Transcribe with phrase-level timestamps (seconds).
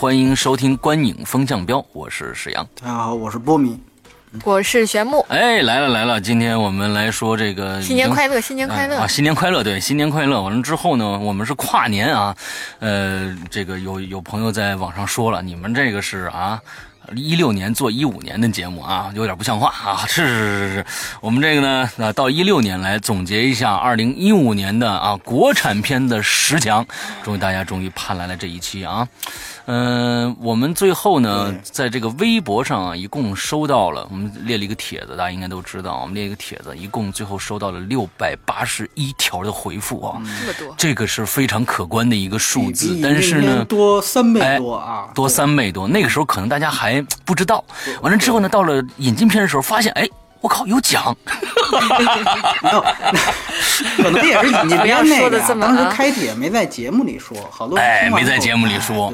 [0.00, 2.66] 欢迎收听《观影风向标》，我是史阳。
[2.80, 3.78] 大家好，我是波米。
[4.44, 9.06] 我是玄木，哎，来了来了，今天我们来说这个新年快乐，新年快乐啊！
[9.06, 10.40] 新年快乐，对，新年快乐。
[10.40, 12.34] 完了之后呢，我们是跨年啊，
[12.78, 16.58] 呃，这个有有朋友在网上说了，你们这个是啊。
[17.16, 20.04] 一六年做一五年的节目啊，有点不像话啊！
[20.06, 20.86] 是是是是，
[21.20, 26.86] 我们这个呢，啊，到一六年来总结一下二零一五年的啊国产片的十强，
[27.22, 29.08] 终于大家终于盼来了这一期啊。
[29.66, 47.64] 嗯，我们最后呢，在这个微博上啊，一共收到了，我们列了一个帖子，大家应该都知道，我们列一个帖子，一共最后收到了六百八十一条的回复啊，这么多，这个是非常可观的一个数字，但是呢，多三倍多啊，多三倍多，那个时候可能大家还不知道，
[48.02, 50.08] 完了之后呢，到了引进片的时候，发现哎。
[50.40, 51.14] 我靠，有奖！
[52.62, 52.82] 没有，
[54.02, 55.66] 可能也是你 不要说的这么。
[55.66, 59.12] 当时开帖没在节目里说，好多哎，没在节目里说。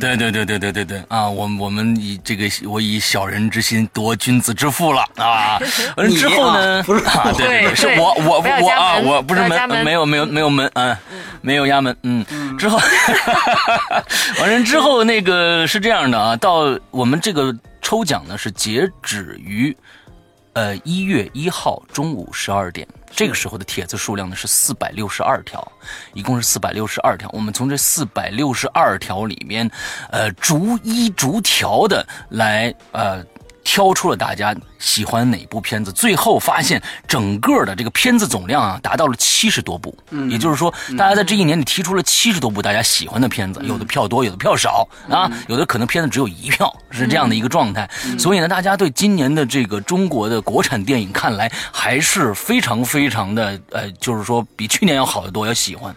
[0.00, 1.28] 对对对对对对对对啊！
[1.28, 5.58] 我我们以这个我以小人之心夺君子之腹了啊！
[5.96, 6.82] 完了之后呢？
[6.82, 7.00] 不是，
[7.36, 10.98] 对对对，是我我我啊，我不是门，没有没有没有门啊，
[11.40, 11.96] 没有压门。
[12.02, 12.26] 嗯，
[12.58, 12.78] 之后
[14.40, 19.74] 完了之后那个是这样的啊，到我们这个抽奖呢是截止于。
[20.56, 25.70] 呃，一月一号中午十二点，这个时候的帖子数量呢是四百六十二条，
[26.14, 27.28] 一共是四百六十二条。
[27.34, 29.70] 我们从这四百六十二条里面，
[30.10, 33.22] 呃，逐一逐条的来呃。
[33.66, 47.90] 挑出了大家喜欢哪部片子，最后发现整个的这个片子总量啊达到了七十多部，嗯，也就是说，大家在这一年里提出了七十多部大家喜欢的片子，有的票多，有的票少啊，有的可能片子只有一票，是这样的一个状态。
[48.16, 55.92] 所以呢，大家对今年的这个中国的国产电影看来还是非常非常的呃，就是说比去年要好得多，要喜欢。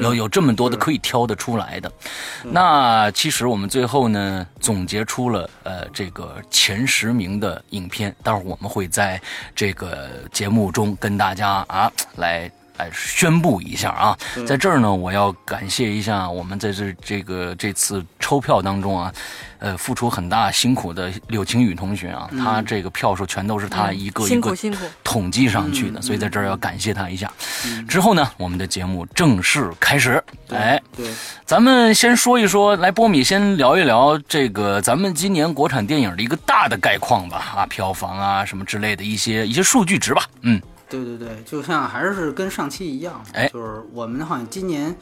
[0.00, 1.90] 有有这么多的可以挑得出来的，
[2.42, 9.20] 那其实我们最后呢总结出了呃这个前十名的影片，待会儿我们会在
[9.54, 19.12] 这个节目中跟大家啊来来宣布一下啊，在这儿呢我要感谢一下我们在这这个这次抽票当中啊。
[19.60, 24.54] 呃，付出很大辛苦的柳晴雨同学啊，他这个票数全都是他一个一个
[25.02, 27.32] 统计上去的，所以在这儿要感谢他一下。
[27.88, 30.22] 之后呢，我们的节目正式开始。
[30.50, 31.06] 哎，对，
[31.46, 40.24] 咱们先说一说，来波米先聊一聊这个咱们今年国产电影的一个大的概况吧，啊，票房啊什么之类的一些一些数据值吧。
[40.42, 40.60] 嗯，
[40.94, 44.94] 对对对，就像还是跟上期一样，哎，就是我们好像今年。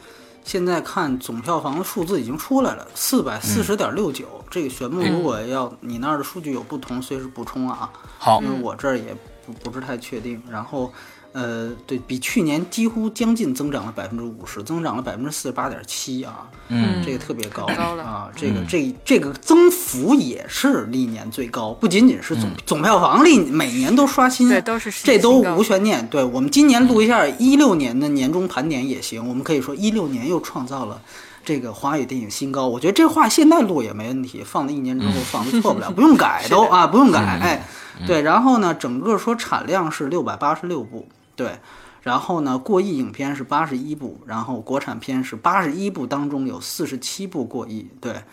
[0.45, 4.25] 现在看总票房的数字已经出来了，四百四十点六九。
[4.51, 7.89] 这个玄木，如果要你那儿的数据有不同，随时补充啊。
[8.19, 9.15] 好，因为我这儿也
[9.45, 10.41] 不不是太确定。
[10.49, 10.91] 然后。
[11.33, 26.07] 呃，对比去年几乎将近增长了百分之五十，增长了百分之四十八点七啊，嗯，这个特别高高了啊，这个这这个增幅也是历年最高，不仅仅是总总票房历每年都刷新，对，都是这都无悬念。
[26.07, 31.01] 对我们今年录一下一六年的年终盘点也行，我们可以说一六年又创造了
[31.43, 32.67] 这个华语电影新高。
[32.67, 37.67] 我觉得这话现在录也没问题，放了一年之后放的错不了， 不用改都啊，不用改，哎，
[38.05, 41.07] 对，然后呢，整个说产量是六百八十六部。
[41.35, 41.59] 对，
[42.01, 47.87] 然后呢，过亿影片是八十一部，然后国产片是八十一部，当中有四十七部过亿。
[47.99, 48.23] 对，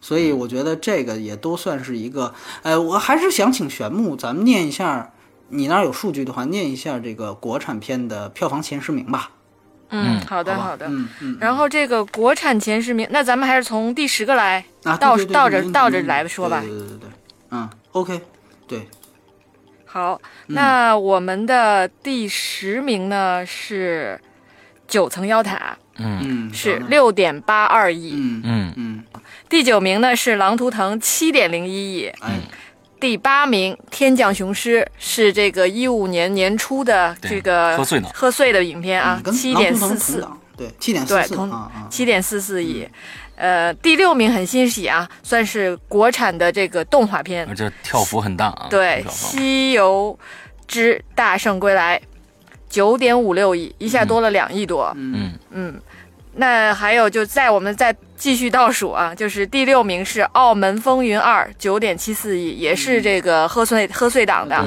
[0.00, 2.34] 所以我觉得这个也都算是一个。
[2.62, 5.12] 呃，我还是想请玄木，咱们念一下，
[5.48, 9.30] 你那儿有数据的话，念一下这个国产片的票房前十名吧。
[9.88, 10.86] 嗯，好的，好的。
[10.88, 11.38] 嗯嗯。
[11.40, 16.60] 然后这个国产前十名，那咱们还是从第十个来，倒倒着倒着来说吧。
[16.60, 17.08] 对对对对。
[17.50, 18.20] 嗯，OK，
[18.68, 18.86] 对。
[19.92, 24.20] 好，那我们的第十名呢是
[24.86, 25.56] 《九层妖塔》，
[25.98, 28.74] 嗯，是六点八二亿，嗯嗯。
[28.76, 29.04] 嗯。
[29.48, 32.40] 第九名呢是《狼图腾》，七点零一亿，嗯。
[33.00, 41.50] 第八名《天降雄狮》是这个一五年年初的这个贺岁的贺岁的影片啊，七点四四，对，七点四四，
[41.90, 42.86] 七点四四亿。
[43.40, 48.66] 呃，第六名很欣喜啊，算是国产的这个动画片，而且跳幅很大啊。
[48.68, 50.18] 对，《西游
[50.68, 51.98] 之大圣归来》，
[52.68, 54.92] 九点五六亿，一下多了两亿多。
[54.94, 55.80] 嗯嗯，
[56.34, 64.62] 那还有就在我们再继续倒数啊，就是第六名是《澳门风云二》，九点七四亿，也是这个贺岁贺岁档的。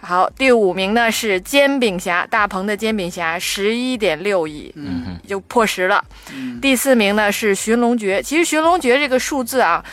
[0.00, 6.04] 好，第五名呢是《煎饼侠》，大鹏的《煎饼侠》，十一点六亿，嗯就破十了。
[6.60, 9.84] 第四名呢是《寻龙诀》，其实《寻龙诀》这个数字啊。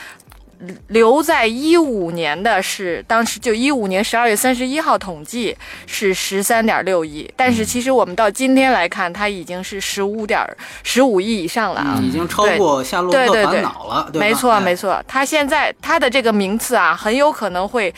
[0.88, 5.56] 留在一五年的是当时就一五年十二月三十一号统计
[5.86, 10.44] 是十三点六亿，但是其实我们到今天来看，它已经是十五点
[10.81, 17.94] 十五亿以上了啊，已经超过《夏洛特烦恼》了，对没错没错，它现在它的这个名次啊，很有可能会。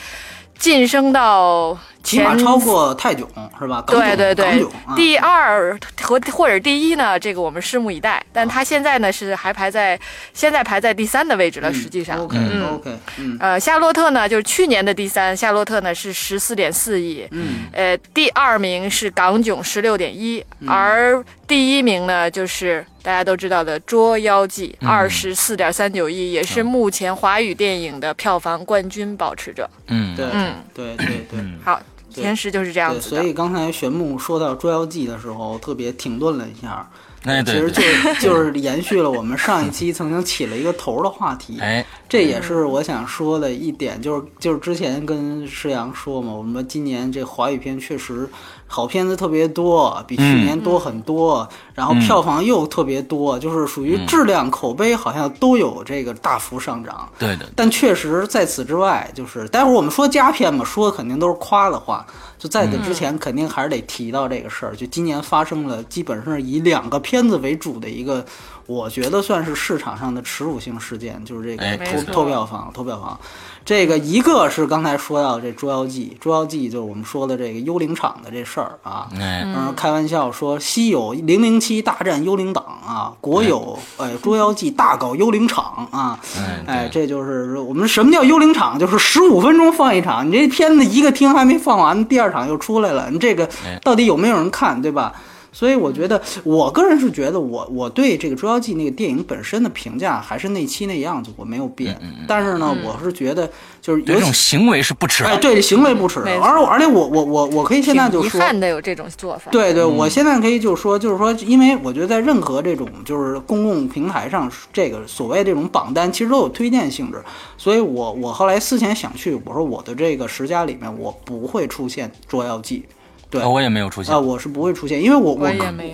[0.60, 3.26] 晋升到起码超过泰囧
[3.58, 3.82] 是吧？
[3.86, 4.62] 对对对，
[4.94, 7.18] 第二和或者第一呢？
[7.18, 8.22] 这个我们拭目以待。
[8.30, 9.98] 但他现在呢是还排在
[10.34, 11.72] 现在排在第三的位置了。
[11.72, 12.36] 实际上，OK
[12.74, 22.84] OK，嗯，呃，夏洛特呢就是去年的第三，夏洛特呢是十四点四亿，嗯，呃，第二名是港囧十六点一，而第一名呢就是。
[23.02, 29.68] 大家都知道的《捉妖记》二十四点三九亿，也是目前华语电影的票房冠军保持者。
[29.86, 31.40] 嗯，对，嗯，对对对。
[31.64, 31.80] 好，
[32.10, 36.88] 前十就是这样子所以刚才玄牧说到《捉妖记》的时候，特别停顿了一下。
[37.24, 37.82] 哎，其实就
[38.20, 41.58] 就是延续了我们上一期曾经起了一个头的话题。
[41.60, 48.28] 哎，这也是我想说的一点，就是就是之前跟施阳说嘛，我们今年这华语片确实。
[48.72, 57.08] 好片子特别多，比去年多很多，然后票房又特别多，就是属于质量、口碑好像都有这个大幅上涨。
[57.18, 57.50] 对的。
[57.56, 62.06] 但确实在此之外，就是待会儿我们说佳片嘛，说的肯定都是夸的话。
[62.38, 64.74] 就在此之前，肯定还是得提到这个事儿。
[64.74, 68.24] 就今年发生了，基本上是以两个片子为主的一个，
[68.66, 73.18] 我觉得算是市场上的耻辱性事件，就是这个偷偷票房，偷票房。
[73.62, 79.06] 这个一个是刚才说到这《捉妖记》，《捉妖记》就是我们说的这个幽灵场的这事儿啊。
[79.12, 86.18] 嗯，开玩笑说，西有零零七大战幽灵党啊，国有哎《捉妖记》大搞幽灵场啊。
[86.66, 88.78] 哎，这就是我们什么叫幽灵场？
[88.78, 93.48] 就是十五分钟放一场，你这片子一个厅还没放完，第二场又出来了，你这个
[93.82, 95.12] 到底有没有人看，对吧？
[95.52, 102.00] 所以我觉得，我个人是觉得，我我对这个《捉妖记》那个电影本身的评价还是那期那样子，我没有变。
[102.28, 103.50] 但是呢，我是觉得，
[103.80, 105.24] 就是有种行为是不耻。
[105.24, 106.20] 哎，对，行为不耻。
[106.20, 109.50] 而而且我我我我可以现在就说，遗憾的有这种做法。
[109.50, 117.20] 对对，我现在可以就说，就是说，因为我觉得在任何这种就是公共平台上，这个所谓这种榜单其实都有推荐性质，
[117.56, 122.84] 所以我我后来思前想去，我说我的这个十佳里面，我不会出现《捉妖记》。
[123.30, 125.50] 对，我也没有出现啊，我是不会出现，因为我我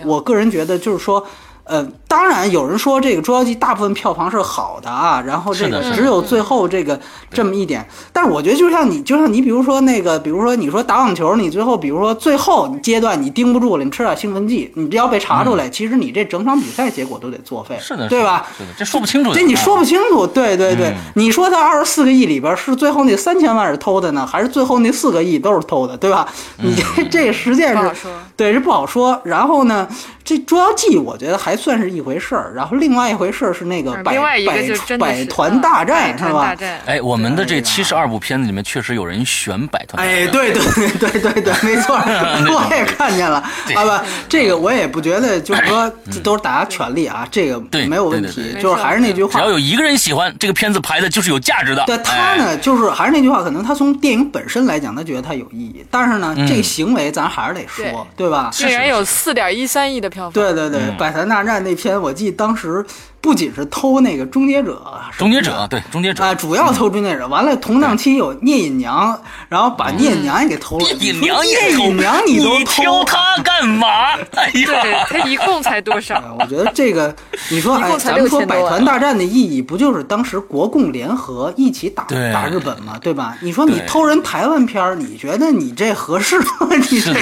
[0.06, 1.24] 我个人觉得就是说。
[1.66, 6.98] 呃，当然有人说这个《捉妖记》大部分票房是好的啊，然后这个只有最后这个
[7.32, 7.84] 这么一点。
[8.12, 18.46] 但是我觉得就像你，就像你，比如说那个，比如说你说打网球，你最后比如说最后阶段你盯不住了，你吃点兴奋剂，你这要被查出来，其实你这整场比赛结果都得作废，是的，对吧？
[18.56, 19.32] 是的，这说不清楚。
[19.34, 20.94] 这你说不清楚，对对对。
[21.14, 26.28] 你说他二十四个亿里边是最后那三千万是偷的呢，还是最后那四个亿都是偷的，对吧？
[26.58, 29.20] 你这这实际是，对，这不好说。
[29.24, 29.88] 然后呢？
[30.26, 36.54] 这捉妖记我觉得还算是一回事儿，然后另外一回事儿是那个百百百团大战是吧？
[36.84, 40.06] 哎，我们的这七十二部片子里面确实有人选百团。
[40.06, 43.38] 哎，对对对对对对，没错， 我也看见了。
[43.74, 45.90] 啊不，这个我也不觉得，就是说
[46.22, 48.54] 都是大家权利啊，这个没有问题。
[48.60, 51.84] 就是还是那句话，只要有一个人喜欢这个片子，排的就是有价值的。
[51.86, 58.50] 对他呢，就是还是那句话，可能他从电影本身来讲，他觉得他有意义，但是呢，这个行为咱还是得说，对吧？
[58.52, 60.32] 竟然有四点一三亿的票房。
[60.32, 62.84] 对对对，百团大战那篇，我记得当时。
[63.26, 64.80] 不仅是偷那个终结者，
[65.18, 67.26] 终结者对终结者啊，主要偷终结者。
[67.26, 70.87] 完了，同档期有聂隐娘，然后把聂隐娘也给偷了。
[71.00, 74.14] 聂隐娘也偷，聂隐娘你都偷他干嘛？
[74.30, 76.23] 哎呀，他一共才多少？
[76.38, 77.12] 我觉得这个，
[77.50, 83.37] 你说哎，咱们说百团大战的意义，不就是当时国共联合一起打打日本吗，对吧？
[83.40, 86.68] 你说你偷人台湾片儿，你觉得你这合适吗？
[86.71, 87.12] 你这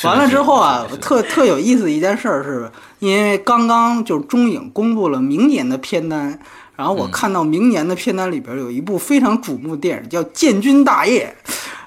[0.08, 2.72] 完了之后啊，特特有意思的一件事是。
[3.00, 6.38] 因为刚刚就是中影公布了明年的片单，
[6.76, 11.34] 然后我看到明年的片单里边有一部非常瞩目电影叫《建军大业》。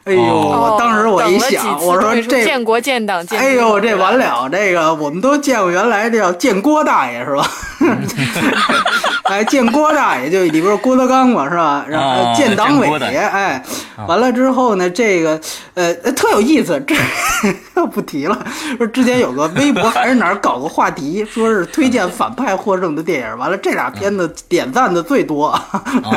[0.08, 0.24] 哎呦！
[0.24, 4.48] 我当时我一想，我说这建国建党建，哎呦，这完了！
[4.50, 7.46] 这个我们都见过，原来这叫建郭大爷是吧？
[9.24, 11.86] 哎，建郭大爷就里边郭德纲嘛是吧？
[11.90, 13.62] 然后建党伟爷，哎，
[14.08, 15.40] 完了之后呢，这个
[15.74, 16.96] 呃特有意思，这
[17.88, 18.40] 不提了。
[18.78, 25.60] 说之前有个微博还是哪儿搞个话题，说是推荐反派获胜的电影，完了这俩片子点赞的最多。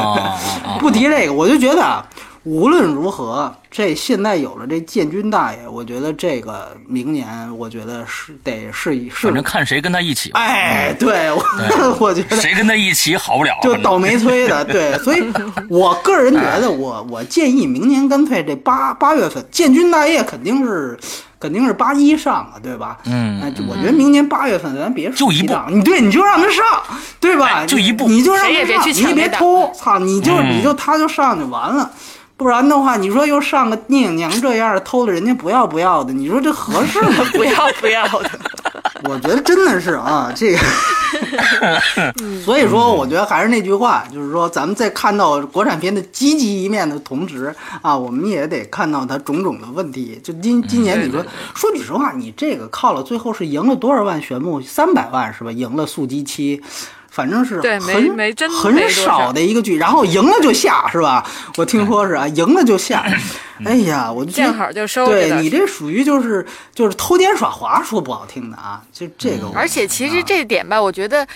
[0.79, 2.07] 不提这个，我就觉得啊。
[2.45, 7.27] 无论如何，这现在有了这建军大爷，我觉得这个明年，
[7.59, 10.31] 我觉得是得是是，反正看谁跟他一起。
[10.33, 11.45] 哎，对，我
[12.01, 14.65] 我觉得谁跟他一起好不了，就倒霉催的。
[14.67, 15.23] 对，所以
[15.69, 20.99] 我个人觉得，我我建议明年干脆这八八月份建军大业肯定是。
[21.41, 22.99] 肯定是八一上啊，对吧？
[23.07, 26.63] 嗯，那我觉得明年八月份咱别就一步，你对你就让他上，
[27.19, 27.65] 对吧？
[27.65, 31.91] 就一步，你就让他上，你也别偷，操，你就你就他就上就完了，
[32.41, 37.23] 不然的话，你说又上个聂影娘这样偷了人家不要不要的，你说这合适吗？
[37.37, 38.31] 不要不要的。
[39.05, 40.59] 我觉得真的是啊，这个，
[42.43, 50.19] 所以说，我觉得还是那句话，就是说，咱们在看到国产片的积极一面的同时啊，我们也得看到它种种的问题。
[50.25, 51.23] 就今今年，你说
[51.55, 54.63] 说句实话，你这个靠了，最后是赢了多少万玄木？
[54.63, 55.53] 三百万是吧？
[55.53, 56.63] 赢了速激七。
[57.11, 58.17] 反正是很
[58.51, 61.27] 很少的一个剧，然后赢了就下是吧？
[61.57, 63.05] 我听说是啊，赢了就下。
[63.65, 65.07] 哎呀，我见好就收。
[65.07, 69.51] 对你这属于就是就是偷奸耍滑，说不好听的啊，就这个。
[69.55, 71.27] 而且其实这点吧，我觉得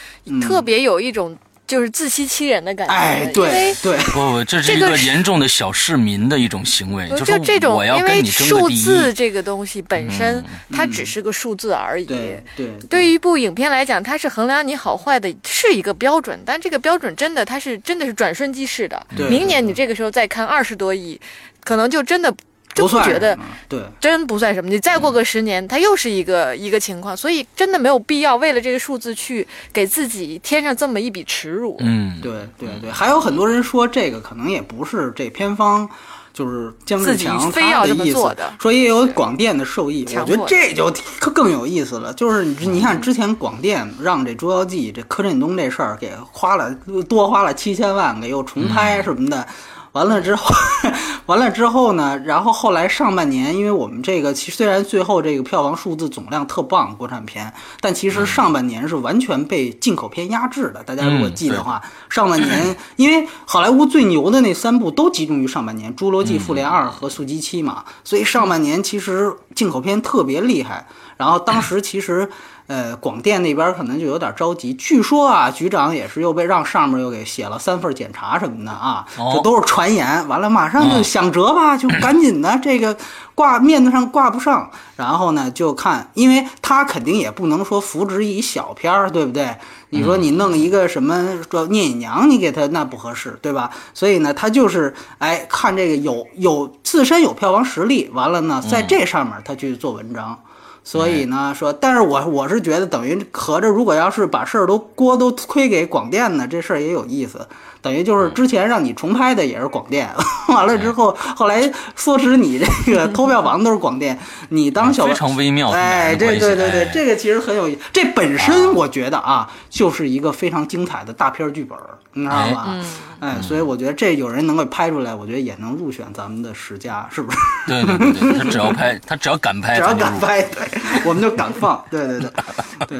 [0.40, 1.36] 特别有一种。
[1.74, 10.40] 就是自欺欺人的感觉，哎，对对，不不，这是一个严重的小市民的一种行为，就是这种，因为数字这个东西本身
[10.70, 12.04] 它只是个数字而已。
[12.04, 19.04] 对对，对于一部影片来讲，它是衡量你好坏的，是一个标准，但这个标准真的它是真的是转瞬即逝的。
[19.28, 21.20] 明年你这个时候再看二十多亿，
[21.64, 22.32] 可能就真的。
[22.74, 23.38] 就不觉得，
[23.68, 24.68] 对，真不算什么。
[24.68, 31.76] 你再过个十年，它又是一个一个情况，所以真的没有必要为了这个数字去给自己添上这么一笔耻辱。
[31.80, 32.90] 嗯，对对对。
[32.90, 35.88] 还有很多人说这个可能也不是这偏方，
[36.32, 40.04] 就是姜志强他的意思，说也有广电的受益。
[40.16, 40.92] 我觉得这就
[41.32, 46.74] 更有意思了，就是你你看之前广电让这《捉妖记》这柯震东这事儿给花了
[47.08, 49.46] 多花了七千万，给又重拍什么的。
[49.94, 50.52] 完了之后，
[51.26, 52.20] 完了之后呢？
[52.24, 60.82] 然后后来上半年，因为我们这个其实虽然最后这个票房数字总量特棒，国产片，但其实上半年是完全被进口片压制的。
[60.82, 70.88] 大家如果记的话，上半年因为好莱坞最牛的那三部都集中于上半年，《侏罗纪》《复联二》和《速激七》嘛，所以上半年其实进口片特别厉害。
[71.16, 72.28] 然后当时其实。
[72.66, 74.72] 呃，广电那边可能就有点着急。
[74.72, 79.04] 据说啊，局长也是又被让上面又给写了三份检查什么的啊，
[79.34, 80.26] 这都是传言。
[80.28, 82.96] 完了，马上就想辙吧，就 赶紧的这个
[83.34, 84.70] 挂面子上挂不上。
[84.96, 89.54] 然后呢，就看，因为他肯定也不能说扶植一小片儿，对不对？
[89.90, 93.68] 你说你弄一个什么叫聂隐娘，你给他那不合适，对吧？
[93.92, 100.40] 所以呢，他就是哎，看这个有有自身有票房实力，完了呢，在这上面他去做文章。
[100.84, 107.48] 所以呢，说，但是我我是觉得，等于合着，如果要是把事儿都锅都推给广电呢，这事儿也有意思。
[107.84, 110.08] 等于就是之前让你重拍的也是广电，
[110.48, 115.68] 完了之后，后来说是你这个 偷票房都是广电，你当小非常微妙。
[115.72, 117.80] 哎，这对对对，这个其实很有意思。
[117.92, 121.78] 这本身我觉得啊，就是一个非常精彩的大片剧本，
[122.14, 122.74] 你知道吧？
[123.20, 127.38] 哎，所以我觉得这有人能够拍出来，我觉得也能入选咱们的十佳，是不是？
[127.68, 130.62] 对对对，他只要拍，他只要敢拍，只要敢拍，对，
[131.04, 131.82] 我们就敢放。
[131.90, 132.30] 对对对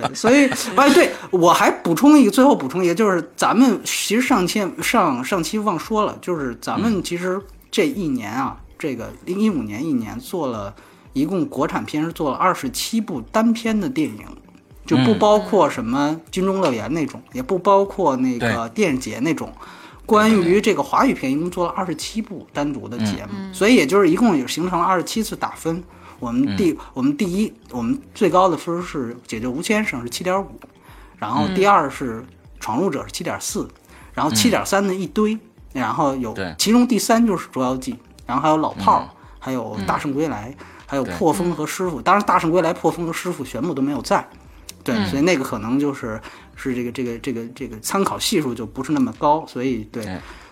[0.00, 4.62] 对，所以哎，对我还补充一个，最后补充一个，就是咱们其实上期。
[4.82, 7.40] 上上期忘说了，就是咱们其实
[7.70, 10.74] 这一年啊，这个零一五年一年做了
[11.12, 14.24] 一共国产片是做了二十七部单片的电影，
[14.86, 19.52] 就不包括什么军中乐园那种，也不包括那个电影节那种。
[20.06, 25.82] 关于这个华语片，一共做了二十七部单独的节目，所以也就是一共也形成了二十七次打分。
[26.20, 30.60] 我们第我们第一，我们最高的分是《解救吴先生》是七点五，
[31.16, 32.20] 然后第二是
[32.60, 33.66] 《闯入者》是七点四。
[34.14, 35.36] 然后七点三的一堆，
[35.72, 37.92] 然后有其中第三就是《捉妖记》，
[38.26, 40.54] 然后还有老炮儿，还有《大圣归来》，
[40.86, 41.98] 还有《破风》和《师傅》。
[42.02, 44.26] 当然，《大圣归来》《破风》和《师傅》全部都没有在，
[44.82, 46.20] 对，所以那个可能就是
[46.54, 50.04] 是这个这个这个这个参考系数就不是那么高，所以对，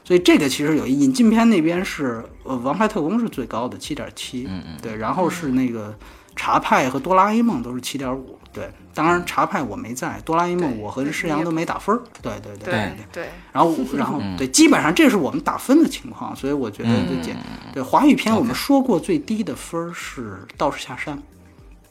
[0.05, 5.91] 所以这个其实有引进片那边是呃《王牌特工》是最高的七点七，嗯嗯，对，然后是那个
[6.37, 8.39] 《茶派》和《哆啦 A 梦》都是七点五。
[8.53, 12.03] 对，当然茶派我没在，哆啦 A 梦我和施阳都没打分儿。
[12.21, 13.29] 对对对对对。
[13.51, 17.35] 然后然后对，基本上这是我们打分的情况，所以我觉得最简。
[17.73, 21.17] 对华语片，我们说过最低的分是《道士下山》，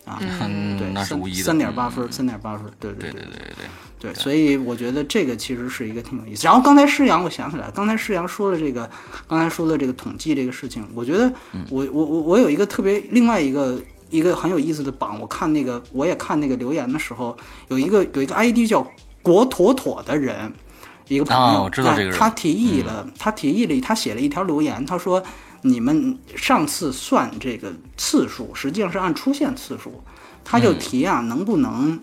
[0.07, 4.11] 啊，对，三三点八分，三点八分，对对对对对对。
[4.11, 6.45] 对，所以我觉得这个其实是一个挺有意思。
[6.45, 8.87] 然后刚才施阳，我想起来，刚才施阳说了这个，
[9.27, 11.33] 刚才说的这个统计这个事情，我觉得
[11.71, 13.81] 我我我我有一个特别另外一个。
[14.11, 17.35] 一个很有意思的榜，我看那个，我也看那个留言的时候，
[17.69, 18.85] 有一个有一个 ID 叫
[19.23, 20.53] 国妥妥的人，
[21.07, 25.23] 一个朋友，我知道这个人，他提议了，他提议了，他写了一条留言，他说
[25.61, 30.03] 你们上次算这个次数，实际上是按出现次数，
[30.43, 31.99] 他就提啊，能不能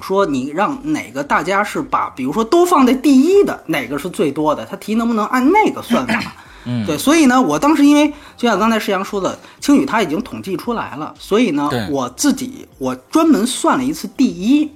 [0.00, 6.36] 说你让哪个大家是把，比如说都放在第一的哪个是最多的，他提能不能按那个算法？
[6.64, 14.70] 嗯，对，所以呢，我当时因为就像刚才石阳说的，青宇他已经统计出来了，所以呢，我自己我专门算了一次第一，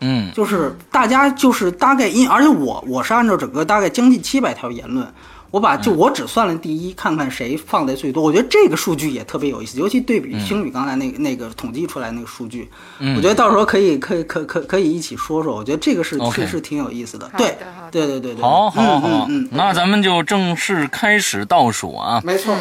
[0.00, 0.30] 嗯。
[0.32, 5.06] 就是大家就是大概因，而且我我是按照整个大概将近七百条言论，
[5.52, 8.22] 我把就我只算了第一，看看谁放的最多。
[8.22, 12.68] 我觉得这个数据也特别有意思，尤其对比星宇刚才那个那个统计出来那个数据，
[12.98, 15.54] 嗯我觉得到时候可以可以可可可以一起说说。
[15.54, 17.26] 我觉得这个是是是挺有意思的。
[17.26, 17.56] 好对
[17.90, 22.22] 对对对对，好好嗯好嗯，嗯，那咱们就正式开始倒数啊！
[22.24, 22.56] 没错，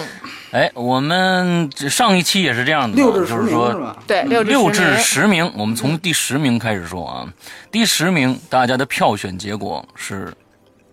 [0.51, 3.97] 哎，我们上一期也是这样的嘛，六至十名就是说？
[4.05, 7.25] 对，六至十名，我们从第十名开始说啊。
[7.71, 10.25] 第十名，大家的票选结果是《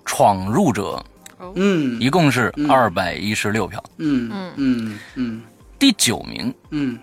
[0.05, 1.05] 闯入者
[1.55, 3.83] 嗯》，一共是二百一十六票。
[3.97, 4.99] 嗯嗯嗯。
[5.15, 5.43] 嗯
[5.79, 6.97] 第九名，嗯，《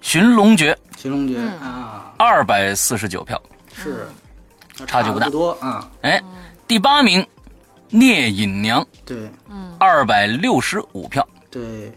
[0.00, 1.48] 寻龙诀》寻龙诀嗯。
[1.60, 3.40] 啊，二百四十九票。
[3.74, 4.08] 是。
[4.86, 5.26] 差距不大。
[5.26, 5.90] 不多啊。
[6.02, 6.22] 哎，
[6.66, 7.20] 第八名，
[7.90, 9.30] 《聂隐娘》对。
[9.78, 11.26] 二百六十五票。
[11.50, 11.92] 对。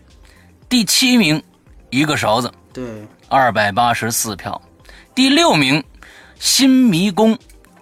[0.67, 1.39] 第七名，
[1.89, 4.61] 《一个勺子》对，二百八十四票。
[5.15, 5.81] 第六名，
[6.37, 7.33] 《新迷宫》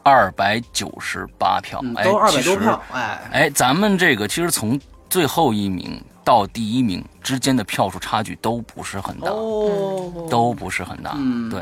[0.08, 1.80] 二百九十八票。
[1.84, 11.14] 嗯，哎，都二百其实多票，哎，哎，咱们这个其实从最后一名到第一名之间的票数差距都不是很大，哦，都不是很大。
[11.16, 11.62] 嗯对，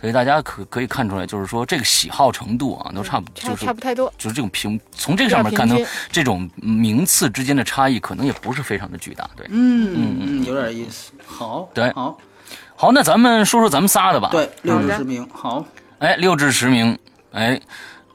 [0.00, 4.12] 所以大家可可以看出来，就是说这个喜好程度啊，都差不就是差不太多。
[4.16, 9.28] 就是这种平从这个上面看到比较平均这种名次之间的差异，可能也不是非常的巨大。
[9.36, 11.12] 对，嗯嗯嗯，有点意思。
[11.26, 12.18] 好，对好，
[12.76, 15.62] 好，那咱们说说咱们仨的吧。，对，六至十名，好，
[15.98, 16.98] 哎，六至十名，
[17.32, 17.60] 哎，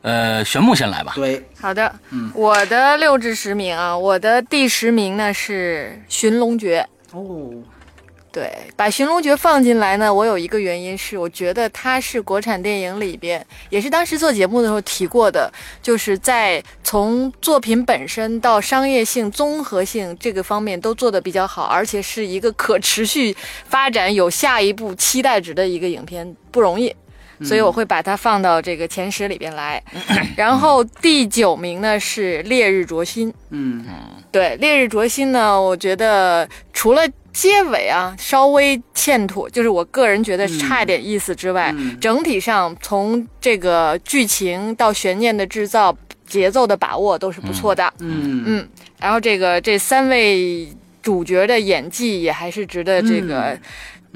[0.02, 1.14] 呃，玄木先来吧。
[1.16, 6.88] 对，好的，嗯我的六至十名啊，我的第十名呢是《寻龙诀》。
[7.18, 7.50] 哦，
[8.32, 15.50] 对，把《寻龙诀》放进来呢，我有一个原因是，我觉得它是国产电影里边，也是当时做节目的时候提过的，
[15.82, 23.34] 就是在从作品本身到商业性、综合性这个方面都做得比较好，而且是一个可持续
[23.70, 26.94] 发展、有下一步期待值的一个影片，不容易。
[27.44, 29.82] 所以我会把它放到这个前十里边来，
[30.38, 33.86] 然后第九名呢是《烈日灼心》，嗯。
[34.32, 41.98] 对《烈日灼心》呢，我觉得除了结尾啊稍微欠妥，就是我个人觉得差一点意思之外，嗯。
[42.00, 45.96] 整体上从这个剧情到悬念的制造、
[46.28, 47.94] 节奏的把握都是不错的。
[48.00, 48.44] 嗯。
[48.46, 48.68] 嗯，
[49.00, 50.68] 然后这个这三位
[51.02, 53.58] 主角的演技也还是值得这个。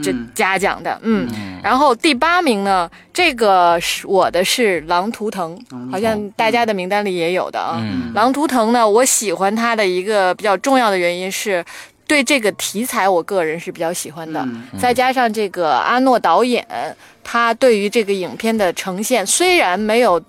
[0.04, 1.28] 这嗯嘉奖的，嗯，
[1.64, 5.58] 然后第八名呢，这个是我的是《狼图腾》，
[5.92, 7.78] 好像大家的名单里也有的啊。
[7.82, 11.64] 嗯狼图腾呢，我喜欢它的一个比较重要的原因是。
[12.10, 16.66] 对这个题材，我个人是比较喜欢的，嗯再加上这个阿诺导演，
[17.24, 20.20] 他对于这个影片的呈现，虽然没有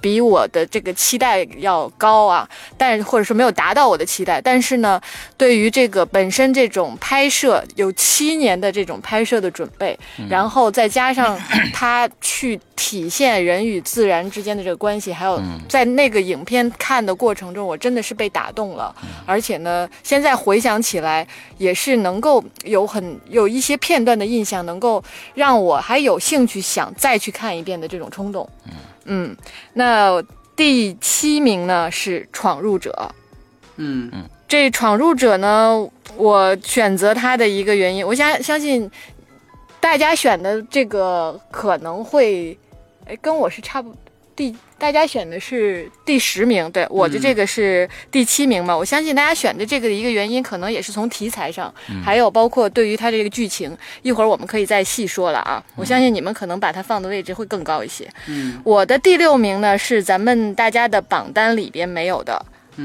[0.00, 5.00] 比我的这个期待要高啊，但是或者说没有达到我的期待，但是呢，
[5.36, 11.38] 对于这个本身这种拍摄有七年的这种拍摄的准备，然后再加上
[11.72, 18.94] 他去体现人与自然之间的这个关系，还有在那个影片看的过程中，我真的是被打动了，
[19.26, 21.26] 而且呢，现在回想起来
[21.58, 25.02] 也是能够有很有一些片段的印象，能够
[25.34, 28.48] 让我还有兴趣想再去看一遍的这种冲动。
[28.66, 28.72] 嗯，
[29.72, 30.22] 那
[30.54, 32.90] 第七名呢是《闯入者》。
[33.76, 34.10] 嗯
[34.46, 38.90] 这《闯入者》呢，我选择它的一个原因，我相相信
[39.78, 42.58] 大家选的这个可能会，
[43.06, 43.94] 哎，跟我是差不
[44.34, 48.74] 第，大家选的是第十名，对我的这个是第七名嘛。
[48.74, 55.62] 我相信大家选的这个的一个原因，可能也是从题材上，还有包括对于它这个剧情，一会儿我们可以再细说了啊。
[55.76, 58.08] 我相信你们可能把它放的位置会更高一些。
[58.26, 62.42] 嗯我的第六名呢是咱们大家的榜单里边没有的，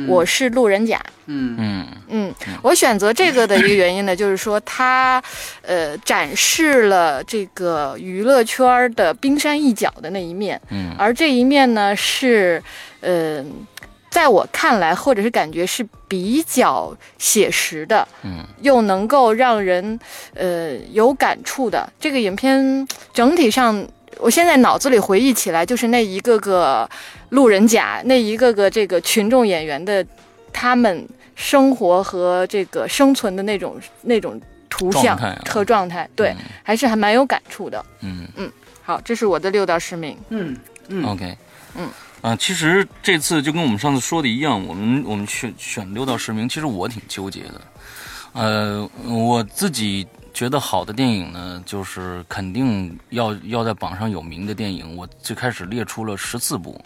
[0.08, 1.02] 我是路人甲。
[1.28, 1.56] 嗯。
[1.60, 1.88] 嗯。
[2.08, 5.22] 嗯，我选择这个的一个原因呢，就是说它，
[5.64, 10.96] 呃，展示了这个娱乐圈儿的冰山一角的那一面，嗯。
[11.00, 12.62] 而这一面呢是，
[13.02, 13.44] 呃，
[14.10, 20.00] 在我看来，或者是感觉是比较写实的，嗯，又能够让人
[20.36, 21.92] 呃有感触的。
[22.00, 23.84] 这个影片整体上，
[24.20, 26.88] 我现在脑子里回忆起来，就是那一个个
[27.30, 30.06] 路人甲，那一个个这个群众演员的
[30.54, 37.84] 他们生活和这个生存的那种那种图像状啊和状态，对，还是还蛮有感触的。
[38.02, 38.52] 嗯嗯
[38.84, 40.18] 好，这是我的六到十名。
[40.30, 40.56] 嗯
[40.90, 41.38] 嗯 OK，
[41.76, 41.90] 嗯
[42.22, 47.62] 啊，其实这次就跟我们上次说的一样，我们我们选选六到十名，其实我挺纠结的。
[48.34, 54.96] 呃，我自己觉得好的电影呢，就是肯定要要在榜上有名的电影。
[54.96, 56.80] 我最开始列出了十四部。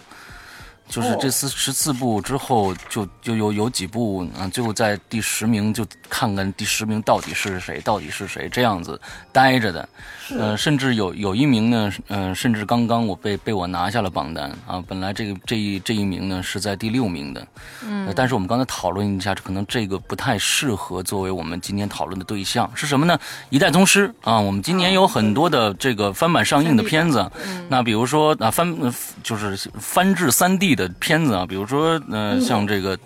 [0.90, 9.00] 就是这四十四部之后，就就有有几部啊，最后在第十名，就看看第十名到底是谁，到底是谁这样子
[9.32, 9.88] 待着的。
[10.38, 14.84] 呃，甚至有有一名呢，嗯，甚至刚刚我被被我拿下了榜单啊。
[14.88, 17.48] 本来这个这一这一名呢是在第六名的，
[17.86, 23.18] 嗯，但是我们刚才讨论一下，可能这个不太适合作为我们今天讨论的对象是什么呢？
[23.50, 27.30] 一代宗师啊，我们今年有很多的这个翻版上映的片子，
[27.70, 28.76] 那比如说啊翻
[29.24, 32.98] 就是翻制三 D 的片子啊，比如说呃像这个。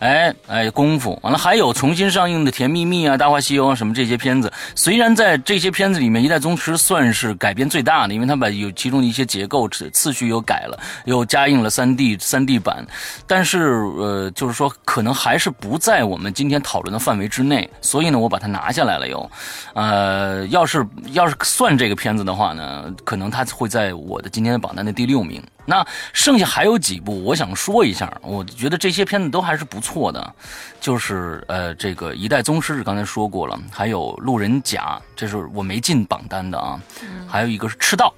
[0.00, 12.86] 哎哎，功夫完了，还有重新上映的《甜蜜蜜》啊，《大话西游》啊，什么这些片子，虽然在这些片子里面，《一代宗师》算是改编最大的，因为他把有其中的一些结构次次序又改了，又加印了三 D 三 D 版，
[13.26, 19.30] 但是呃，就是说可能还是不在我们今天讨论的范围之内，所以呢，我把它拿下来了又，
[19.74, 25.42] 呃，要是要是算这个片子的话呢，可能它会在我的今天的榜单的第六名。
[25.66, 30.34] 那剩下还有几部，我想说一下，我觉得这些片子都还是不错的，
[30.80, 36.80] 就是呃，这个《一代宗师》刚才说过了，还有《路人甲》，这是我没进榜单的啊，
[37.28, 38.12] 还有一个是《赤道》，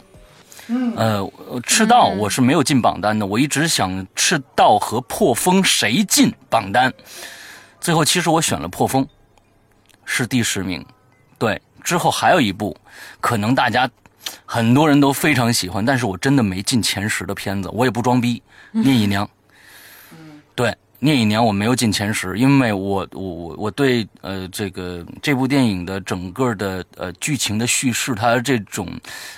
[0.96, 1.20] 呃，
[1.62, 6.92] 《赤道》我是没有进榜单的，我一直想《赤道》和《破风》谁进榜单，
[7.80, 9.04] 最后其实我选了《破风》，
[10.04, 10.82] 是第十名，
[11.38, 12.74] 对，之后还有一部，
[13.20, 13.90] 可能大家。
[14.44, 18.42] 很多人都非常喜欢，但是我真的没进前十的片子，我也不装逼。
[18.72, 19.28] 聂隐娘，
[20.54, 28.88] 对，聂隐娘我没有进前十，因为我我我我对呃这个这部电影的整个的呃剧情的叙事，它的这种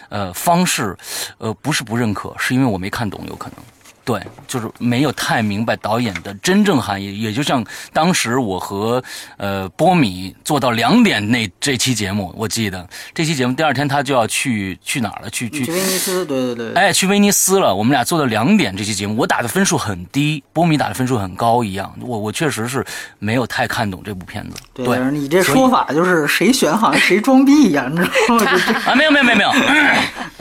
[0.09, 0.96] 呃方式，
[1.38, 3.59] 呃不是不认可，是因为我没看懂，有可能。
[4.04, 9.02] 对，就是没有太明白导演的真正含义，也就像当时我和
[9.38, 15.30] 呃波米做到两点那这期节目，我记得这期节目第二天他就要去去哪儿了？
[15.30, 17.74] 去去威尼斯，对对对，哎，去威尼斯了。
[17.74, 21.90] 我们俩做到两点这期节目，我打的分数很低，波米打的分数很高一样。
[22.02, 22.84] 我我确实是
[23.18, 24.56] 没有太看懂这部片子。
[24.74, 28.46] 对，你这说法就是谁选好像谁装逼一样，你知道吗？
[28.84, 29.52] 啊，没有没有没有没有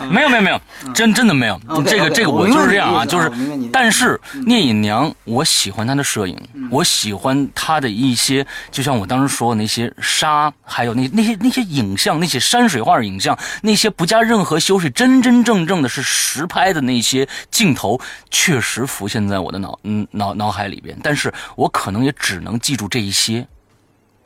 [0.10, 0.60] 没有没有没有，
[0.94, 1.58] 真真的没有。
[1.86, 3.32] 这个这个我就是这样啊，就是。
[3.72, 6.38] 但是聂隐娘，我喜欢她的摄影，
[6.70, 20.98] 我喜欢她的一些，就像我当时说的那些沙，还有那那些那些影像，那些山水画影像，那些不加任何修饰，真真正正的是实拍的那些镜头，确实浮现在我的脑嗯脑脑海里边。
[21.04, 23.48] 但是我可能也只能记住这一些。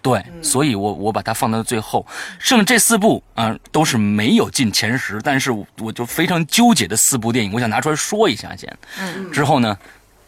[0.08, 2.06] 对，所以我我把它放到最后，
[2.40, 8.74] 剩这四部啊都是没有进前十，但是我就非常纠结的四部电影，我想拿出来说一下先。
[9.02, 9.78] 嗯，之后呢，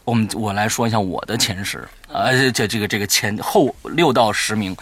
[0.03, 4.75] 我们我来说一下我的前十，呃，这这个这个前后六到十名，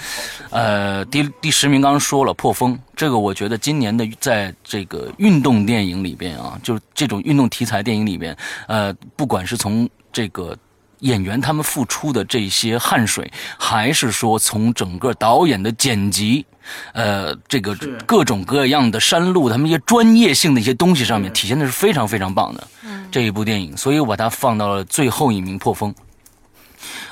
[0.49, 8.35] 呃，第第十名刚刚说了《破风》，这个我觉得今年的在这个运动电影里边啊，就是这种运动题材电影里边，
[8.67, 10.57] 呃，不管是从这个。
[10.99, 16.45] 演员他们付出的这些汗水，还是说从整个导演的剪辑，
[16.93, 22.67] 呃，这个各种各样的山路，他们一些专业性的一些东西上面，体现的是非常非常棒的。
[23.11, 25.93] 这一部电影，所以我把它放到了最后一名《破风》。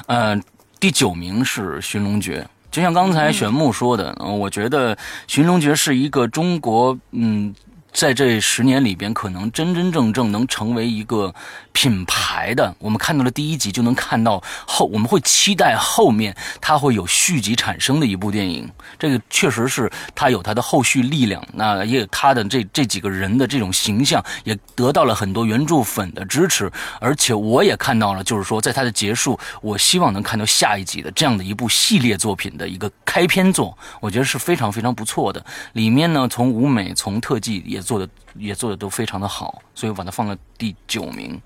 [0.07, 0.39] 呃，
[0.79, 4.95] 第九名是《寻龙诀》，就像刚才玄木说的，我觉得
[5.27, 7.53] 《寻龙诀》是一个中国，嗯。
[7.95, 11.33] 在这十年里边，可能真真正正能成为一个
[11.71, 18.69] 品牌的，我们看到了第一集就能看到后，我们会期待后面它会有续集产生的一部电影。
[18.99, 26.69] 这个确实是它有它的后续力量，那也有它的这这几个人的这种形象，也得到了很多原著粉的支持。
[26.99, 35.41] 而且我也看到了，就是说在它的结束，我希望能看到下一集的这样的一部系列作品的一个开篇作，我觉得是非常非常不错的。
[35.71, 37.84] 里面呢，从舞美，从特技也。
[37.85, 41.41] 做的也做的都非常的好，所以我把它放了第九名。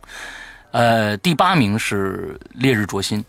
[0.71, 3.19] 呃，第八名是《烈日灼心》。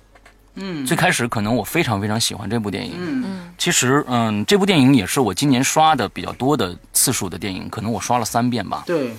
[0.55, 2.95] 嗯，最开始可能我非常非常喜欢这部电影。
[2.99, 8.85] 嗯嗯，其实嗯，这部电影也是我今年刷的比较多的次数的电影，可能我刷了三遍吧。
[8.87, 9.13] 对。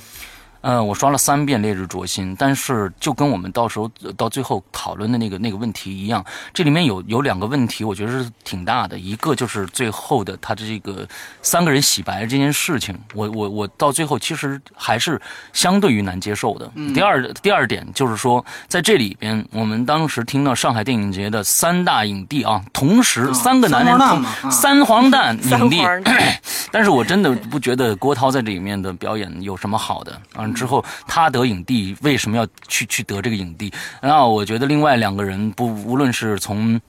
[0.61, 8.97] 呃，我刷了三遍《烈日灼心》，但是就跟我们到时候到最后讨论的那个那个问题一样，这里面有有两个问题，我觉得是挺大的。
[8.99, 11.07] 一个就是最后的他的这个
[11.41, 15.19] 三个人洗白这件事情，我我我到最后其实还是
[15.51, 16.71] 相对于难接受的。
[16.93, 25.81] 第二第二点就是说，在这里边，我们当时听到上海电影节的三大影帝啊，同时三个男人三黄蛋影帝，
[26.71, 30.50] 但是我真的不觉得郭涛在这里面的表演有什么好的啊。
[30.53, 33.71] 之后他得影帝，为什么要去去得这个影帝？
[34.01, 36.79] 那我觉得另外两个人不，无论是从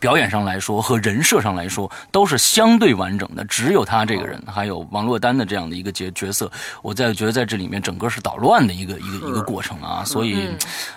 [0.00, 6.48] 表演上来说和人设上来说都是相对完整的，只有他这个人，还有王珞丹的这样的一个角角色，
[6.82, 10.48] 我在觉得在这里面整个是捣乱的一个一个一个过程啊，所以，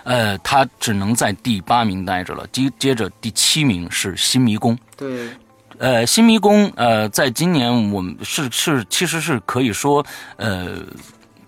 [0.04, 2.46] 呃，他只能在第八名待着了。
[2.52, 5.30] 接接着第七名是《新迷宫》，对，
[5.78, 10.04] 呃，《新迷宫》呃，在今年我们是是其实是可以说
[10.36, 10.76] 呃。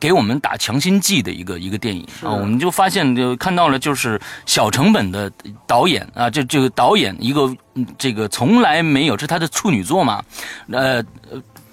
[0.04, 5.32] 给我们打强心剂的一个一个电影啊，我们就发现就看到了，就是小成本的
[5.66, 7.56] 导演啊，这这个导演一个
[7.96, 10.22] 这个从来没有，这是他的处女作嘛，
[10.70, 11.02] 呃，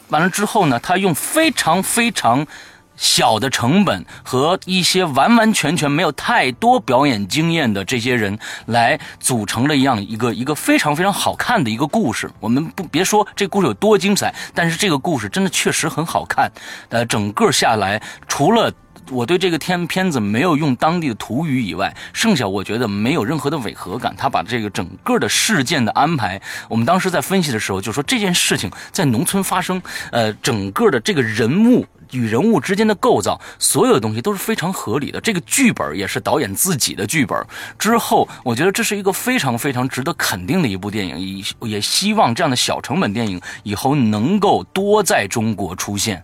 [0.08, 2.48] 完了之后呢，他用非常非常。
[2.96, 12.30] 小的成本和一些完完全全没有太多表演经验的这些人来组成了一样一个一个非常非常好看的一个故事。
[12.40, 16.52] 我们不别说这故事有多精彩，但是这个故事真的确实很好看。
[16.90, 18.72] 呃，整个下来，除了
[19.10, 24.16] 我对这个片片子没有用当地的土语以外，剩下我觉得没有任何的违和感。
[24.18, 31.86] 他把这个整个的事件的安排，我们当时在分析的时候就说这件事情在农村发生，呃，整个的这个人物。
[32.14, 35.22] 与人物之间的构造，所有的东西都是非常合理的。
[35.22, 37.42] 这个剧本也是导演自己的剧本。
[37.80, 41.18] 之后，我觉得这是一个非常非常值得肯定的一部电影，
[41.62, 46.22] 也也希望这样的小成本电影以后能够多在中国出现。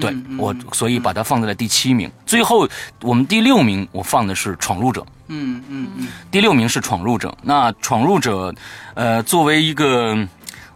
[0.00, 2.10] 对我，所以把它放在了第七名。
[2.26, 2.68] 最后，
[3.02, 5.00] 我们第六名我放的是《闯入者》。
[5.28, 7.28] 嗯嗯嗯，第六名是《闯入者》。
[7.42, 8.50] 那《闯入者》，
[8.94, 10.26] 呃，作为一个。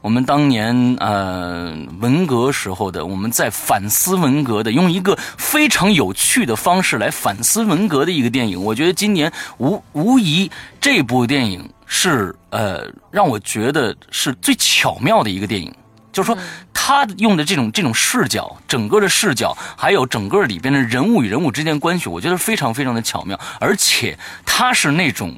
[0.01, 8.61] 我们当年呃文革时候的，我们在反思文革的，用一个非常有趣的方式来反思文革的一个电影。
[8.61, 15.72] 我觉得今年无无疑这部电影是呃让我觉得是最巧妙的一个电影，
[16.12, 16.38] 就是说
[16.75, 25.35] 他用的这种这种视角，整个的视角，还有整个里边的人物与人物之间关系，我觉得非常非常的巧妙，而且他是那种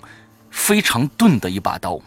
[0.51, 2.01] 非常钝的一把刀。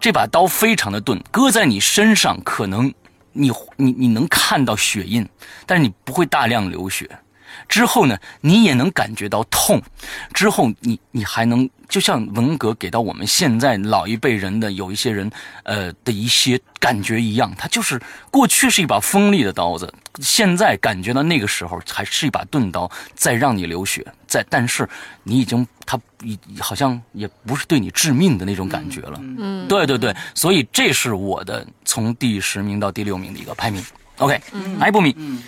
[0.00, 2.92] 这把刀非常的钝，搁在你身上，可能
[3.32, 5.26] 你你你能看到血印，
[5.64, 7.08] 但是你不会大量流血。
[7.68, 9.80] 之后呢，你也能感觉到痛。
[10.32, 15.30] 之后，你你还能就像文革给到我们现在老一辈人的有一些人，
[15.62, 24.88] 呃的一些感觉一样，它就是过去是一把锋利的刀子，现在感觉到那个时候还是一把钝刀，在让你流血，在但是
[25.22, 29.18] 你已经它已好像也不是对你致命的那种感觉了。
[29.20, 33.82] 嗯，对对对，所以这是我的从第十名到第六名的一个排名。
[34.18, 34.40] OK，
[34.78, 35.42] 还不名。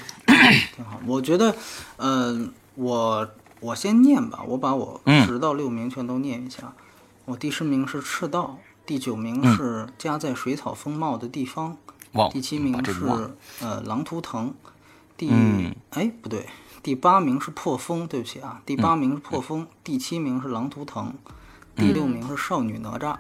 [0.75, 1.55] 挺好，我觉得，
[1.96, 3.29] 呃，我
[3.61, 6.72] 我先念吧，我把我十到六名全都念一下。
[7.25, 11.77] 我第十名是赤道，第九名是家在水草丰茂的地方，
[12.31, 13.05] 第七名是
[13.61, 14.55] 呃狼图腾，
[15.16, 15.31] 第
[15.90, 16.46] 哎不对，
[16.83, 21.14] 第八名是破风，对不起啊，第八名是破风，第七名是狼图腾，
[21.75, 23.16] 第六名是少女哪吒。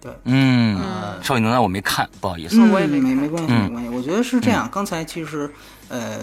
[0.00, 0.80] 对，嗯，
[1.22, 3.88] 少女能量我没看，不好意思，我也没没没关系没关系。
[3.90, 5.50] 我觉得是这样，刚才其实，
[5.88, 6.20] 呃，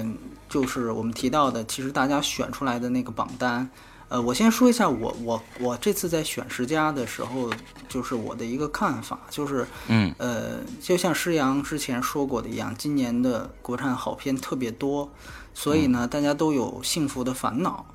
[0.47, 3.69] 就是我们提到的，其实大家选出来的那个榜单，
[4.07, 7.51] 呃，我先说一下我我我这次在选十佳的时候，
[7.89, 15.11] 就是我的一个看法，就是，嗯，呃，就像施洋之前说过的一样，今年的国产好片特别多，
[15.53, 17.85] 所以呢，大家都有幸福的烦恼，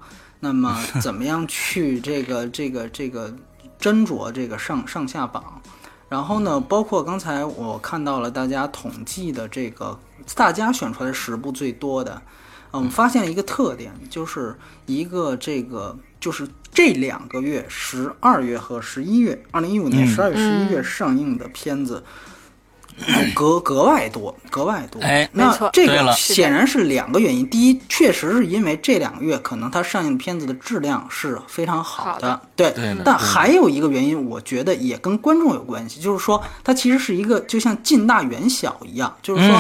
[0.40, 3.34] 那么 怎么样去这个这个这个？
[3.80, 5.58] 斟酌这个上上下榜，
[6.10, 9.98] 然后呢，包括刚才我看到了大家统计的这个，
[10.34, 12.20] 大家选出来十部最多的，
[12.72, 22.02] 嗯，发现了一个特点，就是一个这个就是这两个月十二月和十一月，二零一五年十二月、十一月上映的片子。
[23.34, 25.00] 格格外多，格外多。
[25.02, 27.48] 哎，那这个显然是两个原因。
[27.48, 32.40] 第一，确实是因为这两个月可能它上映的片子的质量是非常好的。
[32.54, 32.72] 对，
[33.04, 39.56] 但还有一个原因，我觉得也跟观众有关系，就是说它其实是一个就像近大远小一样，就是说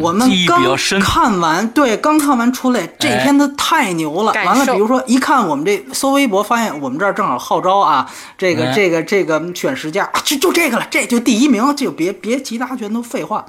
[0.00, 0.62] 我们刚
[1.00, 4.32] 看完，对，刚看完出来，这片子太牛了。
[4.44, 12.65] 完了，比如说一看我们这搜微博，发现我们这儿正好号召啊，这个这个这个选十佳，就就这个了，这就第一名，就别别其他。
[12.66, 13.46] 他全都废话，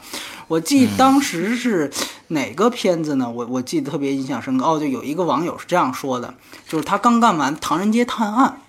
[0.47, 1.91] 我记当时是
[2.27, 3.29] 哪个片子呢？
[3.29, 6.33] 我我记得特别印象深刻哦，就有一个网友是这样说的，
[6.67, 8.59] 就是他刚干完《唐人街探案》，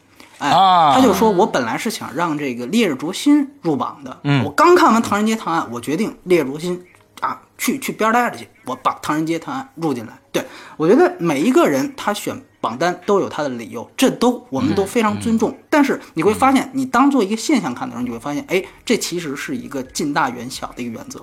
[0.45, 0.51] 哎，
[0.95, 6.85] 他就说我本来是想让这个《烈日灼心》入榜的，我刚看完《唐人街探案》，我决定《烈日灼心》
[7.27, 10.19] 啊，去去边待着去，我把《唐人街探案》入进来。
[10.33, 10.45] 对
[10.77, 12.43] 我觉得每一个人他选。
[12.61, 15.57] 榜单都有它的理由，这都我们都非常尊重。
[15.71, 21.21] 但是你会发现，你当做一个现象看的时候，你会发现，哎，这其实是一个近大远小的一个原则。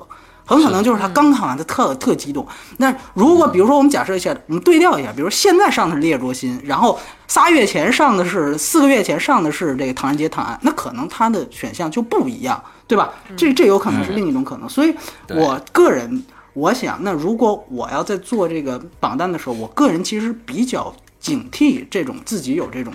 [0.47, 2.47] 很可能就是他刚看完，他特特激动。
[2.77, 13.11] 那如果比如说我们假设一下，我们对调一下，比如现在上的是《烈灼心》，然后仨月前上的是四个月前上的是这个《唐人街探案》，那可能他的选项就不一样，对吧？
[13.35, 14.69] 这这有可能是另一种可能。
[14.69, 14.93] 所以
[15.29, 20.93] 我个人我想，那如果我要在做这个榜单的时候，我个人其实比较
[21.25, 22.93] 警惕这种自己有这种。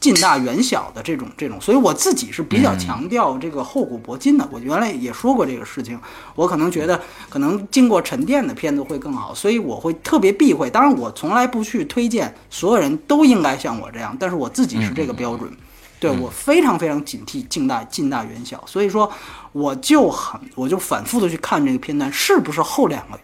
[0.00, 4.48] 近大远小的这种这种，所以我自己是比较强调这个厚古薄今的。
[4.50, 6.00] 我原来也说过这个事情，
[6.34, 10.70] 我可能觉得可能经过沉淀的片子会更好，所以我会特别避讳。
[10.70, 15.52] 当然，我从来不去推荐所有人都应该像我这样，但是我自己是这个标准。
[15.98, 19.12] 对我非常非常警惕近大近大远小，所以说
[19.52, 23.20] 我就很我就反复的去看这个片段是不是后两个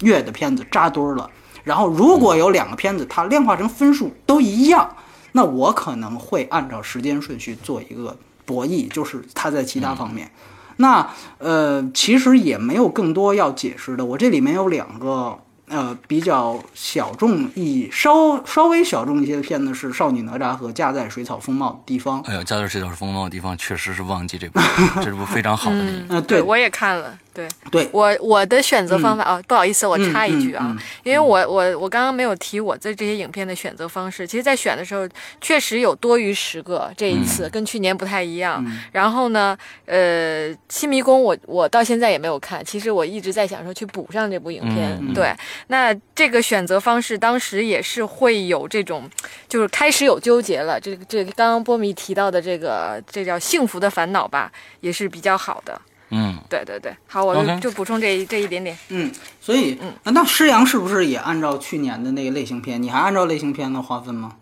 [0.00, 1.30] 月的片子扎堆了，
[1.64, 4.96] 然后如果有两个片子它量化成分数都一样。
[5.32, 10.30] 那我可能会按照时间顺序做一个博弈，就是它在其他方面。
[10.76, 14.04] 那呃，其实也没有更多要解释的。
[14.04, 15.38] 我这里面有两个。
[15.72, 22.20] 呃，比较小众意稍稍微小众一些的片子是《少女哪吒》和《家在水草丰茂的地方》。
[22.26, 24.58] 哎呦，《家在水草丰茂的地方》确实是忘记这部，
[25.00, 26.06] 这部非常好的电影。
[26.08, 27.16] 嗯，对，我也看了。
[27.32, 34.26] 对，对我我的选择方法啊，不好意思，我插一句啊，因为我我我刚刚没有提我在这些影片的选择方式。
[34.26, 35.08] 其实，在选的时候，
[35.40, 38.64] 确实有多于十个，这一次跟去年不太一样。
[38.92, 45.14] 然后呢，呃，《新迷宫》我我到现在也没有看，其实我一直在想说去补上这部影片。
[45.14, 45.32] 对。
[45.68, 49.08] 那这个选择方式当时也是会有这种，
[49.48, 50.80] 就是开始有纠结了。
[50.80, 55.80] 这个这个刚刚波米提到的这个，这叫幸福的烦恼吧，也是比较好的。
[56.10, 58.76] 嗯，对对对，好，我就就补充这这一点点。
[58.88, 62.82] 嗯，所以，嗯，那师阳是不是也按照去年的那个类型片？
[62.82, 64.32] 你还按照类型片的划分吗？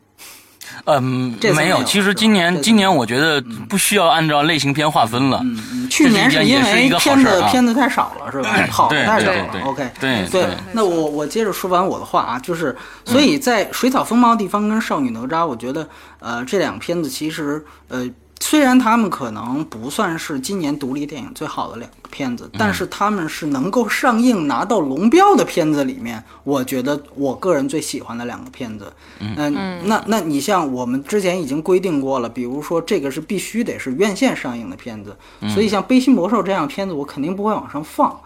[0.85, 1.83] 嗯，没有。
[1.85, 5.41] 其实今年，今年我觉得不需要按照类型片划分了。
[5.43, 5.91] 嗯嗯。
[5.91, 8.51] 去年是因为片子片子太少了，是吧？
[8.71, 9.61] 好太少了。
[9.65, 9.91] OK。
[10.01, 10.47] 对对。
[10.73, 15.87] 那我我接着说完我的话啊，就是所以在水草丰茂的地方跟少女哪吒，我觉得
[16.19, 18.09] 呃这两个片子其实呃。
[18.41, 28.93] 虽然他们可能不算是今年独立电影最好的两个片子，但是他们是能够上映拿到龙标的片子里面，我觉得我个人最喜欢的两个片子。
[29.19, 35.17] 嗯，那那你像我们之前已经规定过了，比如说这个是必须得是院线上映的片子，
[35.53, 38.19] 所以像《悲心魔兽》这样的片子，我肯定不会往上放。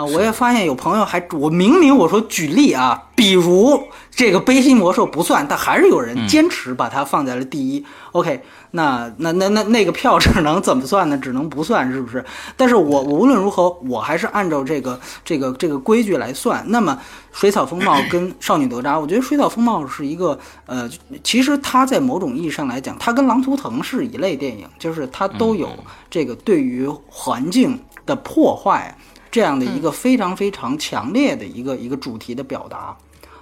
[0.00, 7.84] 啊，我也发现有朋友还我明明我说举例啊，比如这个《悲心魔兽》不算，但还是有人坚持把它放在了第一。
[8.12, 8.42] OK。
[8.72, 11.18] 那那那那那个票只能怎么算呢？
[11.18, 12.24] 只能不算，是不是？
[12.56, 16.64] 但是我无论如何，我还是按照这个这个这个规矩来算。
[16.68, 16.96] 那么，
[17.32, 20.88] 水草风貌跟 少女哪吒，我觉得水草风貌是一个呃，
[21.24, 25.68] 其实它在某种意义上来讲，它跟狼图腾是一类电影，就是它都有
[26.08, 28.96] 这个对于环境的破坏
[29.30, 32.96] 这样的一个非常非常强烈的一个一个主题的表达。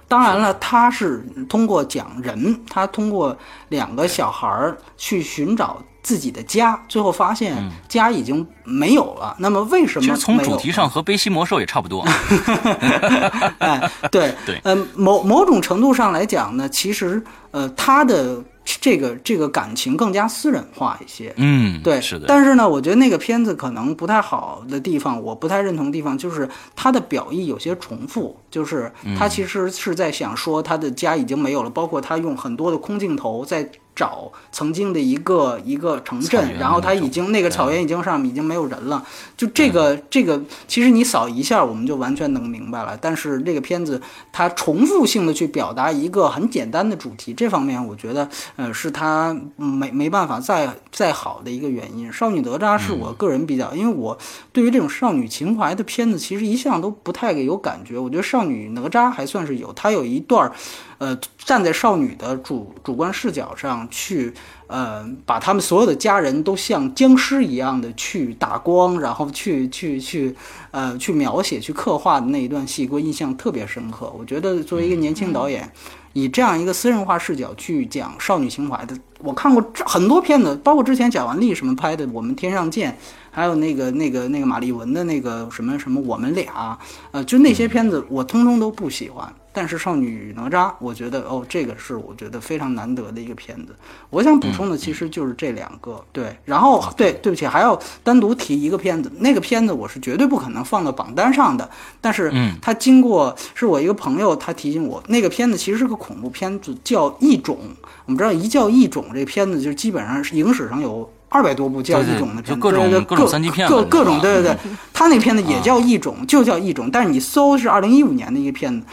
[0.07, 3.37] 当然了，他是通过讲人，他通过
[3.69, 7.55] 两个小孩儿去寻找自己的家，最后发现
[7.87, 9.35] 家已经没有了。
[9.37, 10.01] 那么为什么？
[10.01, 12.03] 其实从主题上和《悲西魔兽》也差不多。
[13.59, 18.43] 哎，对 对，呃，某某种程度上来讲呢，其实呃，他的。
[18.81, 22.25] 这个这个感情更加私人化一些，嗯，对，是的。
[22.27, 33.69] 但是呢，我觉得那个片子可能不太好的地方，我不太认同的地方，就是它的表意有些重复，就是他其实是在想说他的家已经没有了，包括他用很多的空镜头在。
[33.99, 39.05] 找曾经的一个一个城镇，然后他已经那个草原已经上已经没有人了。
[39.35, 42.97] 就这个这个，其实你扫一下，我们就完全能明白了。
[43.01, 52.11] 但是这个片子它重复性的去表达一个很简单的主题，这方面我觉得，呃，是它没没办法再再好的一个原因。
[52.13, 54.17] 少女哪吒是我个人比较，因为我
[54.53, 57.99] 对于这种少女情怀的片子，其实一向都不太有感觉。
[57.99, 60.53] 我觉得少女哪吒还算是有，它有一段儿。
[60.99, 64.33] 呃，站在少女的主主观视角上去，
[64.67, 70.35] 呃，把他们所有的家人都像僵尸一样的去打光，然后去去去，
[70.71, 74.13] 呃，去描写、去刻画的那一段戏，给我印象特别深刻。
[74.19, 75.71] 我觉得作为一个年轻导演，
[76.11, 82.91] 以这样一个私人化视角去讲少女情怀的，我看过很多片子，包括之前贾雯丽什么拍的《我们天上见》，
[83.31, 86.77] 还有那个那个那个马丽文的那个什么什么我们俩，
[87.11, 89.33] 呃，就那些片子我通通都不喜欢。
[89.51, 93.75] 但是少女哪吒，我觉得哦，这个是我觉得非常难得的一个片子。
[94.09, 96.37] 我想补充的其实就是这两个，对。
[96.45, 101.69] 然后对，对不起，还要单独提一个片子，那个片子我是绝对不可能放到榜单上的。
[101.99, 107.57] 但是，嗯，他经过是我一个朋友，他提醒我，那个片子其实是个恐怖片子，叫《异种》。
[108.05, 114.57] 我们知道一叫《异种》这片子，就基本上是影史上有二百多部叫异种的片，各种各种三级片，各各种对对对，
[114.91, 118.85] 他那片子也叫异种，就叫异种，但是你搜是二零一五年的一个片子，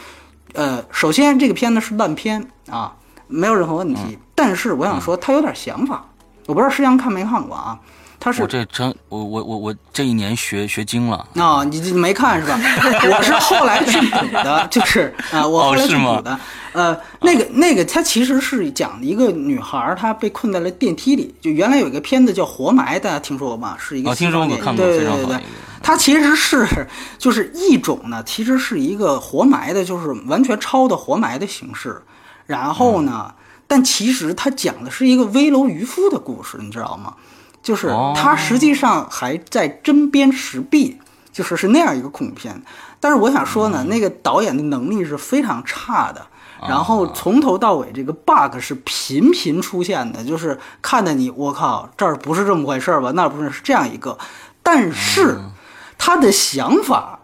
[0.57, 2.93] 呃，首先这个片子是烂片啊，
[3.29, 6.05] 没有任何问题，但是我想说他有点想法，
[6.47, 7.79] 我不知道石阳看没看过啊。
[8.19, 11.63] 他是我这真我我我我这一年学学精了啊！
[11.65, 12.59] 你你没看是吧？
[13.05, 16.41] 我是后来去补的，就是啊，我后来去补的。
[16.73, 21.33] 呃，那个那个，它其实是讲一个女孩，她被困在了电梯里。
[21.43, 23.77] 就原来有一个片子叫《活埋》，大家听说过吗？
[23.79, 25.43] 是一个听说过，看过，对对对对。
[25.87, 26.67] 它其实是
[27.17, 32.03] 就是一种呢，其实是一个活埋的，就是完全抄的活埋的形式。
[32.47, 33.33] 然后呢，
[33.69, 37.15] 但其实它讲的是一个危楼渔夫的故事，你知道吗？
[37.63, 40.99] 就是它实际上还在针砭时弊，
[41.33, 42.61] 就是是那样一个恐怖片。
[42.99, 46.27] 但是我想说呢，那个导演的能力是非常差的，
[46.69, 53.13] 然后从头到尾这个 bug 是频频出现的，就是看的你我靠，这儿不是这么回事儿吧？
[53.15, 54.19] 那不是是这样一个。
[54.65, 55.39] 但是
[55.99, 57.19] 他的想法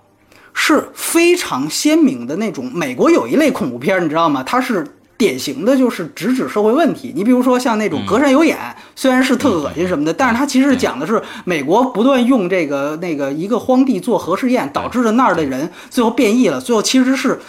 [0.52, 2.70] 是非常鲜明的那种。
[2.74, 4.42] 美国有一类恐怖片，你知道吗？
[4.42, 4.86] 它是。
[5.18, 7.12] 典型的就是直指社会问题。
[7.14, 8.58] 你比如说像那种隔山有眼，
[8.96, 16.60] 虽然是特恶心什么的，但是它其实讲的是美国不断用这个那个一个荒地做核试验，导致了那儿的人最后变异了。
[16.60, 17.40] 最后其实是，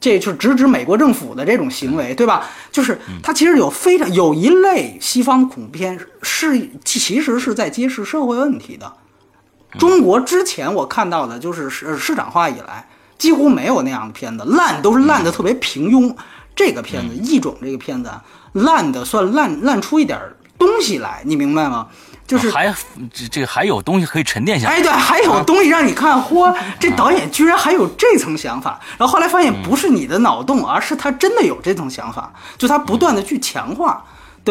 [0.00, 2.48] 这就是直指美国政府的这种行为，对吧？
[2.72, 8.92] 就是它其实有非常有一类西方恐怖片是其实是在揭示社会问题的。
[9.78, 16.14] 中国之前我看到的就是市市场化以来几乎没有那样的片子，烂都是烂的特别平庸。
[16.56, 18.10] 这个片子《异种》这个片子
[18.52, 20.18] 烂的算烂烂出一点
[20.58, 21.86] 东西来，你明白吗？
[22.26, 22.72] 就是还
[23.12, 24.74] 这这还有东西可以沉淀下来。
[24.74, 26.16] 哎，对，还有东西让你看。
[26.22, 28.78] 嚯，这导演居然还有这层想法。
[28.98, 34.04] 然后后来发现不是你的脑洞，而是他真的有这层想法，就他不断的去强化。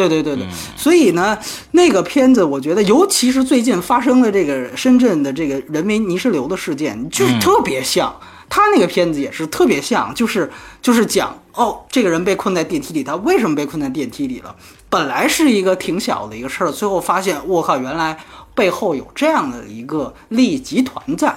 [0.07, 0.47] 对对对对，
[0.77, 1.37] 所以呢，
[1.71, 8.15] 那个片子我觉得，尤其是最近发生的这个深圳的这个人为泥石流的事件，就是特别像。
[8.51, 10.49] 他那个片子也是特别像，就是
[10.81, 14.55] 就是讲哦，这个人被困在电梯里，他为什么被困在电梯里了？
[14.89, 18.17] 本来是一个挺小的一个事儿，最后发现我靠，原来
[18.55, 21.27] 背后有这样的一个利益集团在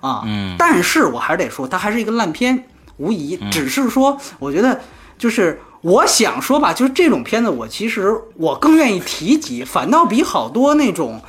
[0.00, 0.22] 啊。
[0.26, 0.56] 嗯。
[0.58, 2.64] 但是我还是得说，它还是一个烂片，
[2.96, 3.36] 无疑。
[3.52, 4.80] 只是说，我觉得
[5.16, 5.60] 就是。
[5.86, 11.22] 我想说吧，就是这种片子，我其实我更愿意提及，反倒比好多那种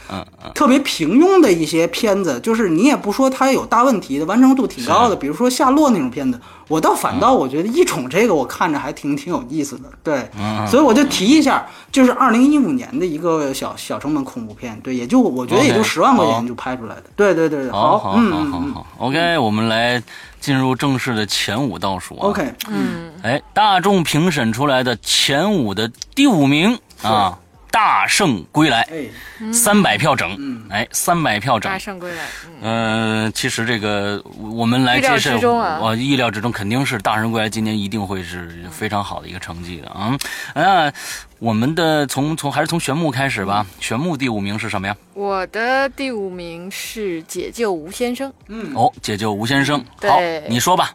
[0.56, 10.30] 特别平庸的一些片子，就是你也不说它有大问题的，完成度挺高的，比如说夏洛那种片子，我倒反倒我觉得异宠这个我看着还挺挺有意思的，对，
[10.68, 20.02] 所以我就提一下，就是二零一五年的一个小小成本恐怖片，对，也就我觉得也就十万块钱就拍出来的，对对对对，好，好，好，好，好，OK，我们来。
[20.40, 27.36] 进入正式的前五倒数啊，OK，嗯，哎，大众评审出来的前五的第五名啊，
[27.78, 32.24] 《大圣归来》，哎，三百票整，嗯，哎，三百票整，《大圣归来》，
[32.60, 35.40] 嗯，其实这个我们来接受，
[35.80, 40.18] 我意料之中肯定是《大圣归来》今年一定会是非常好的一个成绩的啊，
[40.56, 40.92] 那。
[41.40, 43.66] 我们的从从还是从玄牧开始吧。
[43.80, 44.96] 玄牧第五名是什么呀？
[45.14, 48.32] 我的第五名是解救吴先生。
[48.48, 49.84] 嗯，哦，解救吴先生。
[50.02, 50.20] 好，
[50.50, 50.94] 你说吧。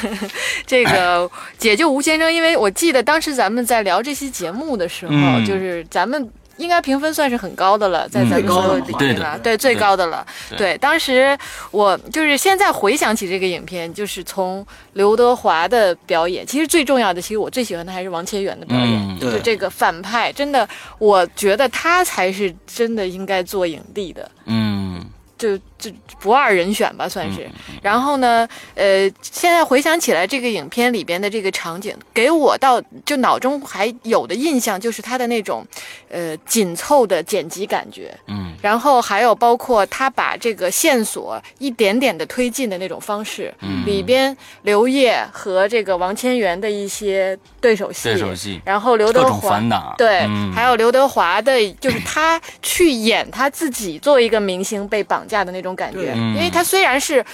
[0.66, 5.12] 这个解救吴先生，因为我记得当时咱们在聊这期节目的时候，
[5.46, 6.30] 就是咱们。
[6.60, 10.26] 应该评分算是很高的了，在咱们所有里面了，对最高的了。
[10.58, 11.36] 对，当时
[11.70, 24.30] 我就是现在回想起这个影片，就是从刘德华的表演，其实最重要的，其实我最喜欢的还是王千源的表演，就这个反派，真的，我觉得他才是真的应该做影帝的。
[24.44, 25.02] 嗯。
[25.40, 27.48] 就就不二人选吧，算是。
[27.80, 35.66] 然后呢，呃，现在回想起来，这个影片里边的这个场景，给我到就脑中还有的印象就是他的那种，
[36.10, 38.14] 呃，紧凑的剪辑感觉。
[38.26, 38.52] 嗯。
[38.60, 43.50] 然后还有包括他把这个线索一点点的推进的那种方式。
[43.62, 43.82] 嗯。
[43.86, 48.10] 里边刘烨和这个王千源的一些对手戏。
[48.10, 48.60] 对手戏。
[48.62, 49.58] 然后刘德华。
[49.96, 50.18] 对。
[50.28, 50.52] 嗯。
[50.52, 55.26] 还有刘德华的，就是他去演他自己作为一个明星被绑。
[55.30, 57.24] 架的那种感觉，因为它虽然是。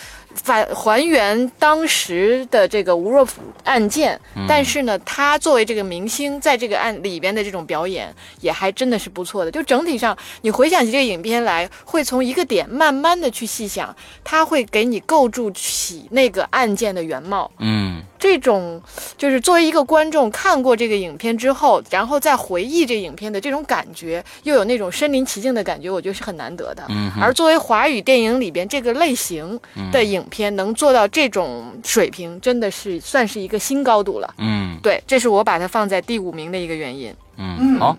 [0.43, 9.51] 反还原当时的这个吴若甫案件，但是呢，他作为这个明星，在这个案里边的这种表演也还真的是不错的。
[9.51, 17.51] 就整体上，你回想起这个影片来，会从一个点慢慢的去细想，他会给你构筑起那个案件的原貌。
[17.59, 18.81] 嗯，这种
[19.17, 26.85] 就是作为一个观众看过这个影片之后，然后再回忆这影片的这种感觉，又有那种身临其境的感觉，我觉得是很难得的。
[26.91, 29.59] 嗯，而作为华语电影里边这个类型
[29.91, 30.26] 的影。
[30.31, 34.35] 片能做到这种水平，真的是算是一个新高度了。
[34.39, 37.15] 嗯，对，这是我把它放在第五名的一个原因。
[37.37, 37.97] 嗯，好，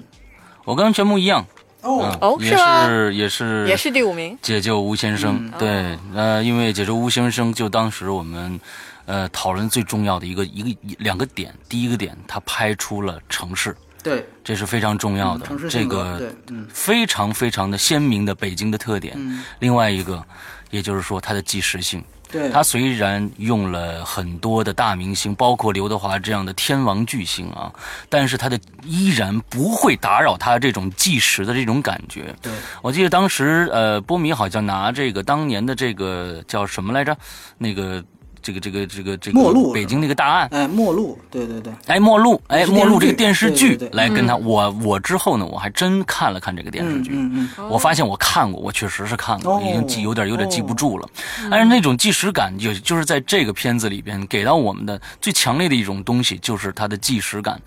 [0.66, 1.46] 我跟全木一样，
[1.82, 2.88] 哦哦，也吗？
[2.88, 4.38] 是也是也是第五名。
[4.42, 8.60] 解救吴先生，对，呃，因为解救吴先生就当时我们，
[9.06, 19.14] 呃，讨论最重要的一个一个两个点，第一个点，他拍出了城市，对，这是非常重要的，城市这个，嗯非常非常的鲜明的北京的特点。
[19.16, 20.24] 嗯，另外一个，
[20.72, 22.04] 也就是说它的纪实性。
[22.32, 27.72] 对，他虽然用了很多的大明星，包括刘德华这样的天王巨星啊，
[28.10, 32.36] 但是他的依然不会打扰他这种计时的这种感觉。
[32.42, 32.52] 对，
[32.82, 37.18] 我记得当时呃，波米好像拿这个当年的这个叫什么来着？
[37.58, 38.04] 那个
[38.48, 40.48] 这个这个这个这个末路北京那个大案。
[40.52, 43.98] 哎，末路，对对对，哎，末路，哎，是末路这个电电视剧对对对。
[43.98, 47.50] 来跟他，我我之后呢，我还真看了看这个电视嗯剧，嗯。
[47.58, 49.62] 嗯，我发现我看过，我确实是看过，哦。
[49.62, 51.10] 已经记有点有点记不住了。
[51.52, 57.60] 但是那种即时感，就就是在这个片子里边给到我们的最强烈的一种东西，就是它的即时感。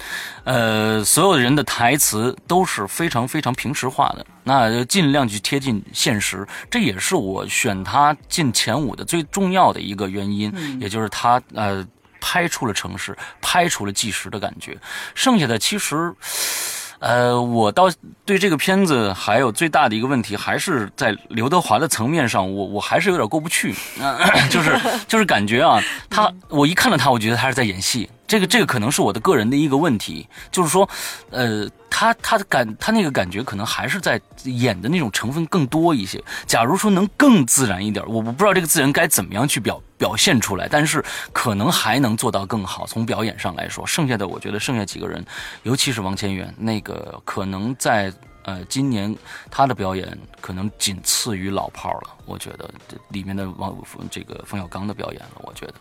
[0.45, 11.86] 呃，所有人的台词都是非常非常平实化的，那尽量去贴近现实，这也是我选它进前五的最重要的一个原因，也就是他呃。
[12.22, 14.76] 拍出了城市，拍出了纪实的感觉，
[15.14, 16.14] 剩下的其实，
[16.98, 17.90] 呃，我倒
[18.26, 23.74] 对这个片子还有最大的一个问题，还是在刘德华的层面上，我我还是有点过不去，
[24.50, 30.86] 就是就是感觉啊，他我一看到他，我觉得他是在演戏，这个这个可能是我的个人的一个问题，就是说，
[31.30, 36.22] 呃，他他的感他那个感觉可能还是在演的那种成分更多一些。
[36.47, 42.86] 假如说能更自然一点，我我不知道这个自然该怎么样去表表现出来，但是可能还能做到更好。
[42.86, 45.22] 从表演上来说，剩下的我觉得剩下几个人，
[45.64, 48.12] 尤其是王千源，那个可能在
[48.45, 49.14] 呃今年
[49.51, 52.16] 他的表演可能仅次于老炮儿了。
[52.24, 53.76] 我觉得这里面的王
[54.09, 55.74] 这个冯小刚的表演了，我觉得，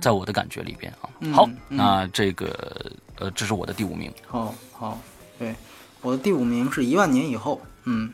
[0.00, 4.10] 在我的感觉里边啊，好，那这个呃这是我的第五名。
[4.26, 4.98] 好好，
[5.42, 5.54] 对，
[6.02, 8.12] 我的第五名是一万年以后，嗯。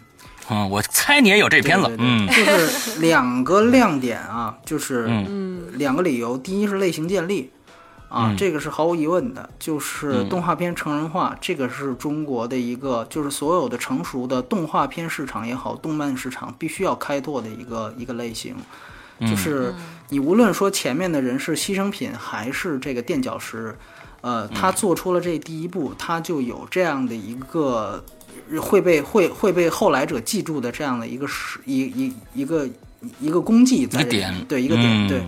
[0.50, 6.38] 嗯，我猜你也有这片子，对对对嗯就是两个亮点啊，就是嗯两个理由。
[6.38, 7.50] 第一是类型建立
[8.08, 18.56] 啊，嗯这个是毫无疑问的，就是嗯动画片成人化，这个是中国的一个，就是所有的成熟的动画片市场也好，动漫市场必须要开拓的一个一个类型。
[19.18, 19.74] 嗯就是
[20.08, 23.76] 你无论说前面的人是牺牲品还是这个垫脚石，
[24.20, 28.04] 呃，他做出了这第一步，他就有这样的一个
[28.60, 32.68] 会被会会被后来者记住的这样的一个是一一一个
[33.20, 34.02] 一个功绩在
[34.48, 35.22] 对一个点，嗯对。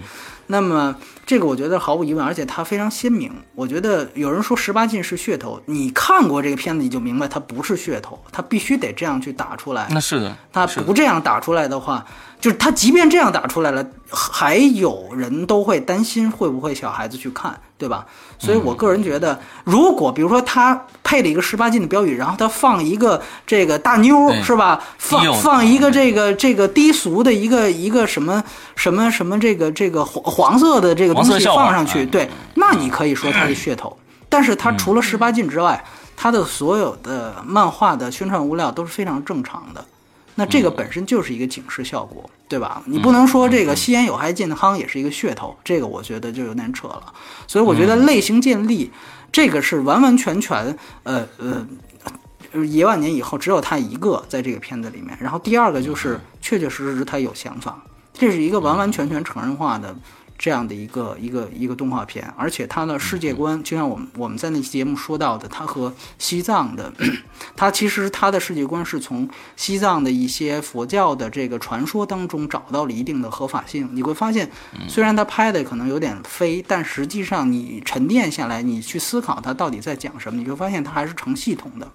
[0.48, 0.94] 那么
[1.26, 3.32] 这个我觉得毫无疑问，而且它非常鲜明。
[3.54, 9.86] 我觉得有人说十八禁是噱头，你看过这个片子你就明白它不是噱头，它必须得这样去打出来。
[9.90, 12.04] 那是的，它不这样打出来的话，
[12.40, 18.06] 就是它即便这样打出来了，还有人都会担心会不会小孩子去看，对吧？
[18.38, 24.82] 所以我个人觉得，如果比如说他配了一个十八禁的标语，然后他放一个这个大妞是吧？
[24.96, 28.42] 放放一个这个这个低俗的一个一个什么
[28.74, 33.96] 什么什么这个这个黄黄色的这个东西放上去，嗯对，那你可以说它是噱头。
[34.28, 35.84] 但是它除了十八禁之外，
[36.16, 39.84] 它的所有的漫画的宣传物料都是非常正常的。
[40.36, 42.80] 那这个本身就是一个警示效果，对吧？
[42.86, 47.12] 你不能说这个吸烟有害健康也是一个噱头，这个我觉得就有点扯了。
[47.46, 48.90] 所以我觉得类型建立，
[49.32, 51.66] 这个是完完全全，呃呃，
[52.64, 55.14] 一万年以后只有他一个在这个片子里面。
[55.20, 57.78] 然后第二个就是确确实实他有想法，
[58.14, 59.94] 这是一个完完全全成人化的。
[60.40, 66.90] 这样的一个一个一个动画片，而且它的世界观，就像我们我们在那期节目说到的，它和西藏的，
[67.54, 73.86] 它其实它的世界观是从西藏的一些佛教的这个传说当中找到了一定的合法性。
[73.92, 74.50] 你会发现，
[74.88, 81.86] 虽然它拍的可能有点飞，但实际上你沉淀下来，你去思考它到底在讲什么，你会发现它还是成系统的。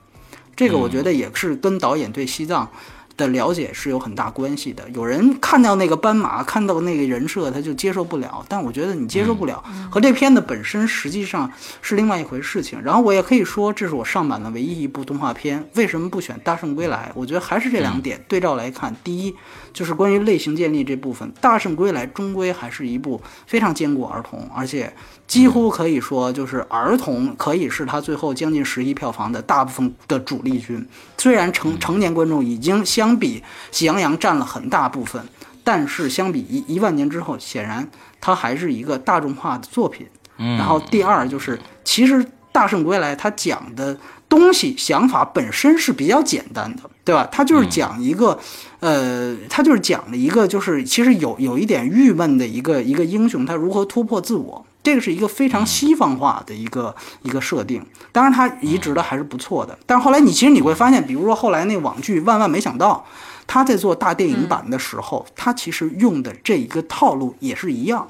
[0.56, 2.70] 这个我觉得也是跟导演对西藏。
[3.18, 4.90] 的了解是有很大关系的。
[4.90, 8.46] 有人看到那个斑马，看到那个人设，他就接受不了。
[8.48, 11.52] 但我觉得你接受不了，和这片子本身实际上
[11.82, 12.82] 是另外一回事情。
[12.82, 15.68] 然后我也可以说，这是我上版的唯一一部动画片。
[15.76, 17.10] 为什么不选《大圣归来》？
[17.16, 18.96] 我觉得还是这两点对照来看。
[19.04, 19.36] 第一，
[19.76, 24.92] 就是关于类型建立这部分，《大圣归来》终归还是一部非常兼顾儿童，而且
[25.28, 30.88] 几乎可以说就是儿童可以是他最后将近十亿票房的大部分的主力军。
[31.18, 35.22] 虽然成成年观众已经相比《喜羊羊》占了很大部分，
[35.62, 37.86] 但是相比一一万年之后，显然
[38.22, 40.08] 它还是一个大众化的作品。
[40.38, 43.98] 嗯然后第二就是，其实《大圣归来》它讲的
[44.40, 47.28] 东西想法本身是比较简单的，对吧？
[47.32, 48.40] 他就是讲一个，
[48.80, 54.66] 呃，他就是讲了一个就是其实有有一点郁闷的一个一个英雄，他如何突破自我。
[54.84, 57.84] 这个是一个非常西方化的一个一个设定。
[58.12, 59.76] 当然，它移植的还是不错的。
[59.88, 63.04] 但是后来你其实你会发现，比如说后来那网剧《万万没想到》，
[63.48, 68.08] 他在做大电影版的时候，他其实用的这一个套路也是一样，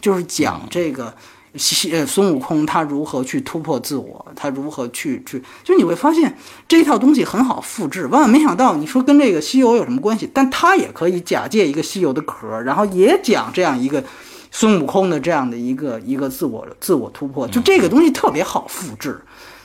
[0.00, 1.12] 就是讲这个。
[1.54, 6.34] 西呃孙悟空他如何去突破自我，他如何去去，就你会发现
[6.66, 8.06] 这一套东西很好复制。
[8.06, 10.30] 万万没想到，你说跟这个西游有什么关系？
[10.32, 14.02] 但他也可以假借一个西游的壳，然后也讲这样一个
[14.50, 19.20] 孙悟空的这样的一个一个自我自我突破，就这个东西特别好复制。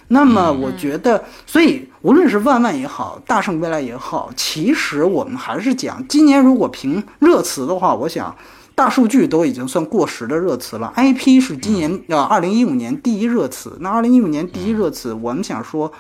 [0.09, 8.35] 那么我觉得，所以无论是万万也好，大圣归来也好，其实我们还是讲今年如果评热词的话，我想。
[8.77, 13.75] 大数据都已经算过时的热词了，IP 是今年呃二零一五年第一热词。
[13.79, 15.91] 那二零一五年第一热词，我们想说，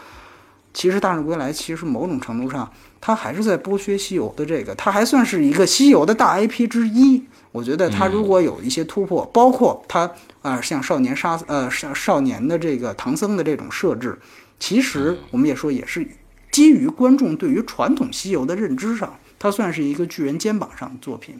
[0.75, 2.71] 其实《大圣归来》其实某种程度上，
[3.01, 7.23] 它还是在剥削西游的这个，它还算是一个西游的大 IP 之一。
[7.51, 10.11] 我觉得它如果有一些突破，包括它
[10.43, 14.15] 啊像少年杀呃少少年的这个唐僧的这种设置，
[14.59, 16.07] 其实我们也说也是
[16.51, 21.39] 基于观众对于传统西游的认知上，它算是一个巨人肩膀上的作品。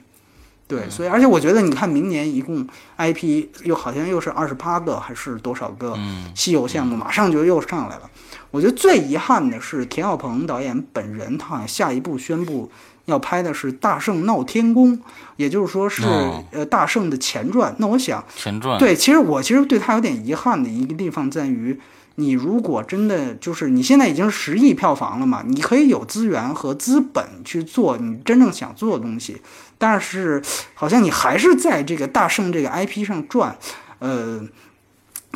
[0.67, 5.97] 对，所以而且我觉得，你看明年一共 IP 又好像又是二十八个还是多少个
[6.35, 8.09] 西游项目，马上就又上来了。
[8.51, 12.69] 我觉得最遗憾的是田晓鹏导演本人，他好像下一步宣布
[13.05, 14.97] 要拍的是《大圣闹天宫》，
[15.37, 16.03] 也就是说是
[16.51, 17.73] 呃大圣的前传。
[17.77, 21.79] 那我想前传对，其实我其实对他有点遗憾的一个地方在于。
[22.19, 29.39] 你如果真的就是你现在已经十亿票房了嘛，你可以有资源和资本去做你真正想做的东西，
[29.77, 30.41] 但是
[30.73, 33.57] 好像你还是在这个大圣这个 IP 上转，
[33.99, 34.41] 呃，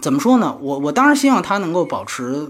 [0.01, 0.57] 怎么说呢？
[0.59, 2.49] 我我当然希望他能够保持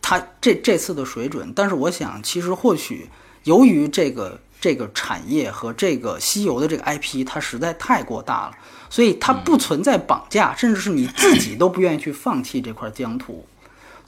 [0.00, 3.08] 他这这次的水准，但是我想其实或许
[3.44, 8.52] 由于这个这个产业和这个西游的这个 IP 它实在太过大了，
[8.90, 13.44] 所以它不存在绑架，甚至是你自己都不愿意去放弃这块疆土。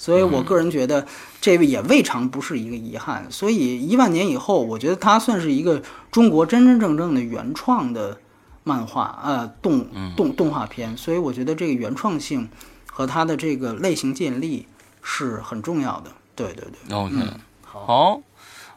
[0.05, 1.07] 所以我个人觉得，
[1.41, 3.27] 这也未尝不是一个遗憾。
[3.31, 8.19] 所以一万年以后，我觉得它算是一个中国真真正正的原创的
[8.65, 10.95] 漫画，呃，动动动画片。
[10.95, 12.47] 所以我觉得这个原创性
[12.93, 14.69] 和它的这个类型建立
[15.01, 16.11] 是很重要的。
[16.35, 17.15] 对对对，OK，
[17.63, 18.21] 好。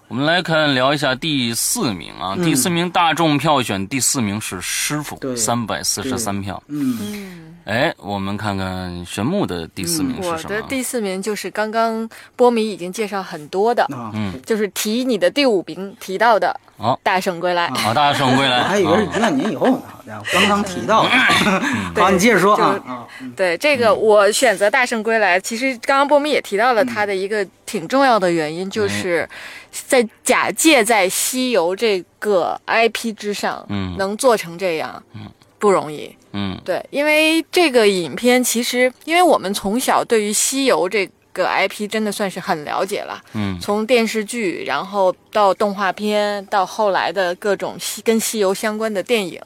[0.07, 6.63] 我们来看聊一下第四名啊，第四名大众票选第四名是师傅，三百四十三票。
[6.67, 10.39] 嗯，哎，我们看看玄木的第四名是什么？
[10.41, 16.57] 我的第四名就是刚刚波米已经介绍很多的，嗯，就是提你的第五名提到的。
[16.77, 17.67] 哦，大圣归来。
[17.71, 18.59] 好，大圣归来。
[18.59, 21.09] 我还以为是一万年以后呢，好家伙刚刚提到的。
[21.99, 23.05] 好，你接着说啊。
[23.35, 29.27] 对这个，我选择大圣归来，其实刚刚波米也提到了他的一个挺重要的原因，就是
[29.71, 36.15] 在假借在西游这个 IP 之上，嗯，能做成这样，嗯，不容易。
[36.37, 41.09] 嗯，对，因为这个影片其实，因为我们从小对于西游这。
[41.33, 49.39] 个 IP 真的算是很了解了，嗯，从电视剧，然后到动画片，到后来的各种西跟西游相关的电影，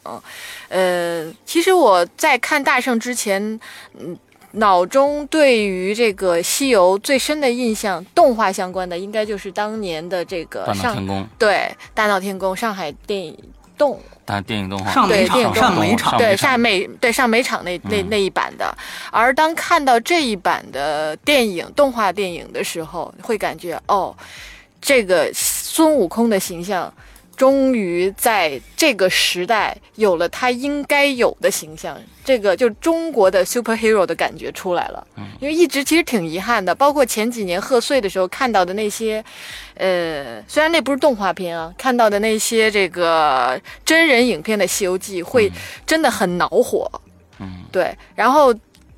[0.69, 3.59] 呃，其实我在看大圣之前，
[3.99, 4.17] 嗯，
[4.51, 13.37] 脑中对于这个西游最深的印象，动画相关的应该就是当年的这个上对大闹天宫上海电影
[13.81, 13.99] 动。
[14.23, 18.77] 但电影动画上美场，上美场，对上美对上美场那那那一版的，
[19.11, 24.15] 而当看到这一版的电影动画电影的时候，会感觉哦，
[24.79, 26.93] 这个孙悟空的形象。
[27.37, 35.07] 终于在这个时代有了他应该有的形象，这个就中国的 superhero 的感觉出来了。
[35.39, 39.23] 因为一直其实挺遗憾的，包括前几年贺岁的时候看到的那些，
[39.81, 45.51] 呃，虽然那不是动画片啊，看到的那些这个真人影片的《西游记》会
[45.85, 46.89] 真的很恼火。
[47.39, 47.97] 嗯，对。
[48.13, 48.53] 然后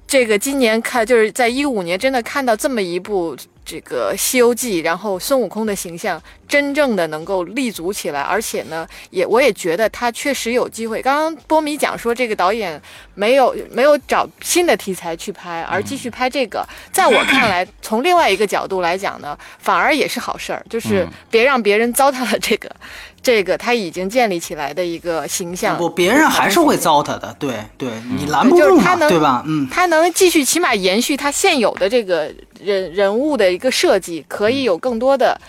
[0.05, 3.35] 这个今年看，就是在一五年真的看到这么一部。
[3.65, 11.01] 这个《西游记》，然后孙悟空的形象真正的能够立足起来，而且呢，也我也觉得他确实有机会。
[11.01, 12.81] 刚刚波米讲说，这个导演
[13.13, 22.69] 没有没有找新的题材去拍，而继续拍这个，在我看来，从另外一个角度来讲呢，反而也是好事儿，就是别让别人糟蹋了这个。
[23.23, 27.33] 这个他已经建立起来的一个形象，不，别人还是会糟蹋的。
[27.39, 29.41] 对，对你拦不住他，对吧？
[29.47, 35.39] 嗯，他能继续，起码延续他现有的这个人人物的一个设计，可以有更多的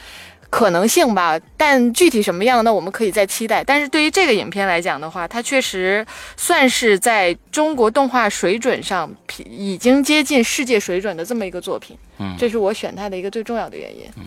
[0.48, 1.36] 可能性吧。
[1.56, 3.64] 但具体什么样，那我们可以再期待。
[3.64, 6.06] 但是对于这个影片来讲的话，它确实
[6.36, 9.10] 算是在中国动画水准上
[9.50, 11.96] 已经接近世界水准的这么一个作品。
[12.18, 14.04] 嗯，这是我选它的一个最重要的原因。
[14.16, 14.22] 嗯。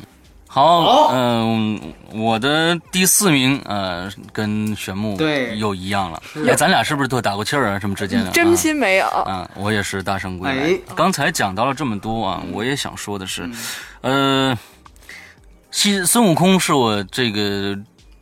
[0.48, 1.80] 好，嗯，
[2.14, 6.22] 我的第四名，呃，跟玄木对又一样了。
[6.48, 7.80] 哎，咱俩是不是都打过气儿啊？
[7.80, 8.32] 什么之间的？
[8.32, 9.08] 真心没有。
[9.28, 10.80] 嗯，我也是大圣归来。
[10.96, 13.48] 刚才讲到了这么多啊，我也想说的是，
[14.02, 14.58] 呃，
[15.70, 17.78] 西孙悟空是我这个。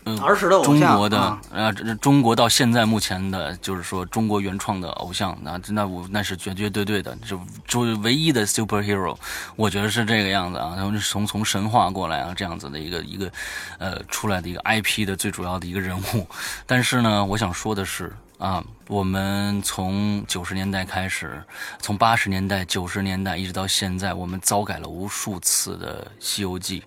[0.05, 9.17] 嗯，儿时的中国的呃，中国到现在目前的，就是说中国原创的偶像，那那我那是绝绝对对的，就就唯一的 superhero，
[9.55, 13.31] 我觉得是这个样子啊，他们从从神话过来啊，这样子的一个一个
[13.79, 16.27] 呃出来的一个 IP 的最主要的一个人物。
[16.67, 21.41] 但是呢，我想说的是啊，我们从九十年代开始，
[21.79, 26.81] 从八十年代、九十年代一直到现在，我们糟改了无数次的《西游记》。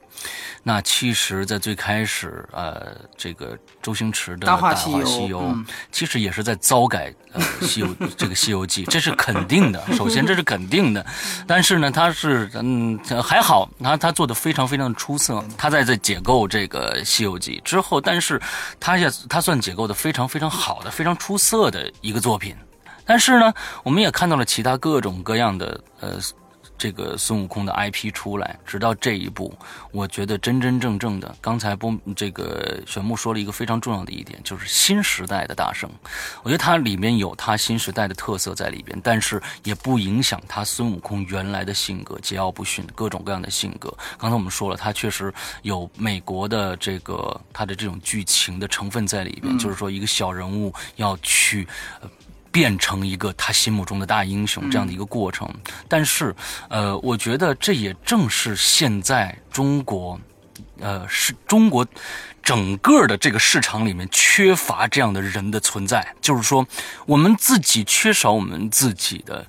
[0.63, 4.91] 那其实，在最开始，呃，这个周星驰的《大话西
[5.29, 5.41] 游》，
[5.91, 7.87] 其实也是在糟改呃《西游》
[8.19, 9.83] 这个《西游记》，这是肯定的。
[9.95, 11.07] 首先，这是肯定的。
[11.47, 15.43] 但是呢，他是嗯还好，他他做的非常非常的出色。
[15.57, 18.39] 他在这解构这个《西游记》之后，但是
[18.79, 22.55] 他也他算解构的非常非常好的、非常出色的一个作品。
[23.07, 23.55] 但是呢，
[23.85, 26.19] 我们也看到了其他各种各样的呃。
[26.79, 29.53] 这个孙悟空的 IP 出来，直到这一步，
[29.91, 35.91] 我觉得真真正正的，刚才不这个玄牧说了一个非常重要的一点，就是新时代的大圣。
[36.45, 43.93] 我觉得它里面有它新时代的特色在里边，但是也不影响他孙悟空原来的性格，桀骜不驯，各种各样的性格。
[44.17, 51.67] 刚才我们说了，他确实有美国的这个他的这种剧情的成分在里边，就是说一个小人物要去。
[52.59, 55.49] 变成一个他心目中的大英雄这样的一个过程，
[55.87, 56.35] 但是，
[56.69, 60.19] 呃，我觉得这也正是现在中国，
[60.81, 61.87] 呃，是中国
[62.43, 66.67] 整个的这个市场里面缺乏这样的人的存在，就是说，
[67.07, 69.47] 我们自己缺少我们自己的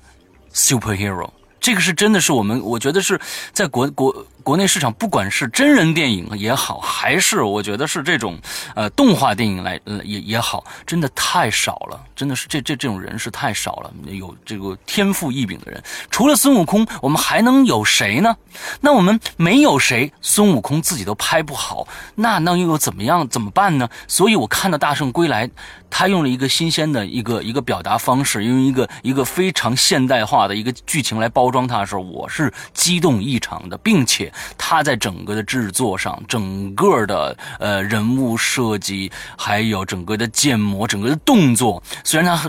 [0.54, 3.20] superhero，这个是真的是我们，我觉得是
[3.52, 4.24] 在国国。
[4.42, 8.38] 国内市场，不管是真人电影也好，还是我觉得是这种
[8.74, 13.92] 呃动画电影来也也好，真的太少了，真的是这这这种人是太少了。
[14.06, 18.36] 有这个天赋异禀的人，除了孙悟空，我们还能有谁呢？
[18.80, 23.28] 那我们没有谁，孙悟空自己都拍不好，那那又怎么样？
[23.28, 23.88] 怎么办呢？
[24.08, 25.46] 所以我看到《大圣归来》，
[25.90, 34.32] 他用了一个新鲜的一个一个表达方式，用一个一个非常现代化的一个剧情来包装它的时候，我是激动异常的，并且。
[34.56, 42.48] 他在整个的制作上，整个的呃人物设计，还有整个的建模，整个的动作，虽然他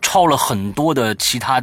[0.00, 1.62] 抄了很多的其他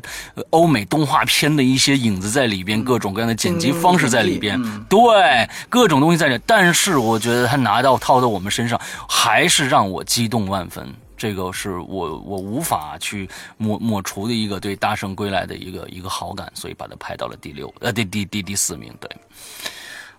[0.50, 10.94] 欧美动画片的一些影子在里边，各种各样的剪辑方式在里边，对各种东西在里，但是我觉得他拿到套到我们身上，还是让我激动万分。
[11.26, 18.94] 这个是我我无法去抹抹除的一个对《大圣归来》的一个一个好感，所以把它排到了第六呃第第第第四名。
[19.00, 19.10] 对，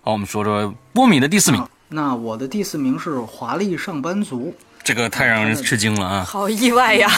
[0.01, 1.65] 好，我们说说波米的第四名。
[1.87, 4.49] 那我的第四名是《华丽上班族》。
[4.83, 6.23] 这个太让人吃惊了啊！
[6.25, 7.09] 好意外呀！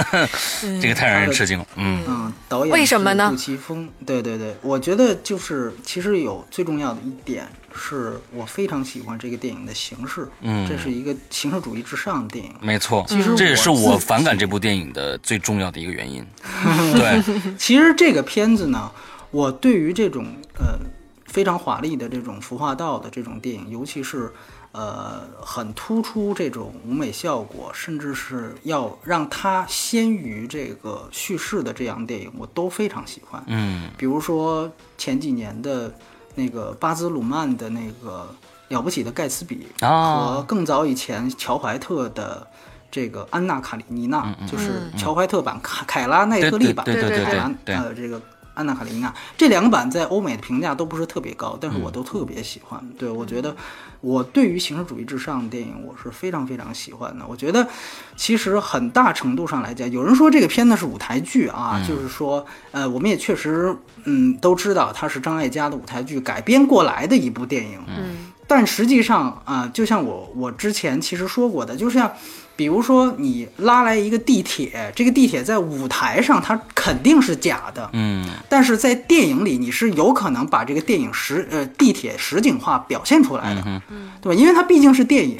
[0.80, 1.66] 这个太让人吃惊了。
[1.76, 3.28] 嗯嗯，导演为什么呢？
[3.30, 3.86] 杜琪峰。
[4.06, 7.46] 对对对，我觉得就是其实有最重要的一点。
[7.76, 13.04] 是我非常喜欢这个电影的形式，嗯，这是一个形式主义至上的电影，没错。
[13.06, 16.26] 其实这也是我反感这部电影的最重要的一个原因。
[16.94, 18.90] 对，其实这个片子呢，
[19.30, 20.24] 我对于这种
[20.58, 20.78] 呃
[21.26, 24.32] 非常华丽的这种服化道的这种电影，尤其是
[24.72, 33.42] 呃很突出这种舞美效果，甚至是要让它先于这个叙事的这样电影，我都非常喜欢。
[33.46, 35.94] 嗯，比如说前几年的。
[36.36, 38.32] 那个巴兹鲁曼的那个
[38.68, 42.46] 了不起的盖茨比，和更早以前乔怀特的
[42.90, 47.24] 这个安娜卡列尼娜，就是乔怀特版凯凯拉奈特利版，对对对
[47.64, 48.20] 对，呃，这个
[48.56, 52.82] 安娜卡列尼娜这两个版在欧美的评价都不是特别高，但是我都特别喜欢。
[52.98, 53.54] 对我觉得，
[54.00, 57.24] 我对于形式主义至上的电影，我是非常非常喜欢的。
[57.28, 57.68] 我觉得，
[58.16, 63.76] 其实很大程度上来讲，有人说这个片子是舞台剧啊，就是说，呃，我们也确实。
[64.08, 67.80] 嗯，都知道它是张艾嘉的舞台剧改编过来的一部电影。
[67.88, 72.12] 嗯，但实际上啊，就像我我之前其实说过的，就像
[72.56, 77.88] 比如说你拉来一个地铁，这个地铁在舞台上它肯定是假的。
[77.92, 84.40] 嗯，但是在电影里你是有可能把这个电影实呃地铁实景化表现出来的，嗯对吧？
[84.40, 85.36] 因为它毕竟是电影。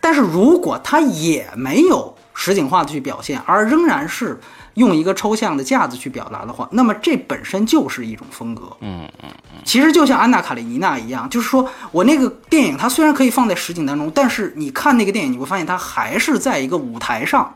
[0.00, 4.38] 但是如果它也没有实景化的去表现，而仍然是。
[4.74, 8.76] 用一个抽象的架子去表达的话，那么这本身就是一种风格。
[8.80, 17.54] 嗯嗯嗯，其实就像安娜卡列尼娜一样，就是说我那个电影，它虽然可以放在实景当中，但是你看那个电影，你会发现它还是在一个舞台上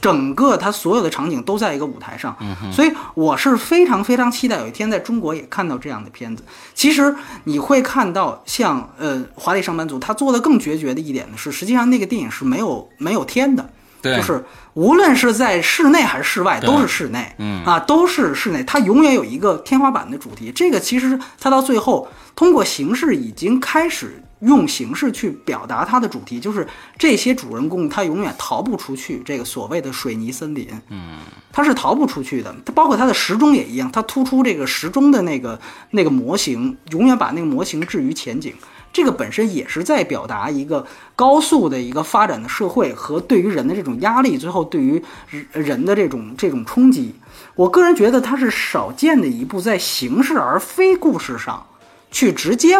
[0.00, 2.36] 整个它所有的场景都在一个舞台上，
[2.72, 6.42] 所以我是非常非常期待有一天在中国也看到这样的片子。
[6.74, 13.70] 其实你会看到，像呃《华丽上班族》，他做的更决绝的一点呢是，实际上那个电影是没有没有天的，
[14.14, 14.44] 就是
[14.74, 20.52] 无论是在室内还是室外，都是室内，嗯啊，都是室内，它永远有一个天花板的主题。
[20.54, 24.22] 这个其实它到最后通过形式已经开始。
[24.40, 32.54] 用形式去表达它的主题，就是这些主人公他永远逃不出去这个所谓的水泥森林，嗯，他是逃不出去的。
[32.62, 35.58] 它包括它的时钟也一样，它突出这个时钟的那个
[35.92, 38.52] 那个模型，永远把那个模型置于前景。
[38.96, 45.04] 这个本身也是在表达一个高速的一个发展的社会和对于人的这种压力，最后对于
[45.52, 47.14] 人的这种这种冲击。
[47.54, 51.66] 我个人觉得它是少见的一部在形式而非故事上。
[52.08, 52.78] 去直接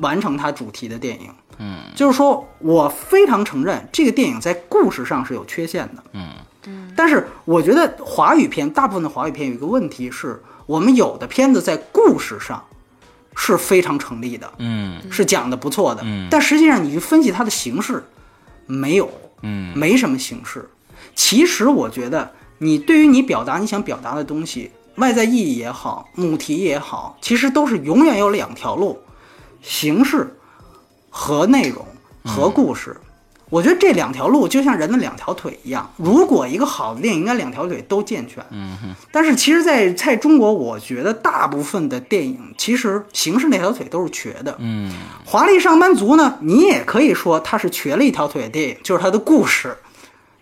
[0.00, 6.30] 完成它主题的电影，嗯，就是说我非常承认这个电影在故事上是有缺陷的，嗯
[6.66, 12.64] 嗯，但是我觉得华语片大部分的华语片有一个问题是，我们有的片子在故事上
[13.36, 18.04] 是非常成立的，嗯，是讲的不错的，嗯，但实际上你去分析它的形式，
[18.66, 19.10] 没有，
[19.42, 20.68] 嗯，没什么形式。
[21.14, 24.70] 其实我觉得你对于你表达你想表达的东西。
[24.96, 29.00] 外在意义也好，母题也好，其实都是永远有两条路，
[29.62, 30.36] 形式
[31.08, 31.82] 和内容
[32.22, 32.94] 和故事。
[33.52, 35.92] 我觉得这两条路就像人的两条腿一样。
[35.98, 38.42] 如果一个好的电影，应该两条腿都健全。
[38.50, 38.94] 嗯。
[39.10, 44.56] 但是其实，在在中国，我觉得大部分的电影其实形式那条腿都是瘸的。
[44.58, 44.90] 嗯。
[45.26, 49.76] 华丽上班族呢，你也可以说它是瘸了一条腿的电影，就是它的故事，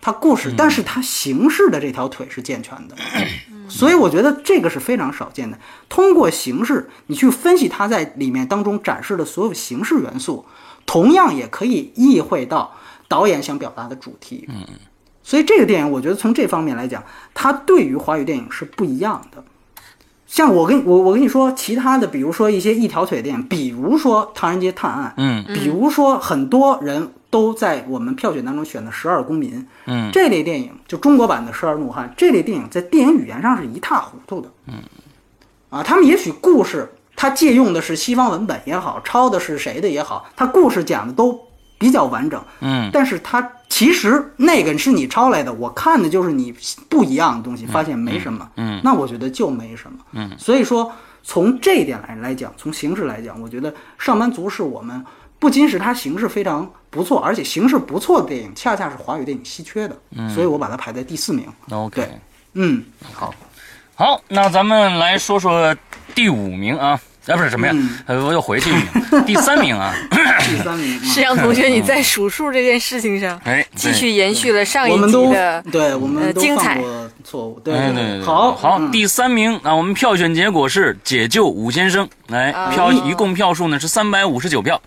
[0.00, 2.94] 它故事，但是它形式的这条腿是健全的。
[3.68, 5.58] 所以我觉得这个是非常少见的。
[5.88, 10.46] 通过形式，你去分析它在里面当中展示的所有形式元素，
[10.86, 12.76] 同样也可以意会到
[13.10, 14.46] 导演想表达的主题。
[14.48, 14.64] 嗯，
[15.24, 17.02] 所以这个电影，我觉得从这方面来讲，
[17.34, 19.42] 它对于华语电影是不一样的。
[20.28, 34.74] 像我跟我我跟你说，其他的，比如说一些一条腿电影，比如说《唐人街探案》，嗯，比如说很多人都在我们票选当中选的《十二公民》，嗯，这类电影就中国版的《十二怒汉》，这类电影在电影语言上是一塌糊涂的，嗯，
[35.68, 41.36] 啊，他们也许故事他借用的是西方文本也好，抄的是谁的也好，他故事讲的都
[41.80, 43.50] 比较完整，嗯，但是它。
[43.72, 46.52] 其实那个是你抄来的，我看的就是你
[46.88, 55.02] 不一样的东西，发现没什么，嗯，那我觉得就没什么，嗯，所以说从这一点来来讲，从形式来讲，我觉得上班族是我们
[55.38, 61.46] 不仅是它形式非常不错，而且形式不错的电影，恰恰是华语电影稀缺的，嗯，所以我把它排在第四名。
[61.70, 62.06] OK，
[62.54, 63.32] 嗯，好，
[63.94, 65.74] 好，那咱们来说说
[66.14, 67.00] 第五名啊。
[67.30, 67.74] 啊，不是什么呀？
[68.06, 69.94] 呃，我又回去一名，第三名啊。
[70.46, 70.98] 第三名。
[71.04, 76.80] 石阳同学，你在数数这件事情上，哎，继续延续了上一集的，对我们精彩
[77.24, 77.60] 错误。
[77.60, 84.80] 对对对，好好，第三名啊，我们票选结果是《解救武先生》，来票一共票数呢是三百五十九票。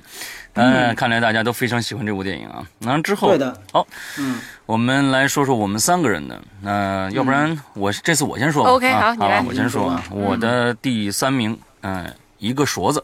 [0.56, 2.64] 嗯，看来大家都非常喜欢这部电影啊。
[2.78, 3.88] 那之后，对的，好，
[4.20, 6.40] 嗯，我们来说说我们三个人的。
[6.62, 8.64] 那要不然我这次我先说。
[8.64, 10.04] OK，好，你来，我先说啊。
[10.12, 12.06] 我的第三名，嗯，
[12.44, 13.02] 一个勺子。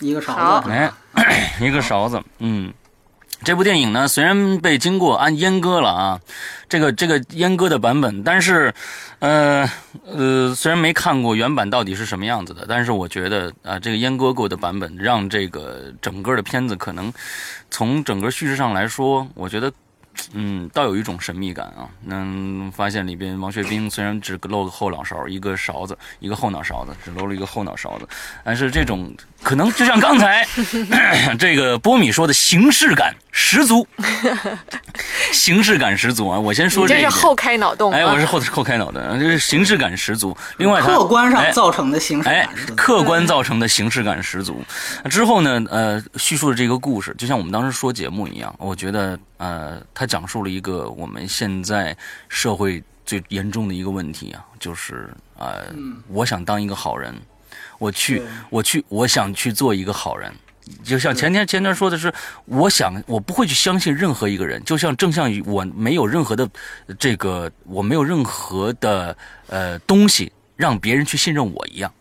[0.00, 0.92] 一个勺子，哎，
[1.60, 2.72] 一个勺子，嗯，
[3.42, 6.20] 这部电影呢，虽然被经过按阉割了啊，
[6.68, 8.74] 这个这个阉割的版本，但是，
[9.20, 9.70] 呃
[10.04, 17.10] 呃，虽然没看过原版到底是什么样子的，但是我觉得啊，这个阉割过的版本让这个整个的片子可能
[17.70, 19.72] 从整个叙事上来说，我觉得。
[20.32, 21.88] 嗯，倒有一种神秘感啊！
[22.02, 28.08] 能发现里边王学兵虽然只露个后脑勺，一个勺子，一个后脑勺子，只露了一个后脑勺子，
[28.44, 30.46] 但是这种可能就像刚才
[31.38, 33.86] 这个波米说的形式感十足，
[35.32, 36.38] 形式感十足啊！
[36.38, 40.36] 我先说这是后开脑洞，哎，我是后后开脑洞，这是形式感十足。
[40.58, 44.62] 另外，客观上造成的形式感，哎，客观造成的形式感十足。
[45.10, 51.94] 之后呢，呃，叙述的这个故事，就像我们当时说节目一样，我觉得，呃，他讲述了一个我们现在
[52.30, 55.66] 社会最严重的一个问题啊，就是呃，
[56.08, 57.14] 我想当一个好人，
[57.78, 60.32] 我去，我去，我想去做一个好人。
[60.82, 62.10] 就像前天前天说的是，
[62.46, 66.48] 我想我不会去相信任何一个人，就像正像我没有任何的
[66.98, 69.14] 这个，我没有任何的
[69.48, 71.92] 呃东西让别人去信任我一样。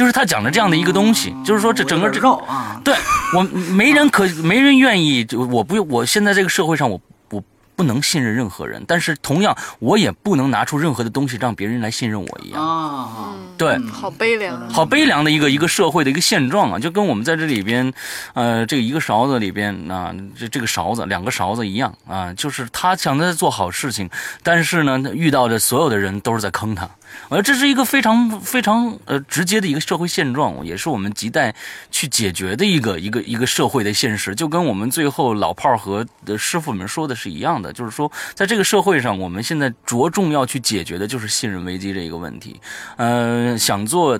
[0.00, 2.96] 就是他讲的这样的一个东西，就是说这整个这啊，对
[3.36, 6.98] 我没人可 没人愿意，就我不我现在这个社会上我
[7.28, 7.44] 我
[7.76, 12.66] 不能信任任何人，但是同样我也不能拿出任何的东西让别人来信任我一样。
[12.66, 17.92] 啊，对，好悲凉，好悲凉的一个一个社会的一个现状啊，就跟我们在这里边，
[18.32, 24.08] 呃，这个一个勺子里边啊，这这个勺子两个勺子一样啊，就是他想在做好事情，
[24.42, 26.88] 但是呢，遇到的所有的人都是在坑他。
[27.28, 31.54] 我觉得这是一个非常非常呃直接的一个社会现状，也是我们亟待
[31.90, 34.34] 去解决的一个一个一个社会的现实。
[34.34, 36.06] 就跟我们最后老炮儿和
[36.38, 42.60] 师傅们说的是一样的，就是说，在这个社会上，我们现在着重要去解决的就是信任危机这一个问题。
[42.96, 44.18] 呃，想做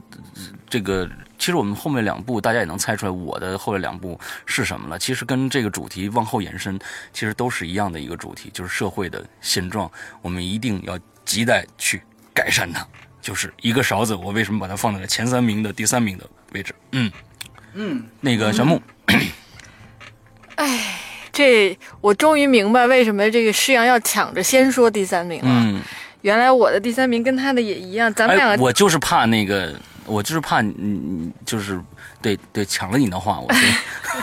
[0.68, 4.98] 这个，其实我们后面两步大家也能猜出来，我的后面两步是什么了。
[4.98, 6.78] 其实跟这个主题往后延伸，
[7.12, 9.90] 其实都是一样的一个主题，就是社会的现状，
[10.22, 12.02] 我们一定要亟待去。
[12.40, 12.86] 改善它，
[13.20, 14.14] 就是一个勺子。
[14.14, 16.74] 我为什么把它放在了前三名的第三名的位置？
[16.92, 17.12] 嗯
[17.74, 18.80] 嗯，那个小木，
[20.54, 20.98] 哎，
[21.30, 25.50] 这我终于明白为什么这个诗阳要抢着先说第三名了。
[25.50, 25.82] 嗯，
[26.22, 29.78] 原来我的第三名跟他的也一样，咱们两个，我就是怕那个，
[30.10, 31.80] 我就是怕你，你就是。
[32.22, 33.48] 对对，抢了你的话，我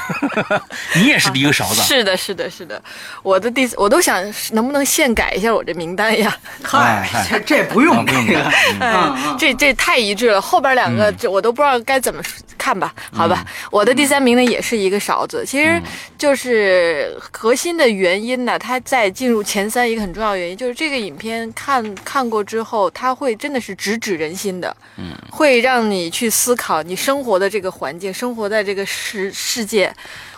[0.96, 1.82] 你也是第一个勺子。
[1.82, 2.80] 是的，是的，是的，
[3.24, 6.38] 我的第我都想能不能现改一下我这名单呀？
[6.62, 8.24] 嗨， 这这不用不用
[8.80, 12.22] 嗯，这这太一致了，后边两个这我都不知道该怎么
[12.56, 12.94] 看吧？
[13.12, 15.82] 好吧，我的第三名呢也是一个勺子，其实
[16.20, 27.88] 就是核心的原因呢，它在进入前三一个很重要原因就是这个影片看看过之后，它会真的是直指人心的，嗯，会让你去思考你生活的这个环。
[27.88, 29.90] 环境生活在这个世世界，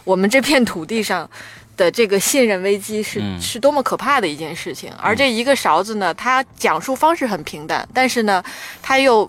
[0.04, 1.28] 我们这片土地上
[1.76, 4.94] 的这个信任危机是是多么可怕的一件事情。
[5.02, 8.44] 而这一个勺子呢，它讲述方式很平淡，但是呢，
[8.84, 9.28] 它又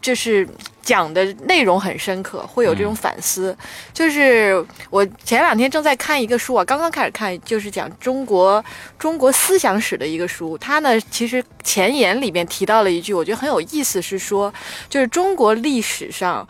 [0.00, 0.48] 就是
[0.82, 3.56] 讲的内容很深刻，会有这种反思。
[3.92, 8.64] 就是我前两天正在看一个书啊，刚刚开始看，就是讲中国
[8.98, 10.56] 中国思想史的一个书。
[10.58, 14.52] 它呢，其实前言里面提到了一句，我觉得很有意思，是说
[14.88, 16.46] 就是中国历史上。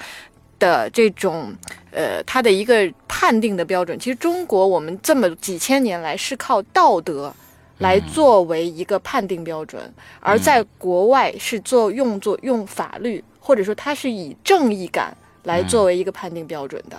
[0.60, 1.54] 的这种，
[1.90, 7.34] 呃，它的一个判定的标准，其实中国我们这么几千年来是靠道德
[7.78, 9.90] 来作为一个判定标准，
[10.20, 16.96] 而在国外是做用作用法律，或者说它是以正义感来作为一个判定标准的。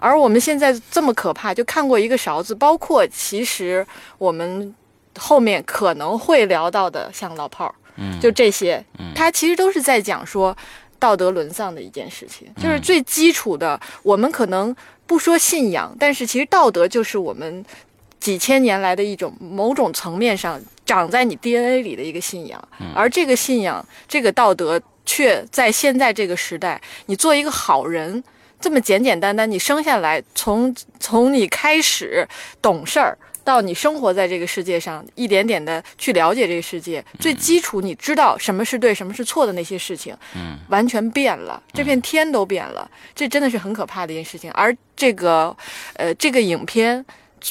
[0.00, 3.86] 而我们现在这么可怕，就看过一个勺子，包括其实
[4.18, 4.74] 我们
[5.16, 8.84] 后面可能会聊到的，像老炮儿，嗯就这些，
[9.14, 10.56] 它其实都是在讲说。
[10.98, 13.80] 道德沦丧的一件事情，就是最基础的。
[14.04, 14.72] 我们可能
[15.04, 17.64] 不说信仰，但是其实道德就是我们
[18.20, 22.68] 几千年来的一种某种层面上长在你 DNA 里的一个信仰。
[22.94, 28.22] 而这个信仰，这个道德，却在现在这个时代，你做一个好人，
[28.60, 32.26] 这么简简单单，你生下来，从从你开始
[32.60, 33.16] 懂事儿。
[33.44, 44.48] 到你生活在这个世界上，一点点的去了解这个世界，最基础你知道什么是对，什么是错的那些事情，嗯，完全变了，这片天都变了，这真的是很可怕的一件事情。
[44.52, 45.56] 而这个，
[45.94, 47.04] 呃，这个影片，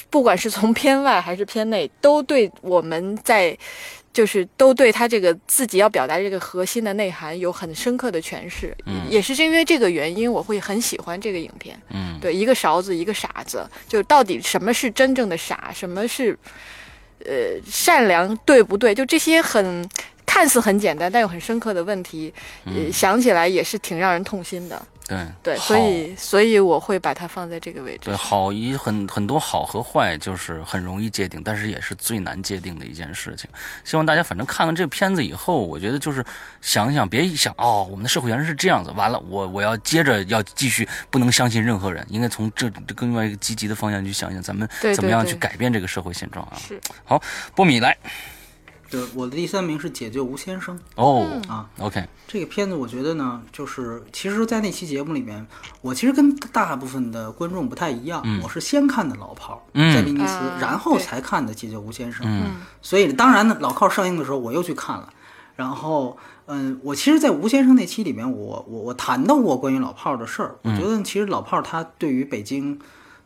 [0.10, 3.58] 不管是从片外还是片内，都对我们在。
[4.14, 8.76] 就是都对他这个自己要表达这个核心的内涵有很深刻的诠释，
[9.09, 11.80] 也是因为这个原因，我会很喜欢这个影片。
[11.89, 16.38] 嗯，对，一个勺子，一个傻子，就到底什么是真正的傻，什么是，
[17.26, 18.93] 呃，善良，对不对？
[18.93, 19.88] 就这些很
[20.32, 24.82] 看似很简单但又很深刻的问题，呃，想起来也是挺让人痛心的。
[25.05, 28.05] 对对，所以所以我会把它放在这个位置。
[28.05, 33.49] 对，好一很很多好和坏就是很容易界定，但是也是最难界定的一件事情。
[33.84, 36.23] 希望大家反正看了这个片子以后，我觉得就是
[36.61, 44.65] 想想，别一想哦，我们的社会原来是这样子，完了我我要接着要继续不能相信任何人，应该从这更另外一个积极的方向去想想，咱们
[44.95, 46.55] 怎么样去改变这个社会现状啊？
[46.57, 47.21] 是好，
[47.53, 47.97] 波米来。
[48.91, 55.47] 对，我的第三名是《解救吴先生》哦啊，OK，这个片子我觉得呢，就是其实，在那期节目里面，
[55.81, 62.25] 我其实跟大部分的观众不太一样，我是先看的《老炮儿》在威尼斯，然后才看的《解救吴先生》。
[62.29, 65.07] 嗯，所以当然呢，《老炮儿》上映的时候我又去看了，
[65.55, 66.17] 然后
[66.47, 72.77] 嗯，我其实，在吴先生那期里面，我我我谈到过关于《老炮儿》的事儿，我觉得其实《老炮儿》他对于北京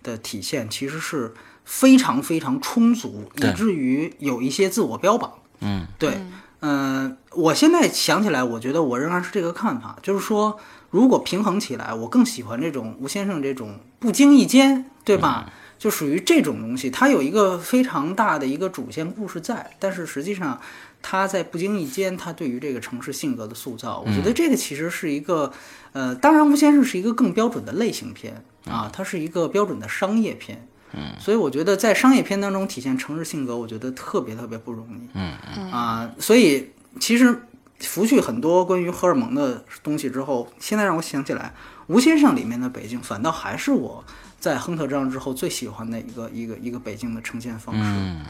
[0.03, 5.33] 的体现其实是非常非常充足，以至于有一些自我标榜。
[5.59, 6.17] 嗯，对，
[6.61, 15.51] 嗯，我现在想起来，我觉得我仍然是这个看法，就是说，如果平衡起来，我更喜欢这种吴先生这种不经意间，对吧？
[15.77, 20.59] 就属于这种东西，它有一个非常大的一个主线故事在，但是实际上，
[21.01, 25.51] 他在不经意间，他对于这个城市性格的塑造，我觉得这个其实是一个，
[25.91, 30.67] 呃，当然吴先生是一个更标准的类型片啊，它是一个标准的商业片。
[30.95, 35.09] 嗯，所以我觉得在商业片当中体现城市性格，我觉得特别特别不容易。
[35.13, 37.37] 嗯嗯啊，所以其实
[37.79, 41.53] 拂去很多关于荷尔蒙的东西之后，现在让我想起来，
[41.87, 44.03] 吴先生里面的北京，反倒还是我。
[44.45, 47.81] 在亨特这样之后，最喜欢的一个一个一个北京的呈现方式，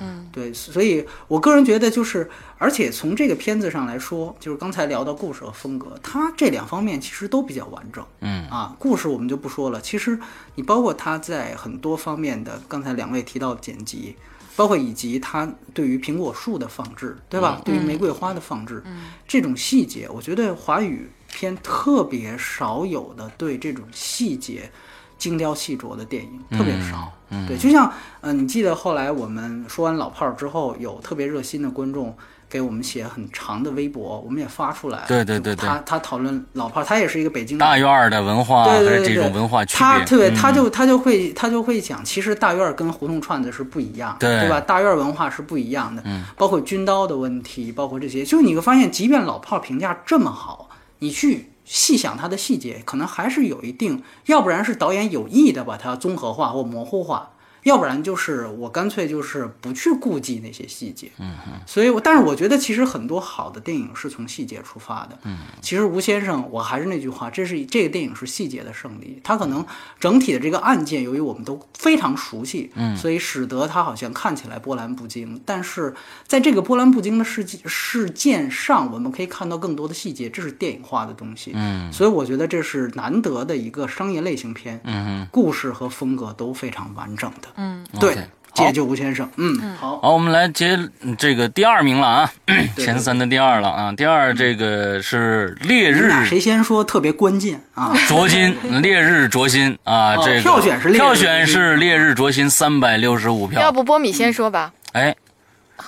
[0.02, 8.48] 嗯，对，所以我个人觉得就是，而且从这个片子上来说，就是刚才聊到故事和风格，它这两方面其实都比较完整，嗯。
[8.48, 10.18] 啊，故事我们就不说了，其实
[10.56, 14.16] 你包括它在很多方面的，刚才两位提到剪辑，
[14.56, 17.62] 包括以及它对于苹果树的放置，对吧？
[17.66, 18.82] 对于玫瑰花的放置，
[19.28, 24.72] 这种细节，我觉得华语片特别少有的对这种细节。
[25.18, 27.12] 精雕细琢的电影特别少，
[27.48, 27.92] 对，就像，
[28.22, 32.16] 嗯，你记得后来我们说完老炮儿之后，有特别热心的观众
[32.50, 35.04] 给我们写很长的微博，我们也发出来。
[35.08, 35.68] 对对对对。
[35.68, 39.80] 他他讨论老炮儿，他也是一个北京大院儿的文化，对对对这种文化区别。
[39.80, 44.60] 他对，他就他就会他就会讲，其实大院儿跟胡同串子是不一样，对吧？
[44.60, 46.04] 大院儿文化是不一样的，
[46.36, 51.52] 包括军刀的问题，包括这些，就你会发现，即便老炮儿评价这么好，你去。
[51.66, 57.32] 细想它的细节，可能还是有一定，要不然是导演有意的把它综合化或模糊化。
[57.66, 69.66] 要不然就是我干脆就是不去顾忌那些细节，嗯哼，所以，我但是我觉得其实很多好的电影是从细节出发的，嗯，其实吴先生，我还是那句话，这是这个电影是细节的胜利，他可能
[70.00, 75.92] 整体的这个案件，由于我们都非常熟悉，嗯，所以使得他好像看起来波澜不惊，但是
[76.28, 87.55] 在这个波澜不惊的事件事件上，我们可以看到更多的细节，这是电影化的东西，嗯，所以我觉得这是难得的一个商业类型片，嗯哼，故事和风格都非常完整的。
[87.58, 88.18] 嗯，对，
[88.54, 89.30] 解救吴先生。
[89.36, 90.80] 嗯，好，好，我们来接
[91.18, 92.32] 这个第二名了啊，
[92.78, 93.92] 前三的第二了啊。
[93.92, 97.94] 第二这个是烈日，谁先说特别关键啊？
[98.08, 103.62] 灼心，烈日灼心啊，这个票选是票选是烈日灼心三百六十五票。
[103.62, 104.72] 要不波米先说吧？
[104.94, 105.14] 哎，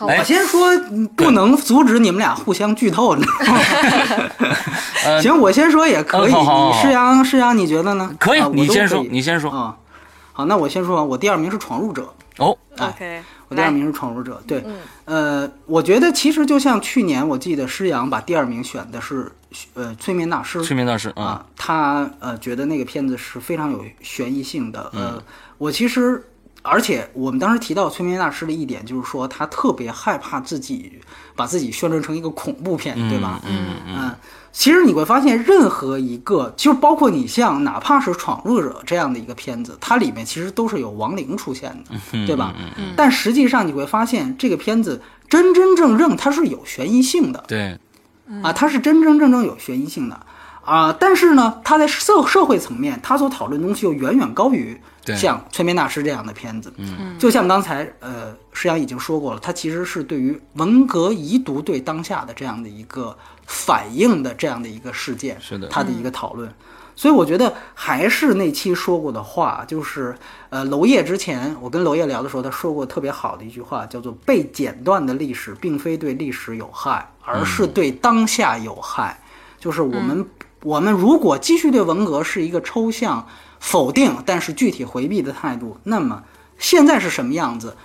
[0.01, 0.77] 我先说，
[1.15, 3.61] 不能阻止你们俩互相剧透，你知道吗？
[5.21, 6.31] 行，我先说也可以。
[6.81, 8.13] 施阳，施阳，你觉得呢？
[8.19, 9.75] 可以，你先说，你先说啊。
[10.37, 12.13] 好，那我先说，我第二名是《闯入者》
[12.45, 12.55] 哦。
[12.77, 14.39] OK，我第二名是《闯入者》。
[14.47, 14.63] 对，
[15.05, 19.31] 呃，我觉得其实就像去年，我记得施洋把第二名选的是
[19.73, 20.59] 呃《催眠大师》。
[20.63, 24.91] 催眠大师啊，他呃觉得那个片子是非常有悬疑性的。
[24.93, 25.19] 呃，
[25.57, 26.23] 我其实，
[26.61, 31.01] 而且我们当时提到《催眠大师》的一点就是说，他特别害怕自己
[31.35, 33.41] 把自己宣传成一个恐怖片，对吧？
[33.43, 34.15] 嗯嗯。
[34.57, 41.95] 其实你会发现，任何一个，就包括你像哪怕是《闯入者》这样的一个片子，它里面其实都是有亡灵出现的，
[42.25, 42.55] 对吧？
[42.95, 44.99] 但实际上你会发现，这个片子
[45.29, 47.77] 真真正正它是有悬疑性的，对，
[48.41, 50.19] 啊，它是真真正正有悬疑性的
[50.65, 50.91] 啊。
[50.99, 54.75] 但是呢，它在社社会层面，它所讨论的东西又远远高于
[55.15, 56.73] 像《催眠大师》这样的片子。
[56.77, 63.15] 嗯，就像刚才呃，施阳已经说过了，它其实是对于文革遗毒对当下的这样的一个。
[63.47, 66.53] 反映的这样的一个事件，是的，他的一个讨论，
[66.95, 70.13] 所以我觉得还是那期说过的话，就是
[70.49, 79.17] 呃，娄烨之前我跟娄烨聊的时候，他说过特别好的一句话，叫做“被剪断的历史并非对历史有害，而是对当下有害”。
[79.57, 80.29] 就是我们
[80.61, 83.25] 我们如果继续对文革是一个抽象
[83.59, 86.21] 否定，但是具体回避的态度，那么
[86.59, 87.75] 现在是什么样子？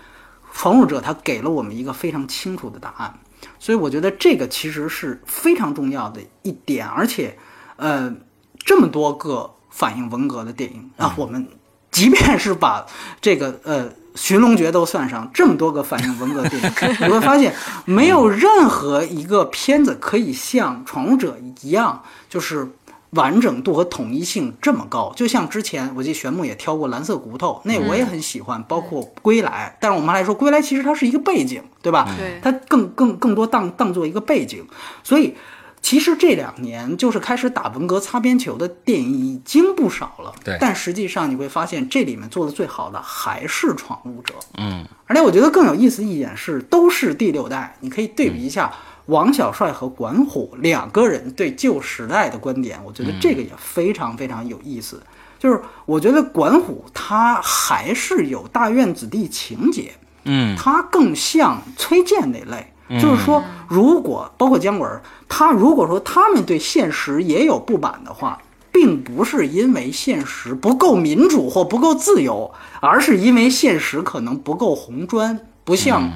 [0.52, 3.18] 闯入者他给了我们一个非常清楚的答案。
[3.62, 7.38] 所以我觉得这个其实是非常重要的一点，而且，
[7.76, 8.12] 呃，
[8.58, 11.46] 这么多个反映文革的电影啊，我们
[11.92, 12.84] 即便是把
[13.20, 16.70] 这个呃《寻龙诀》都算上，这么多个反映文革电影，
[17.06, 17.54] 你会发现
[17.84, 22.68] 没有任何一个片子可以像《闯入者》一样，就是。
[23.12, 29.70] 完整度和统一性这么高，就像之前我记得玄牧也挑过《蓝色骨头》，那我也很喜欢，包括《归来》。
[29.80, 32.08] 但是我们来说，《归来》其实它是一个背景，对吧？
[32.18, 34.66] 对，它更更更多当当做一个背景。
[35.04, 35.34] 所以，
[35.82, 40.32] 其实这两年就是开始打文革擦边球的电影已经不少了。
[40.42, 44.32] 对，但实际上你会发现，这里面做的最好的还是《闯入者》。
[44.56, 48.72] 嗯，而且我觉得更有意思一点是，都是第六代，你可以对比一下。
[49.07, 55.03] 王小帅和管虎两个人对旧时代的观点，我觉得这个也非常非常有意思。
[55.38, 59.93] 就是我觉得管虎他还是有大院子弟情节，
[60.24, 62.68] 嗯，他更像崔健那类。
[63.01, 68.39] 就是说，如果包括姜文，他如果说他们对现实也有不满的话，
[68.70, 76.10] 并不是因为现实不够民主或不够自由，而是因为现实可能不够红砖，不像。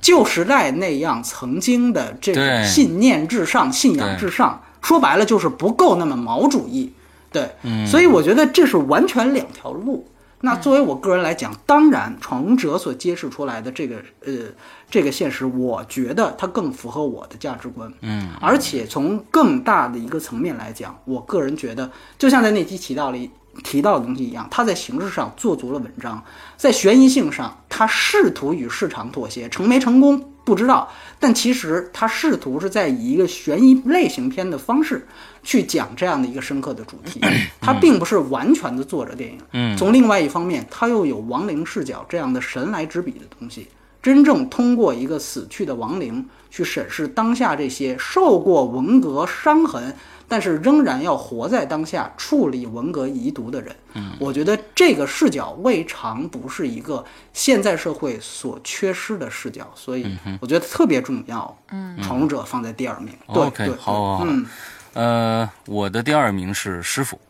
[0.00, 6.92] 旧时代那样曾经的这个信念至上、信仰至上，说白了就是不够那么毛主义，
[7.32, 7.50] 对，
[7.86, 10.06] 所以我觉得这是完全两条路。
[10.42, 14.32] 那作为我个人来讲，当然《闯龙者》所揭示出来的这个呃
[14.90, 17.90] 这个现实，我觉得它更符合我的价值观。
[18.02, 23.18] 嗯，而且从更大的一个层面来讲，我个人觉得，就像在那期提到了
[23.64, 26.22] 提到的东西一样，他在形式上做足了文章，
[26.56, 30.88] 在悬疑性上，他试图与市场妥协，成没成功不知道。
[31.18, 35.06] 但其实他试图是在以一个悬疑类型片的方式
[35.42, 37.20] 去讲这样的一个深刻的主题，
[37.60, 39.38] 他并不是完全的作者电影。
[39.52, 43.68] 嗯，从另外一方面，他又有亡灵视角这样的神来之笔的东西，
[44.02, 49.94] 真正通过一个死去的亡灵去审视当下这些受过文革伤痕。
[50.28, 61.56] 但是仍然要活在当下，处理文革遗毒的人，嗯，我觉得这个视角未尝不是一个现在社会所缺失的视角，所以我觉得特别重要。
[61.70, 63.10] 嗯，闯入者放在第二名。
[63.26, 64.46] OK，好，好，嗯，
[64.94, 67.20] 呃，我的第二名是师傅。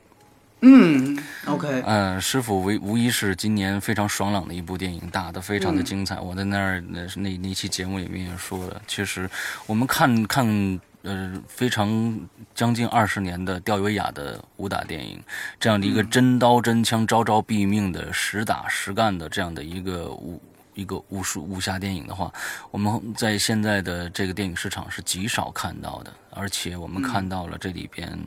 [0.63, 6.19] 嗯，OK，嗯，师傅无无疑是今年非常爽朗的一部电影，打得非常的精彩。
[6.19, 9.29] 我在那儿那那那期节目里面也说了，确实
[9.67, 10.81] 我们看看。
[11.07, 12.19] 呃，非常
[12.53, 15.23] 将近二十年的吊威亚的武打电影，
[15.61, 20.43] 这样的一个真刀真枪、招招毙命的实打实干的这样的一个武
[20.75, 22.33] 一个武术武侠电影的话，
[22.73, 26.13] 我们在现在的这个电影市场是极少看到的。
[26.31, 28.19] 而且我们看到了这里边，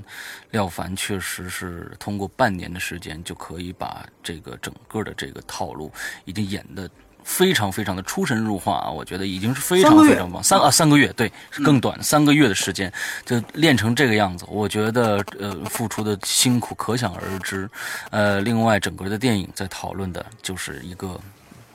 [0.52, 5.92] 廖凡确实是通过半年的时间就可以把这个整个的这个套路
[6.24, 6.90] 已经演的。
[7.30, 8.90] 非常非常的出神入化啊！
[8.90, 11.32] 我觉得已经是非常非常棒，三啊三个月，对，
[11.64, 12.92] 更短三个月的时间
[13.24, 17.70] 就练成这个样子，我觉得呃付出的辛苦可想而知。
[18.10, 21.20] 呃，另外整个的电影在讨论的就是一个，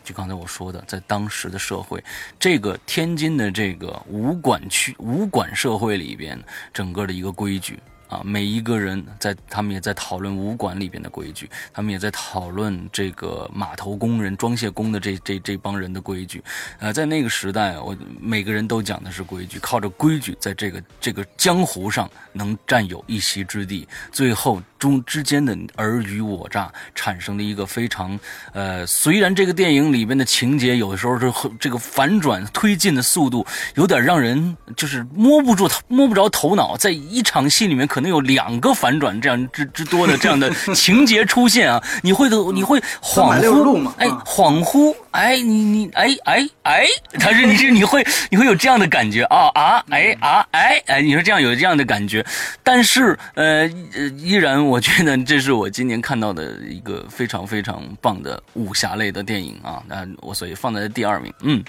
[0.02, 2.02] 就刚才我说的，在当时的社会，
[2.36, 6.36] 这个天津的这个武馆区武馆社会里边，
[6.72, 7.78] 整个的一个规矩。
[8.14, 16.42] 啊，每一个人在，他们也在讨论武馆里边的规矩，他们也在讨论这个码头工人、装卸工的这这这帮人的规矩。
[16.78, 23.88] 呃，在那个时代，我每个人都讲的是规矩，靠着规矩，在这个这个江湖上能占有一席之地。
[24.12, 28.20] 最后中之间的尔虞我诈，产生了一个非常
[28.52, 33.46] 呃，虽然这个电影里边的情节有的时候是这个反转推进的速度
[33.76, 37.88] 有点让人就是摸不住摸不着头脑，在一场戏里面。
[37.94, 46.86] 可能有两个反转这样之之多的这样的情节出现啊，你会的你会恍惚，哎，恍惚，哎，你你哎哎哎，
[47.20, 52.24] 他是你是你会 你会有这样的感觉啊啊哎啊哎哎，你说这样有这样的感觉，
[52.64, 53.68] 但是呃
[54.16, 61.64] 依然我觉得这是我今年看到的一个非常非常棒的武侠类的电影啊，那我所以放在第二名，嗯，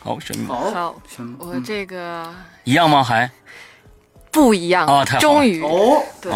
[0.00, 0.94] 好，选名好，
[1.38, 2.32] 我这个
[2.64, 3.02] 一样吗？
[3.02, 3.30] 还？
[4.30, 5.04] 不一样啊！
[5.20, 6.32] 终于哦，对，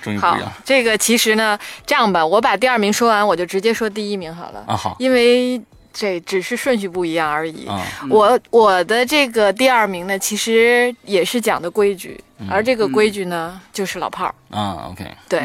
[0.00, 0.52] 终于不一样。
[0.64, 4.64] 这个其实呢，这样吧，我把第二名说完，我就直接说第一名好了。
[4.68, 5.60] 啊，好，因为
[5.92, 7.68] 这只是顺序不一样而已。
[8.08, 12.18] 我我的这个第二名呢，其实也是讲的规矩，
[12.50, 14.34] 而这个规矩呢，就是老炮儿。
[14.50, 15.40] 啊，OK，对。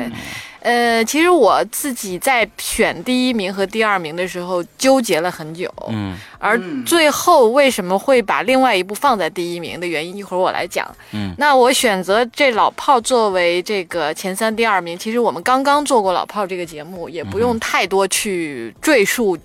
[0.60, 19.38] 呃，其实我自己在选第一名和第二名的时候纠结了很久，嗯，而最后为什么会把另外一部放在第一名的原因，一会儿我来讲，嗯，那我选择这老炮作为这个前三第二名，其实我们刚刚做过老炮这个节目，也不用太多去赘述。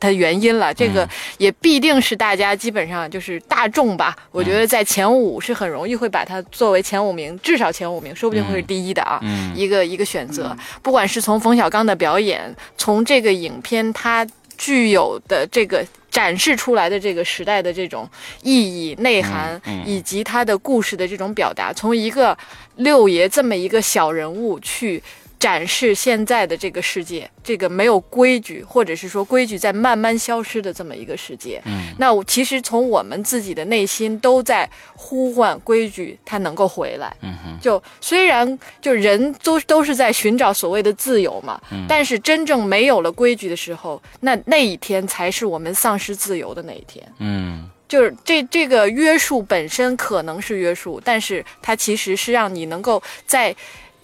[0.00, 1.06] 它原因了，这个
[1.36, 4.16] 也必定是大家基本上就是大众吧。
[4.32, 9.20] 我觉得在前五是很容易会把它作为前五名，至少前五名，说不定会是第一的啊。
[9.54, 18.08] 一个一个选择，不管是从冯小刚的表演，从这个影片它具有的这个展示出来的这个时代的这种
[18.42, 22.36] 意义内涵，以及他的故事的这种表达，从一个
[22.76, 25.02] 六爷这么一个小人物去。
[25.40, 31.60] 展示现在的这个世界，这个没有规矩，或者是说规矩在慢慢消失的这么一个世界。
[31.64, 37.16] 嗯，那我其实从我们自己的内心都在呼唤规矩，它能够回来。
[37.22, 41.58] 嗯哼，就虽然就人都都是在寻找所谓的自由嘛，
[41.88, 47.02] 但是真正没有了规矩的时候，那那一天才是我们丧失自由的那一天。
[47.18, 53.56] 嗯，就是这这个约束本身可能是约束，但是它其实是让你能够在。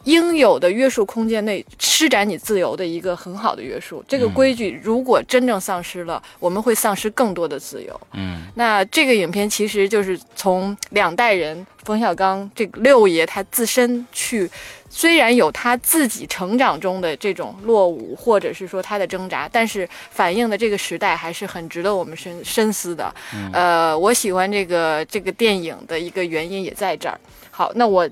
[0.06, 8.00] 应有的约束空间内施展你自由的一个很好的约束，这个规矩如果真正丧失了，我们会丧失更多的自由。
[8.12, 14.48] 嗯，那这个影片其实就是从两代人冯小刚这个六爷他自身去，
[14.88, 23.12] 虽然有他自己成长中的这种落伍，或者是说他的挣扎，但是反映的这个时代还是很值得我们深深思的。
[23.52, 27.18] 呃，我喜欢这个这个电影的一个原因也在这儿。
[27.50, 28.08] 好，那我。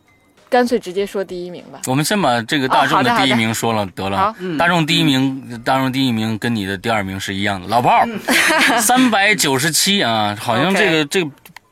[0.54, 1.80] 干脆直接说第一名吧。
[1.86, 4.32] 我们先把这个大众的第一名说了得了。
[4.56, 8.08] 大众第一名，大众第一名跟你的第二名是一样的，老炮儿，
[8.80, 11.30] 三百九十七啊，好像这个这个。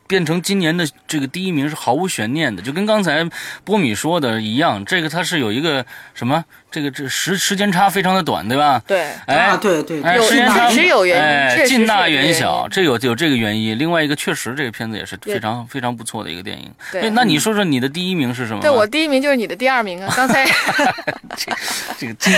[0.08, 3.26] 变成今年的这个第一名是毫无悬念的，就跟刚才
[3.64, 6.44] 波米说的一样，这个它是有一个什么？
[6.72, 8.82] 这个这时时间差非常的短，对吧？
[8.86, 13.78] 对，哎，对对，哎，时间差确实有原因，哎，近大远小，这有有这个原因。
[13.78, 16.70] 另外一个，确实这个片子也是非常非常不错的一个电影。
[16.90, 18.62] 对，那你说说你的第一名是什么？
[18.62, 20.12] 对我第一名就是你的第二名啊！
[20.16, 20.46] 刚才
[21.36, 21.52] 这
[21.98, 22.32] 这个今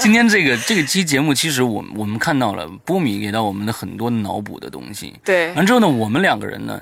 [0.00, 5.14] 今天这个这个期节目，其实我我们看到了波米给到我们的很多脑补的东西。
[5.24, 6.80] 对，完之后呢，我们两个人呢，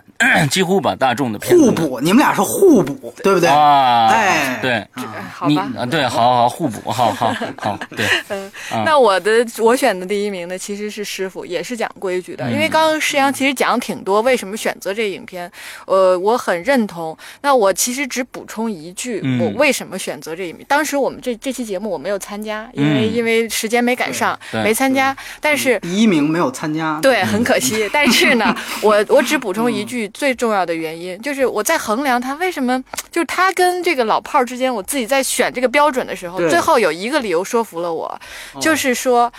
[0.51, 3.49] 几乎把大众的片子互补，你们俩是互补，对不对？
[3.49, 4.87] 啊，哎，对，
[5.33, 7.79] 好吧，啊，对，好好互补，好好好。
[7.97, 8.51] 对， 嗯，
[8.85, 12.49] 那我的我选的第一名呢，其实是师傅，也是讲规矩的。
[12.51, 15.51] 因为刚刚师阳其实讲挺多，为什么选择这影片，
[15.87, 17.16] 呃，我很认同。
[17.43, 20.65] 那我其实只补充一句，我为什么选择这一名？
[20.69, 25.16] 当时我们这这期节目我没有参加，因为因为时间没赶上，没参加。
[25.41, 27.91] 但是第一名没有参加，对，很可惜。
[27.93, 37.65] 但是呢， 我我只补充一句最重要的原因，就是我在衡量他为什么，就是他跟这个老炮儿之间，我自己在选这个标准的时候，最后有一个理由说。
[37.65, 38.20] 服了我，
[38.61, 39.32] 就是说，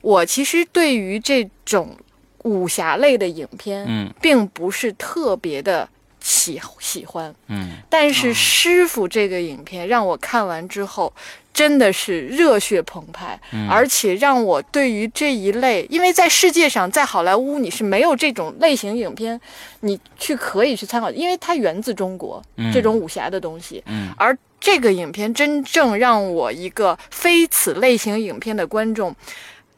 [0.00, 1.96] 我其实对于这种
[2.42, 5.88] 武侠类的影片，嗯，并不是特别的
[6.18, 11.14] 喜喜欢，嗯，但是师傅这个影片让我看完之后，
[11.54, 13.38] 真的是热血澎湃，
[13.70, 19.40] 而且让我对于这一类，因为在世界上，在好莱坞你是没有这种类型影片，
[19.80, 22.42] 你去可以去参考，因为它源自中国
[22.72, 24.36] 这种武侠的东西，嗯，而。
[24.60, 29.14] 这个影片真正让我一个非此类型影片的观众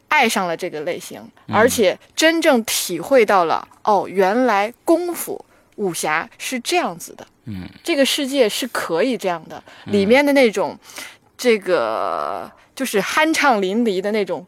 [0.07, 5.43] 爱上了这个类型，而且真正体会到了哦，原来功夫
[5.75, 10.77] 武侠是这样子的，嗯，这个世界是可以这样的，里面的那种
[11.37, 14.45] 这个就是酣畅淋漓的那种。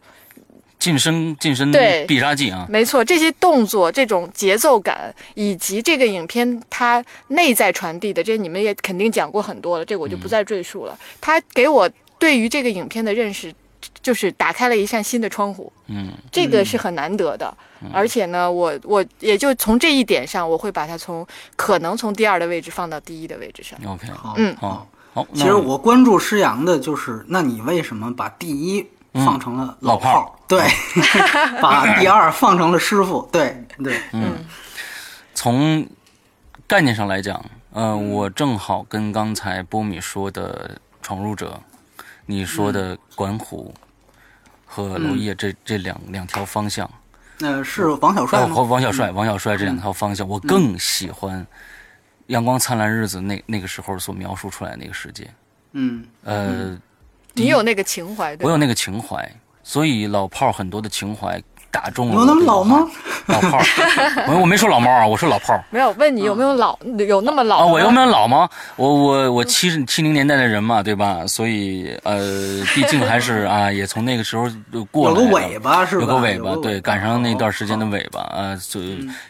[0.83, 1.71] 近身近身
[2.05, 2.67] 必杀技啊！
[2.69, 10.99] 没错，这些动作、这种节奏感，以及这个影片它内在传递的，这你们也肯定讲过很多了，这我就不再赘述了。
[11.21, 11.89] 它给我
[12.19, 13.53] 对于这个影片的认识，
[14.01, 15.71] 就是打开了一扇新的窗户。
[15.87, 17.55] 嗯，这个是很难得的。
[17.93, 23.79] 而且呢，我我也就从这一点上，我会把它从可能从第二的位置放到第一的位置上。
[23.87, 25.25] OK，好，嗯，好，好。
[25.33, 28.85] 其实我关注施洋的就是，那你为什么把第一？
[29.13, 30.67] 放成了老炮儿，对，
[31.61, 34.43] 把第二放成了师傅，对对，嗯，
[35.35, 35.87] 从
[36.67, 41.61] 概念上来讲，嗯，我正好跟刚才波米说的闯入者，
[42.25, 43.71] 你说的管虎
[44.65, 46.89] 和娄烨这这两两条方向，
[47.37, 51.39] 那是王小帅和王小帅，王小帅这两条方向，我更喜欢
[52.27, 55.29] 《阳光灿烂日子》那那个时候所描述出来那个世界，
[55.73, 56.75] 嗯，呃。
[57.33, 59.29] 你有那个情怀，我有那个情怀，
[59.63, 61.41] 所以老炮儿很多的情怀
[61.73, 62.13] 打中了。
[62.13, 62.87] 有那么老吗？
[63.25, 63.59] 老炮
[64.29, 66.77] 我我没说老猫啊，我说老炮儿没有问你有没有老，
[67.07, 67.65] 有那么老啊？
[67.65, 68.47] 我有没有老吗？
[68.75, 71.25] 我我我七十七零年代的人嘛，对吧？
[71.25, 74.47] 所以呃，毕竟还是啊， 也从那个时候
[74.91, 75.19] 过了。
[75.19, 76.01] 有个尾巴是吧？
[76.01, 78.79] 有个尾巴，对，赶上那段时间的尾巴啊，就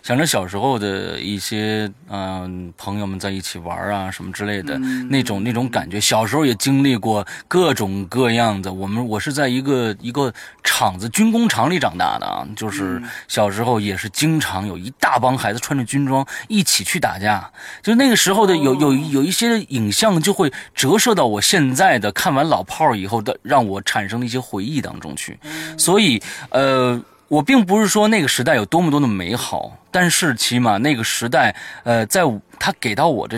[0.02, 4.78] 想着小时候的一些嗯朋友们在一起玩啊什么之类的
[5.10, 6.00] 那种那种感觉。
[6.02, 8.74] 小时候也经历过各种各样的。
[8.74, 10.34] 我们我是在一个一个
[10.64, 13.84] 厂子军工厂里长大的啊，就是小时候。
[13.84, 17.52] 也是经常有一大帮孩子穿着军装一起去打架，
[17.82, 25.38] 就那个时候的有有有一些影像就会折射到我现在的看完老炮儿以后的让我产生的一些回忆当中去，
[25.78, 26.98] 所以呃，
[27.28, 31.54] 我并不是说那个时代有多么多的美好，但是起码那个时代
[31.84, 32.22] 呃，在
[32.58, 33.38] 他给到我的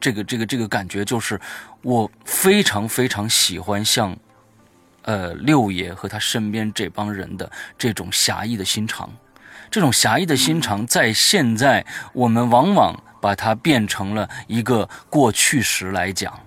[0.00, 1.38] 这个这个这个感觉就是
[1.82, 4.16] 我非常非常喜欢像
[5.02, 9.10] 呃六爷和他身边这帮人的这种侠义的心肠。
[9.70, 16.38] 这种侠义的心肠，在现在我们往往把它变成了一个过去时来讲，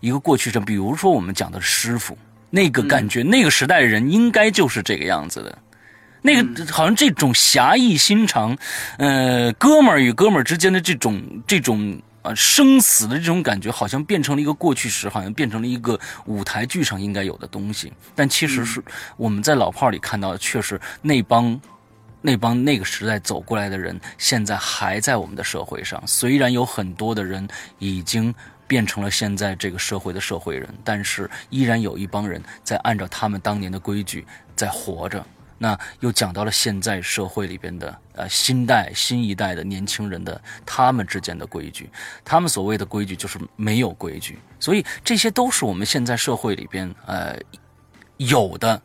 [0.00, 0.58] 一个过去时。
[0.58, 2.18] 比如说，我们讲的师傅，
[2.50, 5.58] 那个感觉，那个时代的人应该就是这个样子的。
[6.22, 8.58] 那个好像这种侠义心肠，
[8.98, 17.92] 呃，哥们儿与哥们儿之间的这种这种啊生死的这种感觉，好像变成了一个过去时，好像变成了一个舞台剧上应该有的东西。
[18.14, 18.82] 但其实是
[19.16, 21.60] 我们在老炮里看到的，却是那帮。
[22.22, 26.02] 那帮那个时代走过来的人，现在还在我们的社会上。
[26.08, 27.46] 虽然有很多的人
[27.78, 28.34] 已经
[28.66, 34.26] 变成了现在这个社会的社会人，但是依然有一帮人在按照他们当年的规矩
[34.56, 35.24] 在活着。
[35.58, 41.88] 那又讲到了现在社会里边的呃新代新一代的年轻人的他们之间的规矩，
[42.24, 47.38] 他们所谓的规矩就是没有规矩，所以这些都是我们现在社会里边呃
[48.18, 48.80] 有的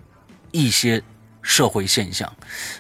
[0.52, 1.02] 一些
[1.42, 2.32] 社会现象。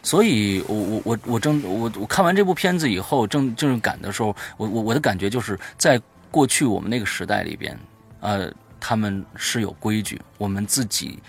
[0.01, 7.77] 所以我我我我正我我看完这部片子以后，正正感的时候，我我我的感觉就是在过去我们那个时代里边，
[8.21, 8.49] 呃，
[8.79, 11.19] 他们是有规矩，我们自己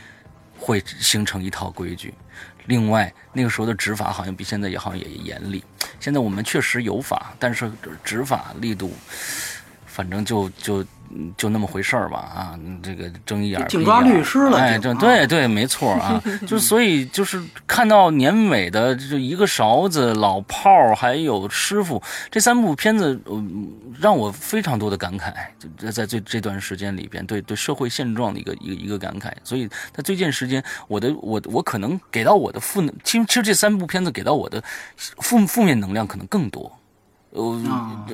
[0.57, 2.15] 会形成一套规矩。
[2.67, 5.63] 另外，那个时候的执法好像比现在也好像也严厉。
[6.01, 7.71] 现在我们确实有法，但是
[8.03, 8.93] 执法力度，
[9.93, 10.85] 反正就就。
[11.37, 23.21] 就那么回事儿吧啊，这个睁一眼警抓律师了，哎，这对对，没错啊， 就所以就是看到年尾的就一个勺子、老炮儿还有师傅这三部片子，
[24.01, 25.35] 让我非常多的感慨。
[25.77, 29.31] 就在这这段时间里边，对对社会现状的一个一个一个感慨。
[29.45, 34.65] 所以在最近时间，我的我我可能给到我的负，其实其实这三部片子给到我的
[34.97, 36.73] 负负面能量可能更多。
[37.33, 37.59] 呃，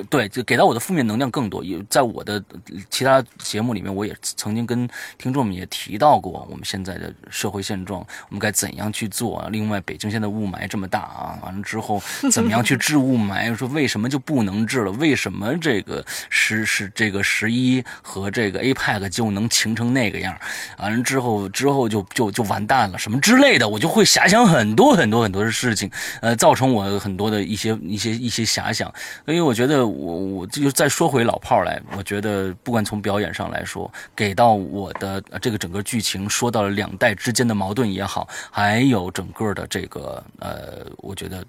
[0.09, 1.61] 对，就给到我的负面能量更多。
[1.61, 2.41] 也在我的
[2.89, 4.87] 其他节目里面，我也曾经跟
[5.17, 9.49] 听众们也提到过我们现在的社会现状，我们该怎样去做啊？
[9.51, 12.01] 另外，北京现在雾霾这么大啊，完了之后
[12.31, 13.53] 怎么样去治雾霾？
[13.53, 14.91] 说为什么就不能治了？
[14.93, 20.33] 为什么这个十十这个十一和这个 APEC 就能晴成那个样？
[20.77, 22.97] 完了之后之后就就就完蛋了？
[22.97, 25.91] 什么之类的，我就会遐想很多很多很多的事情，
[26.21, 28.89] 呃，造成我很多的一些一些一些遐想。
[29.25, 41.45] 所以我觉得，我我就再说回老炮儿来，我觉得不管从表演上来说，给到我的这个整个剧情，说到了两代之间的矛盾也好，还有整个的这个呃，我觉得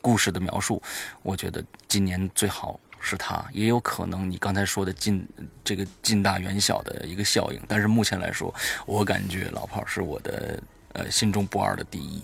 [0.00, 0.82] 故事的描述，
[1.22, 5.26] 我觉得今年最好是他，也有可能你刚才说的近
[5.64, 8.54] 这个近大远小的一个效应，但是目前来说，
[8.86, 10.62] 我感觉老炮儿是我的
[10.92, 12.22] 呃心中不二的第一，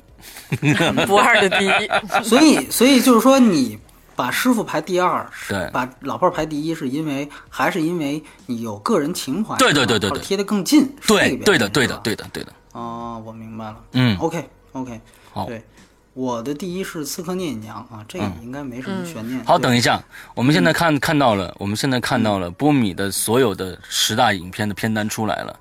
[1.07, 1.89] 不二的第一，
[2.23, 3.79] 所以所以就是说你。
[4.17, 12.53] 把师傅排第二，对，把老炮儿排第一，是因为还是因为你有个人情怀，对对对对对，贴得更近，对对的对的对的对的。
[12.73, 13.77] 哦，我明白了。
[13.93, 15.01] 嗯，OK OK，
[15.33, 15.63] 好，对，
[16.15, 19.45] 我的第一是刺客聂隐娘啊，这个应该没什么悬念。
[19.45, 20.03] 好，等一下，
[20.35, 25.61] 我们现在看看到了，我们现在看到了波米的所有的十大影片的片单出来了，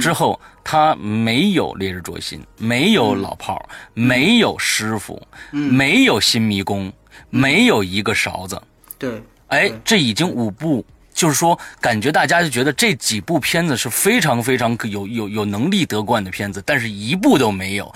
[0.00, 5.20] 之后他没有烈日灼心，没有老炮儿，没有师傅，
[5.50, 6.92] 没有新迷宫。
[7.30, 8.60] 没有一个勺子，
[8.98, 10.84] 对，哎，这已经五部。
[11.14, 17.94] 就是说，感觉大家就觉得这几部片子是非常非常有有有能力得冠的片子，但是一部都没有。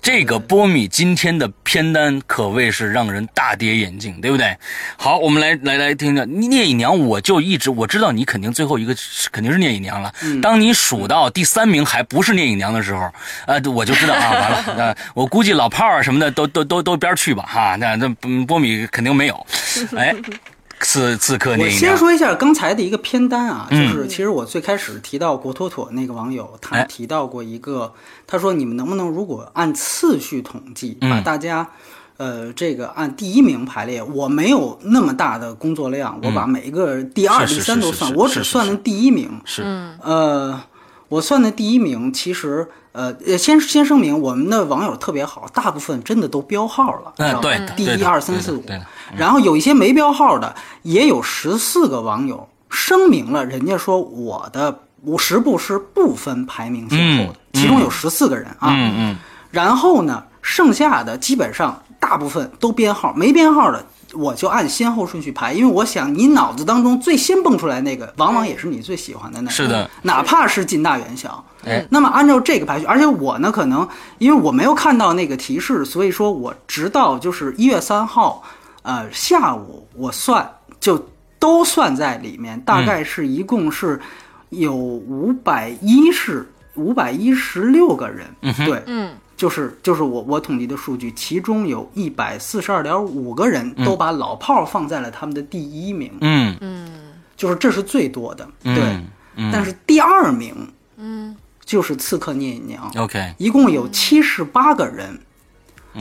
[0.00, 4.56] 这个波米今天的片单可谓是让人大跌眼镜，对不对？
[4.96, 8.94] 好，我们来来来听听聂隐娘，我就一直我知道你肯定最后一个
[9.32, 10.12] 肯定是聂隐娘了。
[10.40, 13.12] 当你数到第三名还不是聂隐娘的时候，
[13.46, 18.08] 呃，我就知道啊，完了，那我估计老炮儿什么的都都都都边去吧，哈，那那
[18.46, 19.46] 波米肯定没有，
[19.96, 20.14] 哎。
[20.80, 27.92] 刺刺客，我先说一下刚才的一个片单啊，就是其实我最开始提到国妥妥那个网友，他提到过一个，
[28.26, 31.68] 他说你们能不能如果按次序统计，把大家，
[32.16, 39.62] 呃，这个按第一名排列，我没有那么大的工作量，我把每一个第二、第三都算，我只算了第一名，是，
[40.02, 40.60] 呃，
[41.08, 42.66] 我算的第一名其实。
[42.92, 48.64] 呃，先先声明，我们的网友特别好，大部分真的都标号了，对，第一、二、三、四、五。
[49.16, 58.68] 然后有一些没标号的，也有十四个网友声明了，人家说我的五十部是不分排名先后的，其中有十四个人啊。
[58.70, 59.16] 嗯嗯。
[59.50, 63.84] 然后呢，剩下的基本上大部分都编号，没编号的。
[64.12, 69.52] 我就按先后顺序排，因为我想你脑子当中最先蹦出来那个，往往也是你最喜欢的那个。
[69.52, 71.44] 是的，哪怕是近大远小。
[71.64, 73.88] 哎，那么按照这个排序，而且我呢，可能
[74.18, 78.42] 因为我没有看到那个提示，所以说我直到就是一月三号，
[78.82, 81.08] 呃，下午我算就
[81.38, 84.00] 都算在里面，大概是一共是
[84.50, 88.26] 有五百一十五百一十六个人。
[88.66, 89.14] 对，嗯。
[89.36, 96.12] 就是就是我我统计的数据，其中有一百四十二点五个人都把老炮放在了他们的第一名。
[96.20, 96.92] 嗯嗯，
[97.38, 99.00] 就是这是最多的，对。
[99.50, 100.54] 但是第二名，
[100.98, 101.34] 嗯，
[101.64, 102.92] 就是刺客聂隐娘。
[102.98, 105.18] OK，一共有七十八个人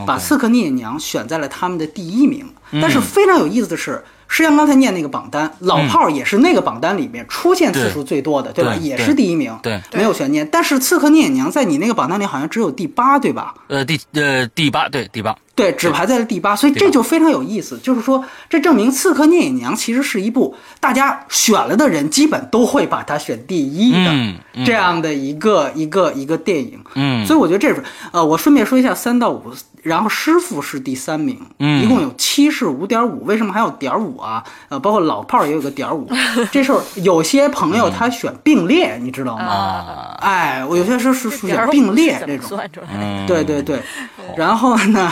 [0.06, 2.46] 把刺客聂隐娘选在了他们的第一名。
[2.74, 4.04] 但是非常有意思的是。
[4.32, 8.76] 实际上，刚才念那个榜单，老炮儿也是那个榜单里面出现次数最多的，对吧？
[8.76, 10.48] 也是第一名，对，没有悬念。
[10.52, 13.56] 但是《刺客聂隐娘》在你那个榜单里好像只有第八，对吧？
[13.70, 15.36] 呃，第呃第八，对，第八。
[15.60, 17.78] 对，只排在了第八，所以这就非常有意思。
[17.84, 26.80] 就是说，这证明《刺客聂隐娘》其实是一部大家选了的人基本都会把它选第一的这样的一个一个一个电影。
[26.96, 27.84] 嗯，所以我觉得这是
[28.14, 29.52] 呃，我顺便说一下三到五，
[29.84, 34.42] 然后师傅是第三名，嗯，一共有七是五点五，为什么还有点五啊？
[34.70, 36.10] 呃，包括老炮儿也有个点五。
[36.54, 40.16] 这时候有些朋友他选并列，你知道吗？
[40.22, 42.58] 哎，我有些时候是选并列这种，
[43.28, 43.82] 对对对。
[44.38, 45.12] 然后呢，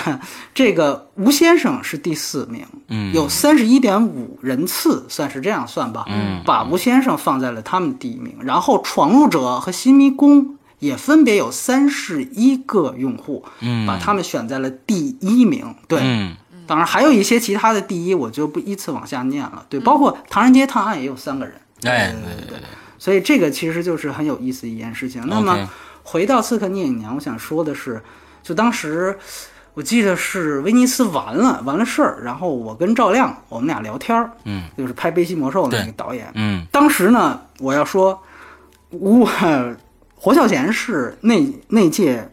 [0.54, 8.36] 这个吴先生是第四名，嗯，有三十一点五人次，算是这样算吧，嗯，把吴先生放在了他们第一名。
[8.42, 15.76] 然后闯入者和新迷宫也分别有三十一个用户，嗯，把他们选在了第一名。
[15.88, 16.36] 对，嗯，
[16.66, 19.66] 当然还有一些其他的第一，我就不依次往下念了。
[19.70, 21.54] 对，包括《唐人街探案》也有三个人，
[21.84, 22.60] 哎，对对对，
[22.98, 25.24] 所以这个其实就是很有意思一件事情。
[25.28, 25.70] 那么
[26.04, 28.02] 回到《刺客聂隐娘》，我想说的是。
[28.44, 29.18] 就当时，
[29.78, 38.20] 我记得是威尼斯完了完了事儿，然后我跟赵亮我们俩聊天儿，嗯，就是拍《悲心魔兽》那个导演，嗯，当时呢，我要说，
[38.90, 39.30] 我
[40.20, 42.28] 侯孝贤是那那届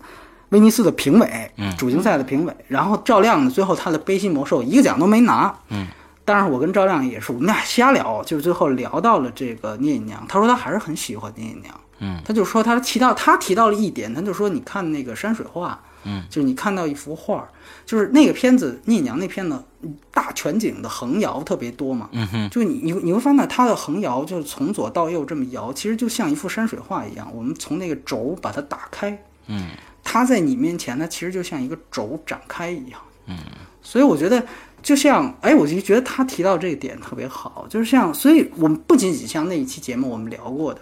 [0.48, 5.86] 威尼斯的评委，嗯，主竞赛的评委，然后赵亮呢，最后他的《悲心魔兽》一个奖都没拿，嗯，
[6.24, 15.78] 但是我跟赵亮也是我们俩瞎聊，就是最后聊到了这个聂隐娘，他说他还是很喜欢聂隐娘，嗯，他就说他提到他提到了一点，他就说你看那个山水画。
[16.04, 17.48] 嗯，就是你看到一幅画，
[17.86, 19.62] 就是那个片子《聂娘》那片子，
[20.10, 22.08] 大全景的横摇特别多嘛。
[22.12, 27.30] 嗯哼，就是你你你会发现它的横摇就是从左到右这么摇，其实就像一幅山水画一样。
[27.34, 29.70] 我们从那个轴把它打开，嗯，
[30.02, 33.00] 它在你面前，它其实就像一个轴展开一样。
[33.26, 33.36] 嗯，
[33.82, 34.44] 所以我觉得
[34.82, 40.80] 就像哎，我就觉得他提到这个点特别好，就是像，所以我们不仅仅像那一期节目我们聊过的，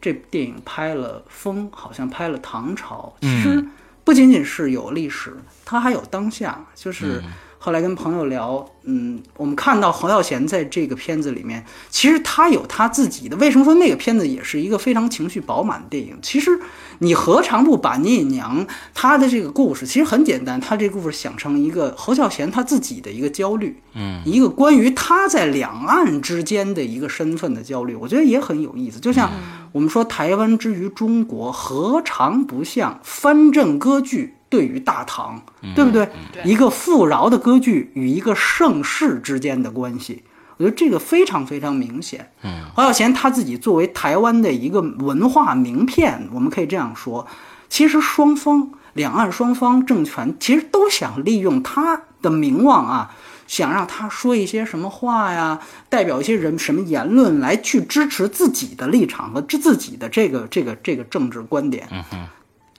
[0.00, 3.64] 这电影拍了风，好像拍了唐朝，其实。
[4.08, 5.36] 不仅仅是有历史，
[5.66, 6.64] 它还有当下。
[6.74, 7.22] 就是
[7.60, 13.36] 后来跟朋友聊，嗯，我们看到侯孝贤在这个片子里面，其实他有他自己的。
[13.36, 16.16] 为什么说那个片子也是一个非常情绪饱满的电影？
[16.22, 16.58] 其实
[17.00, 18.64] 你何尝不把聂隐娘
[18.94, 29.00] 她的这个故事，其实很简单，她这故事想成一个侯孝贤他自己的一个焦虑，嗯，一个关于他在两岸之间的一个身份的焦虑，我觉得也很有意思。
[29.00, 29.30] 就像
[29.72, 35.40] 我们说台湾之于中国，何尝不像藩镇割据对于大唐，
[35.74, 36.08] 对不对？
[36.44, 40.22] 一个富饶的割据与一个盛世之间的关系，
[40.56, 42.30] 我觉得这个非常非常明显。
[42.42, 47.26] 嗯，黄孝贤他自己作为台湾的一个文化名片，我们可以这样说，
[47.68, 53.14] 其实双方两岸双方政权其实都想利用他的名望啊，
[53.46, 61.86] 想让他说一些什么话呀，代表一些人什么言论来去支持自己的立场和自自己的这个这个这个政治观点。
[61.90, 62.26] 嗯哼。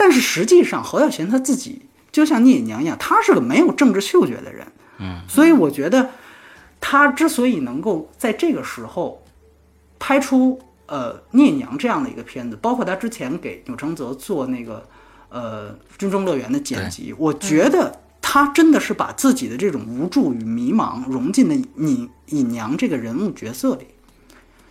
[0.02, 4.66] 但是实际上，侯孝贤他自己就像聂隐娘一样，他是个没有政治嗅觉的人。
[4.98, 6.12] 嗯，所以我觉得
[6.80, 9.22] 他之所以能够在这个时候
[10.00, 14.88] 拍出呃聂隐娘这样的一个片子，包括他之前给钮承泽做那个
[15.28, 23.88] 呃《军中乐园》的剪辑，我觉得他真的是把自己的这种无助与迷茫融进了隐隐娘这个人物角色里。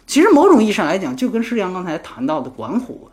[0.06, 3.10] 其实某种意义上来讲，就跟施阳刚才谈到的管虎。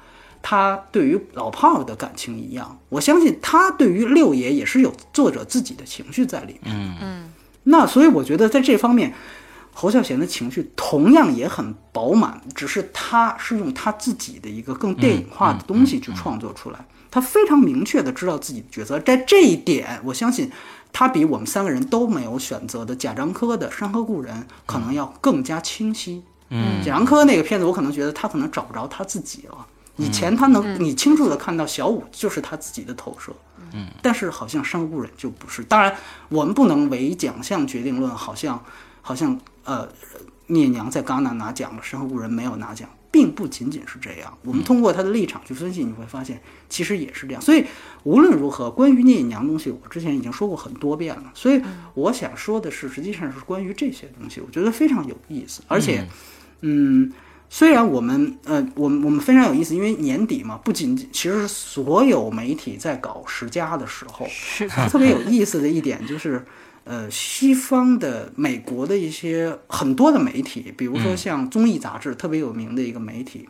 [0.48, 6.66] 他对于老炮的感情一样，我相信他对于六爷也是有作者自己的情绪在里面。
[6.66, 9.12] 嗯嗯，那所以我觉得在这方面，
[9.74, 16.86] 侯孝贤的情绪同样也很饱满，只是他是用他自己的一个更电影化的东西去创作出来。
[17.10, 20.52] 他非常明确的知道自己的角色，在这一点，我相信
[20.94, 24.36] 他比我们三个人都没有选择的贾樟柯的《山河故人》
[24.68, 26.22] 可能要更加清晰。
[26.50, 29.66] 嗯，贾樟柯那个片子，我可能觉得他可能找不着他自己了。
[29.98, 33.34] 以前他能，你清楚的看到小五就是他自己的投射，
[33.72, 35.64] 嗯，但是好像《山河故人》就不是。
[35.64, 35.96] 当然，
[36.28, 38.62] 我们不能唯奖项决定论，好像
[39.02, 39.88] 好像呃，
[40.48, 44.38] 聂娘在戛纳拿奖了，《山河故人》没有拿奖，并不仅仅是这样。
[44.44, 47.42] 我们通过他的立场去分析，你会发现其实也是这样。
[47.42, 47.66] 所以
[48.04, 51.32] 无论如何，关于聂隐娘东西，我之前已经说过很多遍了。
[51.34, 51.62] 所以
[51.94, 56.06] 我想说的是，实际上是关于这些东西，我觉得非常有意思，而且，
[56.60, 57.14] 嗯。
[57.50, 66.44] 虽然我们呃，我们我们非常有意思，因为年底嘛，不仅仅其实所有媒体在搞十佳的时候，是特别有意思的一点就是，
[66.84, 73.48] 呃，西方的美国的一些很多的媒体，比如说像综艺杂志特别有名的一个媒体，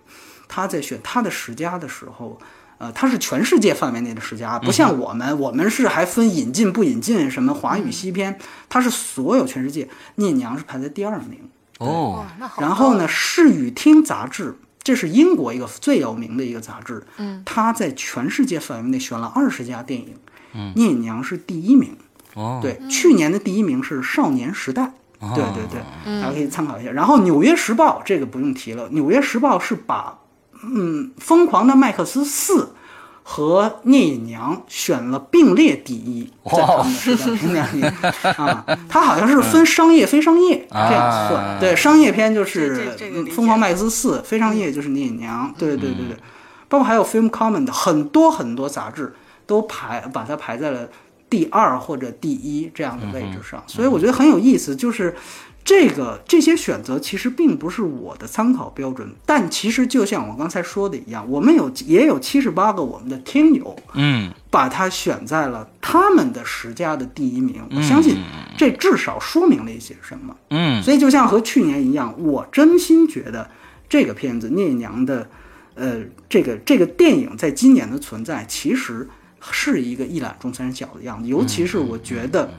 [0.47, 2.39] 他在选他的十佳的时候，
[2.77, 8.37] 呃，他是全世界范围内的十佳，不像我们，我们是还分引进不引进，什么华语西片，
[8.69, 11.39] 他是所有全世界，聂娘是排在第二名。
[11.79, 12.25] 哦，
[12.59, 20.15] 然后呢，《视与听》杂志，这是英国一个最有名的一个杂志，嗯，它在全世界范围内选了二十家电影，
[20.53, 21.95] 嗯，聂隐娘是第一名，
[22.33, 24.83] 哦，对，去年的第一名是《少年时代》。
[25.33, 26.91] 对对对，大家可以参考一下。
[26.91, 30.19] 然后《纽约时报》这个不用提了，《纽约时报》是把
[30.61, 32.63] 嗯《疯狂的麦克斯四》
[33.27, 37.83] 和《聂隐娘》选了并列第一，在他们的时代评奖里
[38.37, 41.59] 啊，它好像是分商业、非商业这样算。
[41.59, 42.95] 对，商业片就是
[43.31, 45.51] 《疯狂麦克斯四》，非商业就是《聂隐娘》。
[45.59, 46.17] 对对对对，
[46.69, 49.15] 包括还有《Film Comment》很多很多杂志
[49.47, 50.87] 都排把它排在了。
[51.27, 55.13] 第二或者第一这样的位置上，所以我觉得很有意思，就是
[55.65, 68.15] 这个这些选择其实并不是我的参考标准，但其实就像我刚才说的一样，我们有也有七十八个我们的听友，嗯，把它选在了他们的十佳的第一名，我相信
[68.55, 73.49] 这至少说明了一些什么，嗯，所以就像和去年一样，我真心觉得
[73.89, 75.27] 这个片子《聂娘》的，
[75.73, 79.09] 呃，这个这个电影在今年的存在，其实。
[79.51, 82.49] 是一个一览众山小的样子，尤其是我觉得，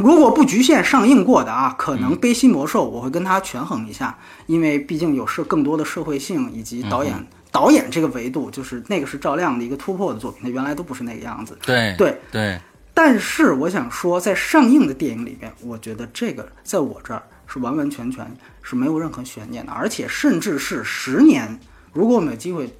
[0.00, 7.14] 如果不局限上映过的啊，可能《悲心魔兽》我会跟它权衡一下，因为毕竟有社更多的社会性以及导演
[7.52, 11.56] 导演这个维度，就是那个是赵亮的一个突破的作品，他原来都不是那个样子。
[11.62, 12.58] 对对对。
[12.94, 18.26] 但是我想说，在上映的电影里面，我觉得这个在我这儿是完完全全
[18.62, 21.58] 是没有任何悬念的，而且甚至是十年，
[21.92, 22.74] 如果我们有机会。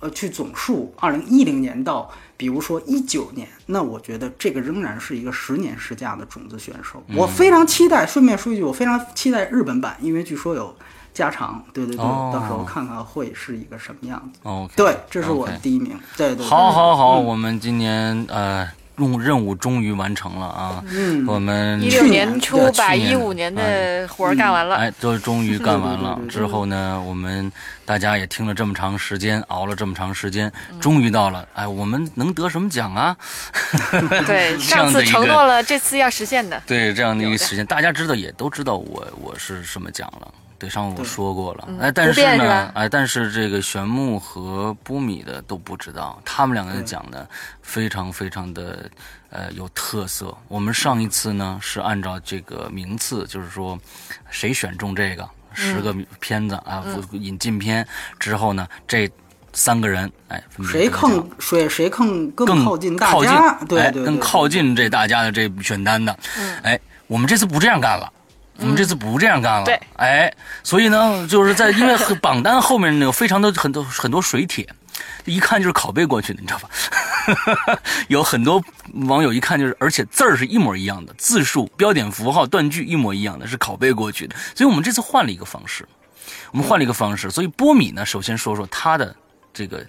[0.00, 7.02] 呃，去总数二零一零年到，比如说一九年，那我觉得这个仍然是一个十年试驾的种子选手。
[7.14, 8.06] 我非常期待。
[8.06, 10.76] 顺便说一句，我非常期待日本版，因为据说有
[11.14, 11.64] 加长。
[11.72, 14.40] 对对对，到时候看看会是一个什么样子。
[14.42, 15.98] 哦，对，这是我的第一名。
[16.16, 16.44] 对对。
[16.44, 18.68] 好，好，好，我们今年呃。
[18.96, 20.84] 任任务终于完成了啊！
[20.88, 26.18] 嗯，我们一六年初把一五年的活儿干完了，哎，都终于干完了。
[26.28, 27.50] 之后呢，我们
[27.84, 30.50] 大家也听了这么长时间，熬了这么长时间，
[30.80, 31.46] 终于到了。
[31.54, 33.16] 哎，我们能得什么奖啊？
[34.26, 36.62] 对， 上次承诺了，这次要实现的。
[36.66, 40.28] 对，这样的一个时间，大家知道也都知道我我是什么奖了。
[40.58, 47.28] 对，上午我说过了，哎，但是呢，哎，但是这个玄木和波米的都不知道，他们两个人讲的
[47.60, 48.90] 非常非常的
[49.30, 50.34] 呃有特色。
[50.48, 53.78] 我们上一次呢是按照这个名次，就是说
[54.30, 57.86] 谁选中这个十个片子啊，引进片
[58.18, 59.10] 之后呢，这
[59.52, 66.18] 三个人哎，谁更谁谁更更靠近大家，对对，更靠近这大家的这选单的，
[66.62, 68.10] 哎，我们这次不这样干了。
[68.58, 74.66] 我们这次不这样干了，对，哎，所以呢，就是在因为榜单后面那个非常的很多很多水帖，
[75.26, 76.70] 一看就是拷贝过去的，你知道吧？
[78.08, 78.62] 有很多
[79.08, 84.34] 网友一看就是，而且字儿是一模一样的，字数、标点符号、断句一模一样的，是拷贝过去的。
[84.54, 85.86] 所以我们这次换了一个方式，
[86.50, 87.30] 我们换了一个方式。
[87.30, 89.14] 所以波米呢，首先说说他的
[89.52, 89.84] 这个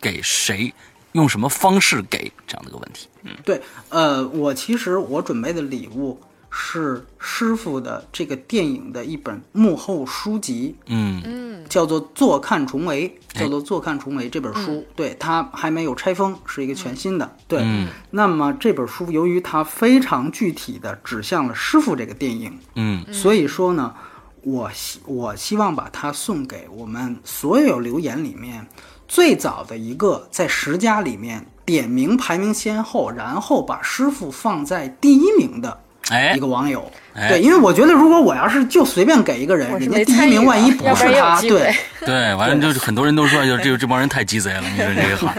[0.00, 0.72] 给谁，
[1.12, 3.08] 用什么方式给这样的一个问题。
[3.24, 3.60] 嗯，对，
[3.90, 6.18] 呃，我其实我准备的礼物。
[6.50, 11.22] 是师傅的这个电影的一本幕后书籍，嗯。
[11.24, 17.36] 嗯，叫做《坐看重围》，叫做《坐看重围》这本书，对它还没有拆封，是一个全新的。
[17.46, 17.64] 对，
[18.10, 23.94] 那么这本书由于它非常具体的指向了师傅这个电影，嗯，所以说呢，
[24.42, 28.66] 我希我希望把它送给我们所有留言里面
[29.06, 35.82] 最早的一个在十佳里面点名排名先后，然后把师傅放在第一名的。
[36.10, 36.90] 哎，一个网友，
[37.28, 41.72] 对，因为我觉得如果我要是就随便给一个人，人家第一名万一不是他，对。
[42.04, 45.34] 对，完了就是很多人都说，就这这帮人太鸡贼了，你说这个话。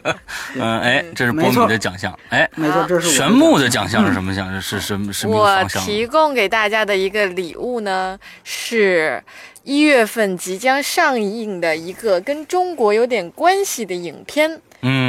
[0.56, 4.60] 嗯，哎，这是波米的奖项，哎，没错，这是玄木的奖项是什么奖？
[4.60, 9.22] 是什么什么我提供给大家的一个礼物呢，是
[9.62, 14.50] 一月份即将上映的一个跟中国有点关系的影片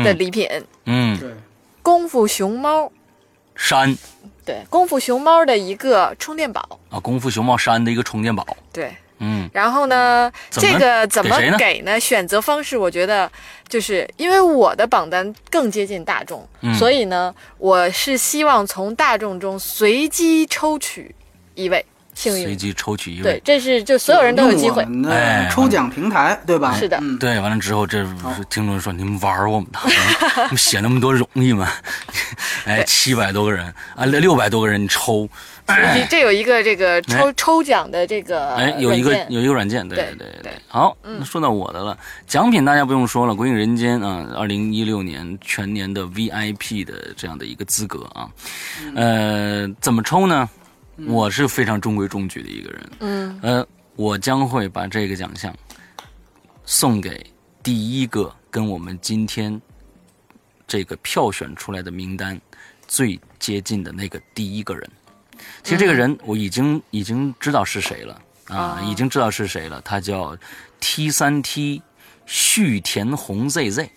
[0.04, 0.48] 的礼品，
[0.86, 1.30] 嗯，对，
[1.82, 2.92] 功夫熊猫。
[3.56, 3.98] 山，
[4.44, 12.00] 对，功夫熊猫的一个充电宝啊，功夫熊猫山的一个充电宝，对，嗯，然后呢，这个怎么给呢？
[12.00, 13.32] 选择方式，我觉得
[13.68, 21.16] 就是因为我的榜单更接近大众，所以呢，我是希望从大众中随机抽取
[21.56, 21.86] 一位。
[22.16, 22.44] 幸运。
[22.46, 24.84] 随机抽取一位，对，这是就所有人都有机会。
[25.08, 26.76] 哎，抽奖平台对吧？
[26.76, 28.04] 是的，对，完了之后，这
[28.50, 31.70] 听众说你们玩我们的，你们写那么多容易吗？
[32.66, 35.30] 哎，七百多个人啊，六百多个人你抽，
[36.10, 40.52] 这有一个这个抽抽奖的这个，哎，有一个有一个软件，对对对对。
[40.68, 48.28] 好，那说到我的了，奖品大家不用说了，《鬼影人间》啊，二零一六年全年的 VIP 的这样的一个资格啊，
[48.96, 50.50] 呃，怎么抽呢？
[51.08, 55.54] 我是非常中规中矩的一个人，嗯，呃，我将会把这个奖项
[56.66, 57.26] 送给
[57.62, 59.62] 第一个跟我们今天
[60.66, 62.40] 这个票选出来的名单
[62.88, 64.90] 最接近的那个第一个人。
[65.64, 69.82] 其实这个人我已经已经知道是谁了啊，已经知道是谁了。
[69.82, 70.38] 他叫
[70.80, 71.82] T 三 T
[72.26, 73.90] 旭田红 ZZ，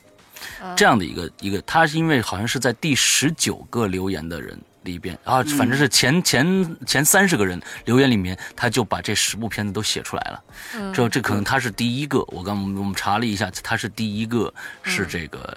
[0.74, 4.58] 这样的一个一个，他是因为好像是在第十九个留言的人
[4.88, 10.92] 里边啊，反正是前前前三十个人留言里面，他就把这十部片子都写出来了。
[10.92, 14.52] 这这可能他是第一个，我刚我们查了一下，他是第一个
[14.82, 15.56] 是这个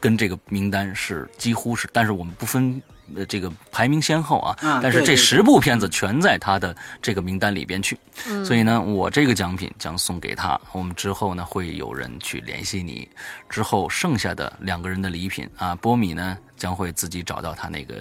[0.00, 2.82] 跟这个名单是几乎是，但是我们不分。
[3.16, 7.98] 呃，这个排名先后啊，但是这十部片子全在他的这个名单里边去，
[8.44, 10.60] 所以呢，我这个奖品将送给他。
[10.72, 13.08] 我们之后呢，会有人去联系你，
[13.48, 17.94] 之后剩下的两个人的礼品啊，波米呢将会自己找到他那个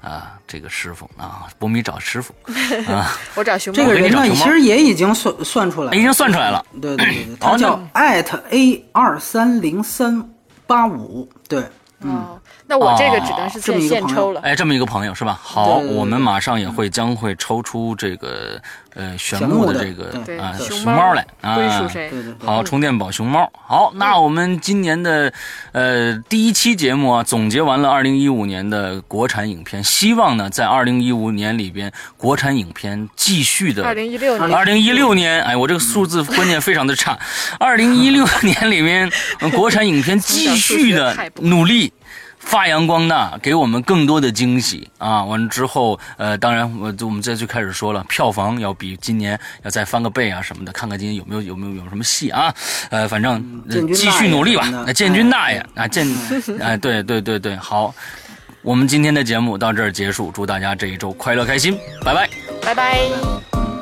[0.00, 2.34] 啊这个师傅啊，波米找师傅
[2.90, 10.30] 啊，我找熊猫，这个人呢其实也已经算算出来了，已经算出来了，对对对， 他叫艾特 A 二三零三
[10.66, 11.62] 八五，对。
[12.04, 14.40] 哦，那我这个只能是现现抽了。
[14.42, 15.38] 哎，这么一个朋友是吧？
[15.42, 18.60] 好，我们马上也会将会抽出这个
[18.94, 20.10] 呃玄木的这个
[20.40, 21.56] 啊熊猫来啊。
[21.56, 22.10] 归属谁？
[22.44, 23.50] 好，充电宝熊猫。
[23.66, 25.32] 好，那我们今年的
[25.72, 33.84] 呃第一期节目啊，总结完了二零一五年的国产影片，希望呢在二零一五年里边，国产影片继续的。
[33.84, 34.54] 二零一六年。
[34.54, 37.18] 二零一六年，哎，我这个数字观念非常的差。
[37.58, 39.10] 二零一六年里面，
[39.54, 41.92] 国产影片继续的努力。
[42.44, 45.24] 发扬光大，给我们更多的惊喜啊！
[45.24, 52.54] 完了之后，呃，当然，我我们这就开始说了，票房要比今年要再翻个倍啊什么的，看看今年有没有有没有有什么戏啊？
[52.90, 53.42] 呃，反正
[53.92, 54.86] 继续努力吧。
[54.94, 56.06] 建军大爷啊，建，
[56.60, 57.92] 哎， 对对对对，好，
[58.62, 62.30] 我们今天的节目到这儿结束，祝大家这一周快乐开心，拜拜，
[62.62, 63.73] 拜拜。